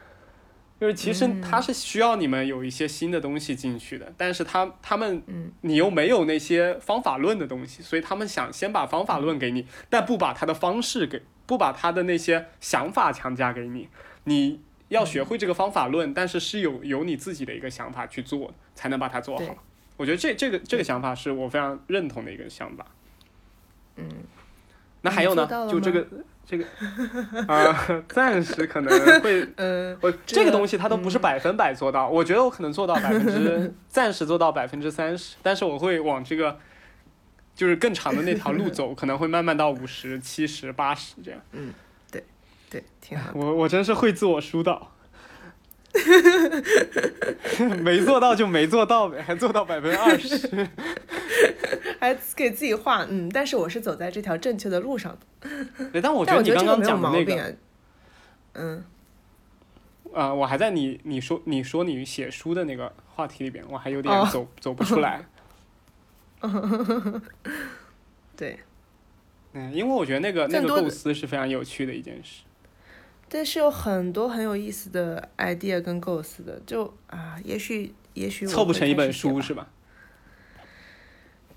[0.79, 13.89] 就是其实他是需要你们有一些新的东西进去的，但是他他们嗯你又没有那些方法论的东西，所以他们想先把方法论给你，但不把他的方式给，不把他的那些想法强加给你。
[14.25, 19.55] 你要学会这个方法论，但是是有有你自己的一个想法去做，才能把它做好。
[20.01, 22.83] 我觉得这这个这个想法是我非常认同的一个想法。
[23.97, 24.09] 嗯，
[25.01, 26.07] 那还有呢就这个
[26.43, 26.65] 这个
[27.47, 36.57] 啊、暂时可能会嗯， 我这这个东西它都不是百分百做到，我觉得我可能做到百分之， 暂时做到百分之三十，但是我会往这个
[37.53, 41.39] 就是更长的那条路走，可能会慢慢到五十、七十、八十这样。
[41.51, 41.71] 嗯，
[42.11, 42.23] 对
[42.71, 43.31] 对，挺好。
[43.35, 44.91] 我我真是会自我疏导，
[47.83, 50.47] 没做到就没做到呗，还做到百分之二十。
[51.99, 55.47] 还给自己画，嗯，但是我是走在这条正确的路上的。
[55.91, 57.55] 对，但我觉得你刚刚讲的那个。
[58.53, 58.83] 嗯，
[60.13, 65.25] 啊、我还在你你说你说你写书的那个话题里边，我还有点哦走、走不出来。
[68.35, 68.59] 对。
[69.53, 72.43] 嗯，因为我觉得那个那个构思是非常有趣的一件事。
[73.31, 79.69] 对，是有很多很有意思的 idea 跟构思的，就啊，也许也许凑不成一本书是吧？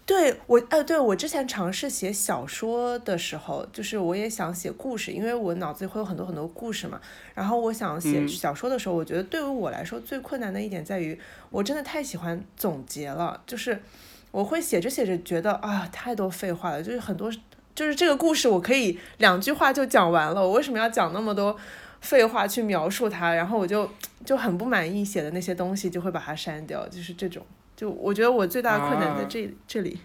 [0.07, 7.01] 对我，呃，对我之前尝试写小说的时候，就是我也想写故事，因为我脑子里会有很多很多故事嘛。
[7.35, 11.19] 然后我想写嗯小说的时候，我觉得对于我来说最困难的一点在于，
[11.51, 13.83] 我真的太喜欢总结了，就是
[14.31, 17.33] 我会写着写着觉得啊，太多废话了，就是很多，
[17.75, 21.57] 就是这个故事我可以两句话就讲完了，我为什么要讲那么多
[22.01, 23.35] 废话去描述它？
[23.35, 23.91] 然后我就
[24.25, 27.45] 就很不满意写的那些东西，就会把它删掉，就是这种。
[27.77, 29.99] 就我觉得我最大的困难在啊这、这里，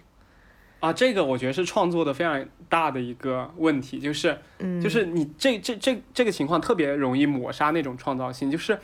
[0.80, 8.76] 啊，这个我觉得是创作的非常大的一个问题，就是嗯，就是你这这这这个情况特别容易抹杀那种创造性，就是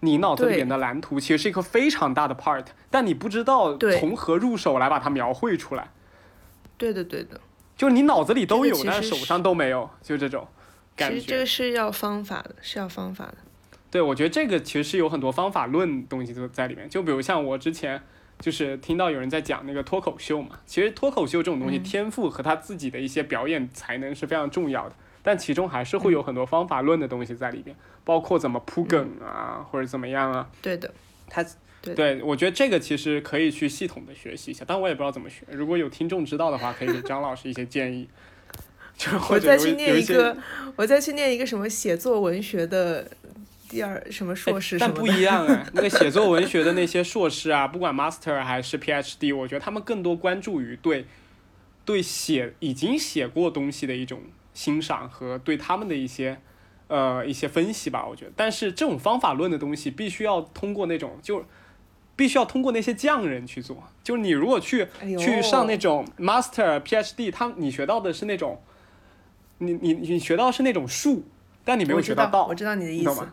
[0.00, 5.90] 你脑子里对面的蓝图其实是一个非常大的 part，但你不知道从何入手来把它描绘出来，
[6.76, 7.40] 对的对的，
[7.78, 10.46] 就是你脑子里都有，但是手上都没有，就这种
[10.96, 11.14] 感觉。
[11.14, 13.36] 其实这个是要方法的，是要方法的。
[13.90, 16.86] 对，我觉得这个其实是有很多方法论东西都在里面。
[16.90, 18.02] 就比如像我之前
[18.40, 27.74] 就是听到有人在讲那个脱口秀嘛，其实脱口秀这种东西，嗯天赋和他自己的一些表演才能是非常重要的，但其中还是会有很多方法论的东西在里边，
[28.04, 30.50] 包括怎么铺梗啊，或者怎么样啊。
[30.60, 30.92] 对的，
[31.28, 31.44] 他
[31.94, 35.44] 对对，我觉得这个其实可以去系统的学习一下，但我也不知道怎么学。
[35.50, 38.08] 如果有听众知道的话，可以给张老师一些建议。
[38.98, 40.36] 就我再去念一个，
[40.74, 43.08] 我再去念一个什么写作文学的
[43.68, 45.06] 第二什么硕士哎但不。
[45.06, 51.06] 一样哎， 那个写作文学的那些硕士啊，不管 master 还是 PhD，我觉得他们更多关注于对
[51.84, 56.40] 对写已经写过东西的一种欣赏和对他们的一些
[56.88, 58.04] 呃一些分析吧。
[58.04, 61.44] 我觉得，但是这种方法论的东西必须要通过那种就。
[62.18, 68.60] 必须要通过那些匠人去做，就是你如果去哎去上那种 master、PhD，他你学到的是那种，
[69.58, 71.24] 你你你学到是那种术，
[71.64, 73.28] 但你没有学到道，我知道你的意思。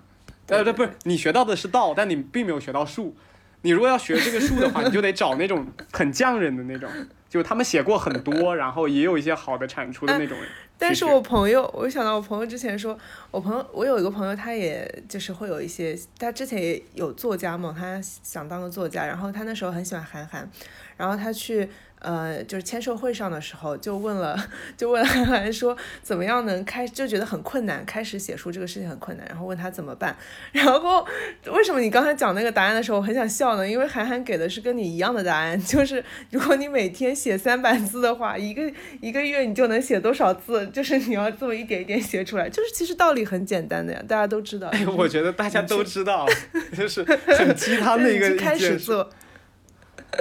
[0.50, 3.16] 呃，对，不是你学到的是道，但你并没有学到术。
[3.64, 6.88] 你如果要学这个术的话， 你就得找那种很匠人的那种，
[7.36, 10.48] 就他们写过很多， 然后也有一些好的产出的那种人。
[10.78, 12.98] 但是我朋友，我想到我朋友之前说，
[13.30, 20.50] 我朋友，我有一个朋友，他也就是会有一些，他之前也有作家梦，他想当个作家，然后他那时候很喜欢韩寒，
[20.96, 21.68] 然后他去
[22.06, 24.38] 呃就是签售会上的时候就问了，
[24.78, 30.16] 就问了韩寒说怎么样能开，就觉得很困难，开始写书这个事情很困难，然后问他怎么办，
[30.52, 31.06] 然后
[31.48, 33.68] 为什么你刚才讲那个答案的时候我很想笑呢？
[33.68, 38.70] 因为韩寒给的是跟你一样的答案， 就是如果你每天写三百字的话，一个
[39.00, 44.68] 一个月你就能写多少字，就是你要这么一点一点写出来，就是其实道理很简单的呀，大家都知道。
[44.70, 46.28] 哎，我觉得大家都知道，
[46.76, 48.56] 就是很鸡汤的一个就开。
[48.58, 49.10] 始做，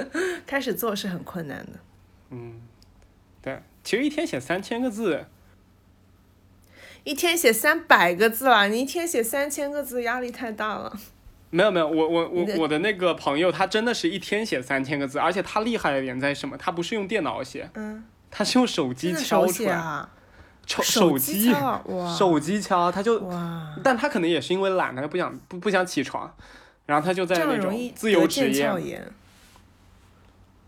[0.45, 1.79] 开始做是很困难的。
[2.29, 2.61] 嗯，
[3.41, 5.25] 对，其实一天写三千个字，
[7.03, 10.91] 一天写三百个字啦，你一天写三千个字，压力太大了。
[11.51, 16.57] 没有没有，我我我的我的那个朋友，他真的是一天写三千个字，而且他厉害的点在什么？
[16.57, 20.05] 他不是用电脑写，嗯，他是用手机敲出来，
[20.65, 21.53] 手手机
[22.17, 26.35] 手机敲，他就哇，但他可能也是因为懒，他不想不不想起床，
[26.87, 28.67] 然后他就在那种自由职业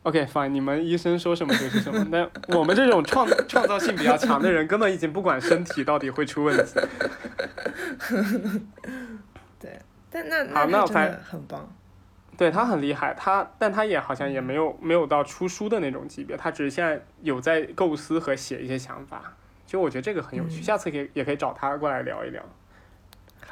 [0.08, 2.08] OK fine，你们医生说什么就是什么。
[2.10, 6.80] 但我们这种创创造性比较强的人，根本已经不管身体到底会出问题。
[9.60, 9.78] 对，
[10.10, 11.70] 但那好那他真反的很棒。
[12.38, 19.34] 对他很厉害，他但他也好像也没有没有到出书的那种级别，他只是现在有在构思和写一些想法。
[19.66, 22.42] 就我觉得这个很有趣，嗯下次可以也可以找他过来聊一聊，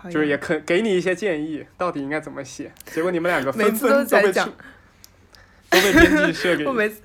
[0.09, 2.71] 就是也可给你一些建议，到底应该怎么写。
[2.85, 4.53] 结果你们两个纷每次都纷都被在讲出
[5.75, 7.01] 都被编辑设给 我每次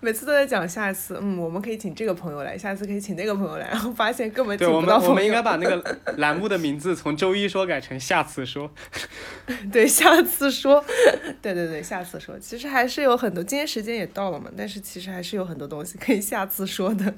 [0.00, 5.10] 每次都在讲下次，嗯，我们可以请这个朋友来，下次可以请那个朋友来，然后发现根本请不到朋友。
[5.10, 8.70] 我们应该把那个 栏目的名字从周一说改成下次说。
[9.72, 10.84] 对下次说，
[11.42, 12.38] 对对对，下次说。
[12.38, 17.12] 其实还是有很多，今天时间也到了嘛，但是其实还是有很多东西可以下次说的。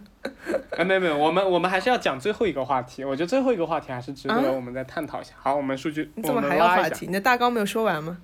[0.71, 3.05] 哎，没有没有，我们我们还是要讲最后一个话题。
[3.05, 5.33] 我觉得最后一个话题还是值啊得我们再探讨一下。
[5.39, 6.83] 好，我们数据，我你怎么还有们拉一下。
[6.85, 7.07] 话题？
[7.07, 8.17] 你的大纲没有说完吗？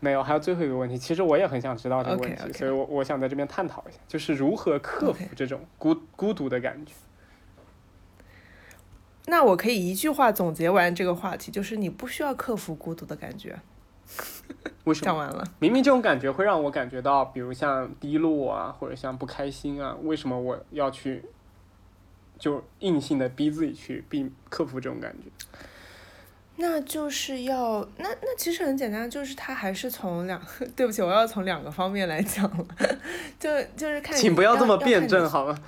[0.00, 0.98] 没有，还有最后一个问题。
[0.98, 6.92] 其实我也很想知道这个问题所以我我想在这边探讨一下，就是如何克服这种孤孤独的感觉。
[9.26, 13.60] 那我可以一句话总结完这个话题，就是你不需要克服孤独的感觉。
[14.84, 15.04] 为什么？
[15.04, 21.22] 讲完了，明明这种感觉会让我感觉到，比如像低落啊，或者像不开心啊，为什么我要去
[22.38, 25.28] 就硬性的逼自己去避克服这种感觉？
[26.62, 30.40] 那就是要那那其实很简单，就是他还是从两，
[30.76, 32.66] 对不起，我要从两个方面来讲了，
[33.40, 35.58] 就就是看请不要这么辩证好吗？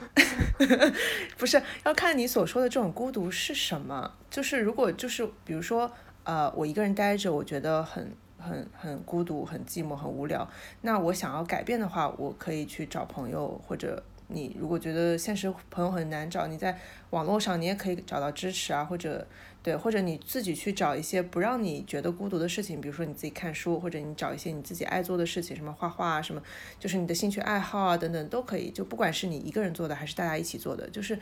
[1.38, 4.12] 不是要看你所说的这种孤独是什么。
[4.30, 5.90] 就是如果就是比如说，
[6.24, 10.46] 呃，我一个人待着，我觉得很很很孤独、很寂寞、很无聊。
[10.82, 16.78] 那我想要改变的话，我可以去找朋友，或者你如果觉得现实朋友很难找，你在
[17.10, 19.26] 网络上你也可以找到支持啊，或者
[19.62, 26.42] 对，或者你自己去找一些不让你觉得孤独的事情，比如说你自己看书，或者你找一些你自己爱做的事情，什么画画啊，什么
[26.80, 28.70] 就是你的兴趣爱好啊等等都可以。
[28.70, 31.16] 就不管是你一个人做的，还是大家一起做的，就是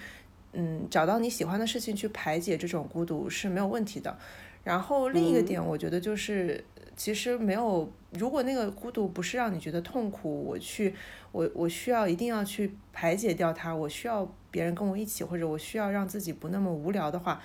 [0.53, 4.17] 嗯，找到你喜欢的事情去排解这种孤独是没有问题的。
[4.65, 6.63] 然后另一个点，我觉得就是，
[6.95, 10.95] 其实没有，如果那个孤独不是让你觉得痛苦，我去，
[11.33, 17.43] 我我需要一定要去排解掉它，我需要别人跟我一起，或者我需要让自己不那么无聊的话，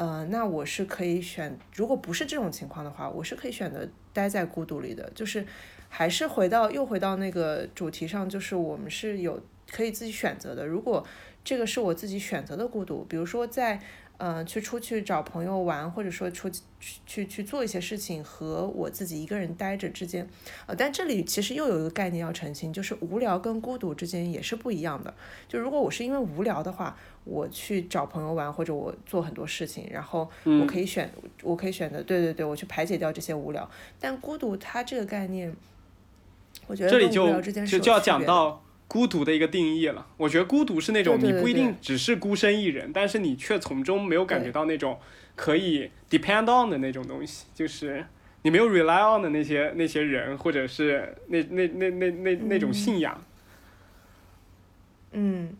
[0.00, 5.44] 呃，那我是可以选，如果不是这种情况的话，我是可以选择待在孤独里的，就是
[5.90, 9.38] 还是回到又回到那个主题上，就是我们是有
[9.70, 10.66] 可以自己选择的。
[10.66, 11.06] 如果
[11.44, 13.78] 这个是我自己选择的孤独，比如说在
[14.20, 16.60] 呃，去出去找朋友玩，或者说出去
[17.06, 20.28] 去去做一些事情，和我自己一个人待着之间，
[20.66, 25.14] 呃，但这里其实又有一个概念要澄清，就是无聊跟孤独之间也是不一样的。
[25.48, 26.94] 就如果我是因为无聊的话，
[27.24, 31.10] 我去找朋友玩，或者我做很多事情，然后我可以选，
[31.42, 33.66] 我可以选择，对对对，我去排解掉这些无聊。
[33.98, 35.50] 但孤独它这个概念，
[36.66, 40.04] 我觉得这里跟无聊就之间是有就就要区别的讲到孤独的一个定义了。
[40.16, 44.98] 我觉得孤独是那种你不一定只是孤身一人，但是你却从中没有感觉到那种
[45.36, 48.04] 可以 depend on 的那种东西，就是
[48.42, 53.24] 你没有 rely on 的那些那些人，或者是那那那那那那种信仰。
[55.12, 55.50] 嗯，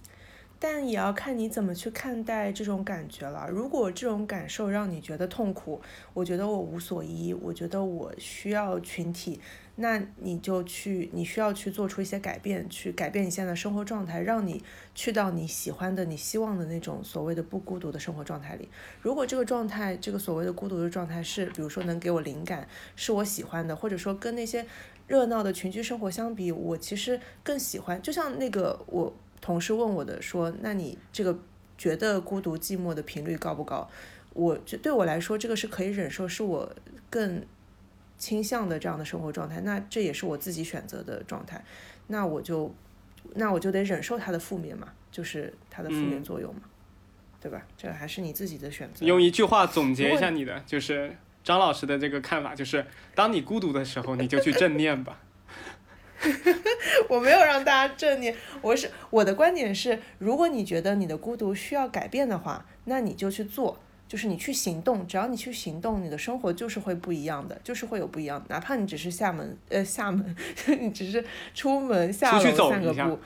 [0.63, 3.49] 但也要看你怎么去看待这种感觉了。
[3.51, 5.81] 如果这种感受让你觉得痛苦，
[6.13, 9.41] 我觉得我无所依，我觉得我需要群体，
[9.77, 14.63] 那你就去，你需要去做出一些改变，去改变你现在的生活状态，让你
[14.95, 18.69] 去到你喜欢的、你希望的那种所谓的不孤独的生活状态里。
[19.01, 24.67] 如果这个状态，这个所谓的孤独的状态是，比如说能给我灵感，是我喜欢的，或者说跟那些
[25.07, 28.03] 热闹的群居生活相比，我其实更喜欢。
[28.03, 29.11] 就像那个我
[29.41, 31.39] 同事问我的说，那你这个
[31.79, 33.89] 觉得孤独寂寞的频率高不高？
[34.33, 36.71] 我就对我来说，这个是可以忍受，是我
[37.09, 37.45] 更
[38.17, 39.61] 倾向的这样的生活状态。
[39.63, 41.65] 那这也是我自己选择的状态，
[42.07, 42.73] 那我就
[43.35, 46.63] 那我就得忍受它的负面嘛，就是它的负面嗯作用嘛，
[47.41, 47.67] 对吧？
[47.77, 49.05] 这还是你自己的选择。
[49.05, 55.19] 用一句话总结一下你的，就是张老师的这个看法，就是当你孤独的时候，你就去正念吧。
[57.09, 70.37] 我没有让大家正念，我是我的观点是，如果你觉得你的孤独需要改变的话，那你就去做，就是你去行动，只要你去行动，你的生活就是会不一样的，就是会有不一样，哪怕你只是厦门呃厦门，
[70.81, 71.25] 你只是
[71.55, 73.19] 出门下出去楼散个步。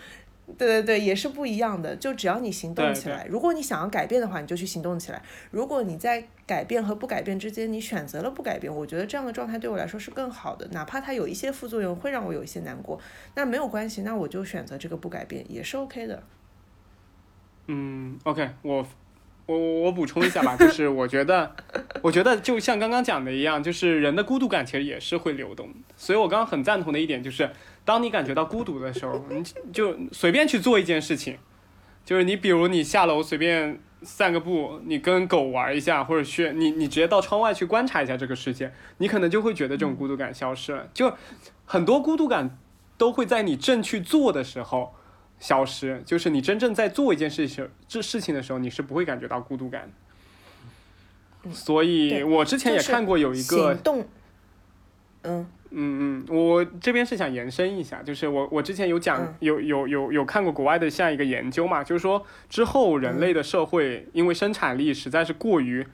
[0.59, 1.97] 对对对，也是不一样的。
[1.97, 5.23] 就只要你行动对对起来，如果你想要改变的话，你就去行动起来。
[5.51, 10.69] 如果你在改变和不改变之间，你选择了不改变，我觉得这样的状态对我来说是更好的。
[10.73, 13.01] 哪怕它有一些副作用，会让我有一些难过，
[13.35, 16.23] 那没有关系，那我就选择这个不改变，也是 OK 的。
[17.67, 18.87] 嗯，OK，我
[19.47, 21.57] 我我补充一下吧，就是我觉得，
[22.03, 25.75] 我觉得就像刚刚讲的一样，就是人的孤独感其实也是会流动的。
[25.97, 27.51] 所以我刚刚很赞同的一点就是，
[27.85, 31.39] 当你感觉到孤独的时候，你就随便去做一件事情，
[32.05, 40.89] 就是你比如你下楼随便散个步，你跟狗玩一下，或者去你你直接到窗外去观察一下这个世界，你可能就会觉得这种孤独感消失了。
[40.95, 41.15] 就
[41.65, 42.59] 很多孤独感
[42.97, 44.95] 都会在你正去做的时候。
[45.41, 49.91] 消失，就是你真正在做一件事情这事情的时候，你是不会感觉到孤独感
[51.43, 51.51] 的。
[51.51, 54.07] 所以我之前也看过有一个行动，
[55.23, 55.47] 嗯
[55.77, 65.85] 嗯嗯，我这边是想延伸一下，就是我我之前有讲、嗯有有有有看过国外的像一个研究嘛，就是说之后人类的社会因为生产力实在是过于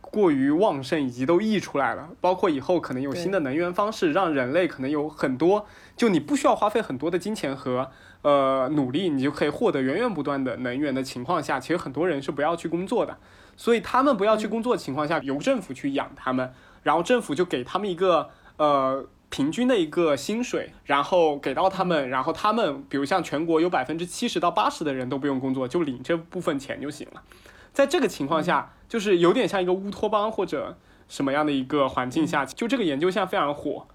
[0.00, 7.90] 过于旺盛，以及都溢出来了，包括以后可能有新的能源方式，让人类可能有很多，就你不需要花费很多的金钱和
[8.22, 13.18] 呃努力，你就可以获得源源不断的能源的情况下，其实很多人是不要去工作的，
[13.54, 19.06] 所以他们不要去工作的情况下，由政府去养他们，然后政府就给他们一个呃。
[19.30, 27.22] 平均的一个薪水，然后给到他们，然后他们，比如像全国有百分之七十到八十的人都不用工作，就领这部分钱就行了。
[27.72, 30.76] 在这个情况下，就是有点像一个乌托邦或者
[31.08, 33.86] 什么样的一个环境下，就这个研究现在非常火。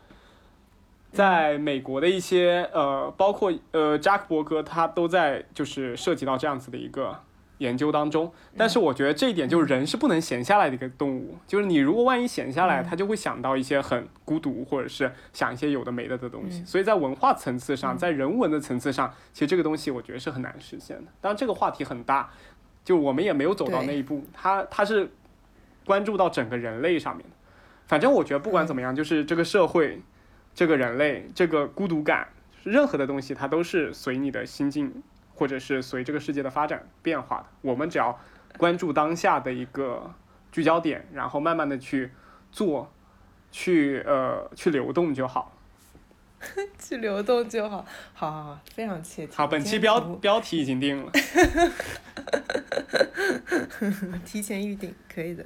[1.11, 7.19] 在美国的一些呃，包括呃扎克伯格，他都在就是涉及到这样子的一个
[7.63, 8.31] 研究当中。
[8.55, 16.63] 但是我觉得这一点就是人是不能闲下来的一个动物，就是你如果万一闲下来，他就会想到一些很孤独，或者是想一些有的没的的东西。
[16.65, 21.11] 所以在文化层次上，在人文的层次上，其实这个东西我觉得是很难实现的。
[21.19, 22.29] 当然这个话题很大，
[22.83, 25.09] 就我们也没有走到那一步，它它是
[25.85, 27.35] 关注到整个人类上面的。
[27.87, 30.01] 反正我觉得不管怎么样，就是这个社会。
[30.55, 32.27] 这个人类这个孤独感，
[32.61, 35.01] 任何的东西它都是随你的心境，
[35.35, 37.45] 或者是随这个世界的发展变化的。
[37.61, 38.17] 我们只要
[38.57, 40.13] 关注当下的一个
[40.51, 42.11] 聚焦点，然后慢慢的去
[42.51, 42.91] 做，
[43.51, 45.51] 去呃去流动就好。
[46.77, 49.33] 去流动就好， 好好好，非常切题。
[49.33, 51.11] 好，本期标标题已经定了。
[54.25, 55.45] 提前预定，可以的。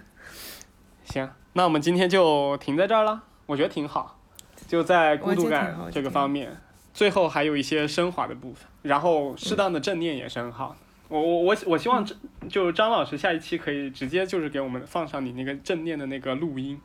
[1.04, 4.20] 行，那我们今天就停在这儿了，我觉得挺好。
[4.68, 6.58] 就在孤独感这个方面，
[6.98, 10.78] 最后还有一些升华的部分，然后适当的正念也是很好的。
[11.10, 12.16] 我我我我希望这
[12.50, 16.82] 就张老师下一期可以直接就是给我们放上你那个正念的那个录音，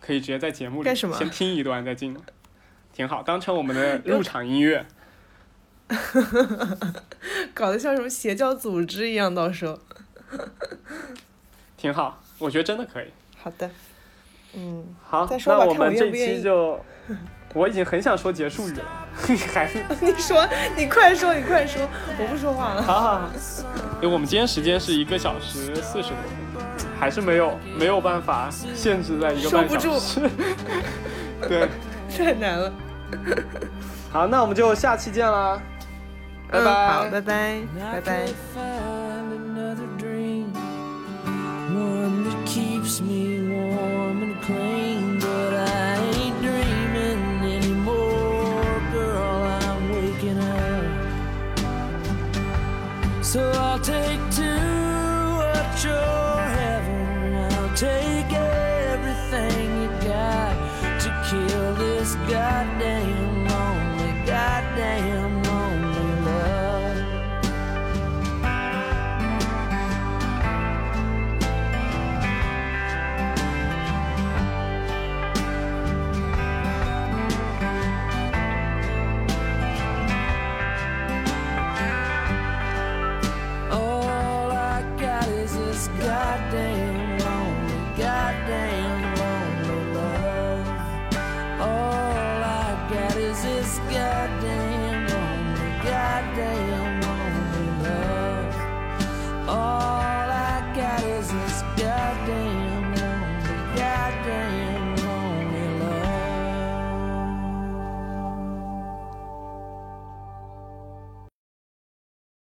[0.00, 2.20] 可以直接在节目里先听一段再进来，
[2.94, 4.86] 挺好，当成我们的入场音乐。
[7.52, 9.78] 搞得像什么邪教组织一样，到时候。
[11.76, 13.08] 挺好，我觉得真的可以。
[13.36, 13.70] 好的，
[14.54, 16.82] 嗯，好，再说吧那我们这期就，
[17.56, 18.84] 我已经很想说结束语了，
[19.54, 20.46] 还是 你说，
[20.76, 21.80] 你快说，你快说，
[22.18, 22.82] 我不说话了。
[22.82, 23.30] 好好好，
[24.02, 26.18] 因为我们今天时间是一个小时四十多
[26.58, 26.68] 分，
[27.00, 30.30] 还是没有没有办法限制在一个半收不住小时。
[31.48, 31.66] 对，
[32.14, 32.70] 太难了。
[34.12, 35.58] 好，那我们就下期见啦，
[36.50, 36.88] 拜嗯拜。
[36.88, 38.26] 好，拜拜，And 拜拜
[53.36, 57.34] So I'll take two at your heaven.
[57.52, 60.54] I'll take everything you got
[61.02, 62.75] to kill this goddamn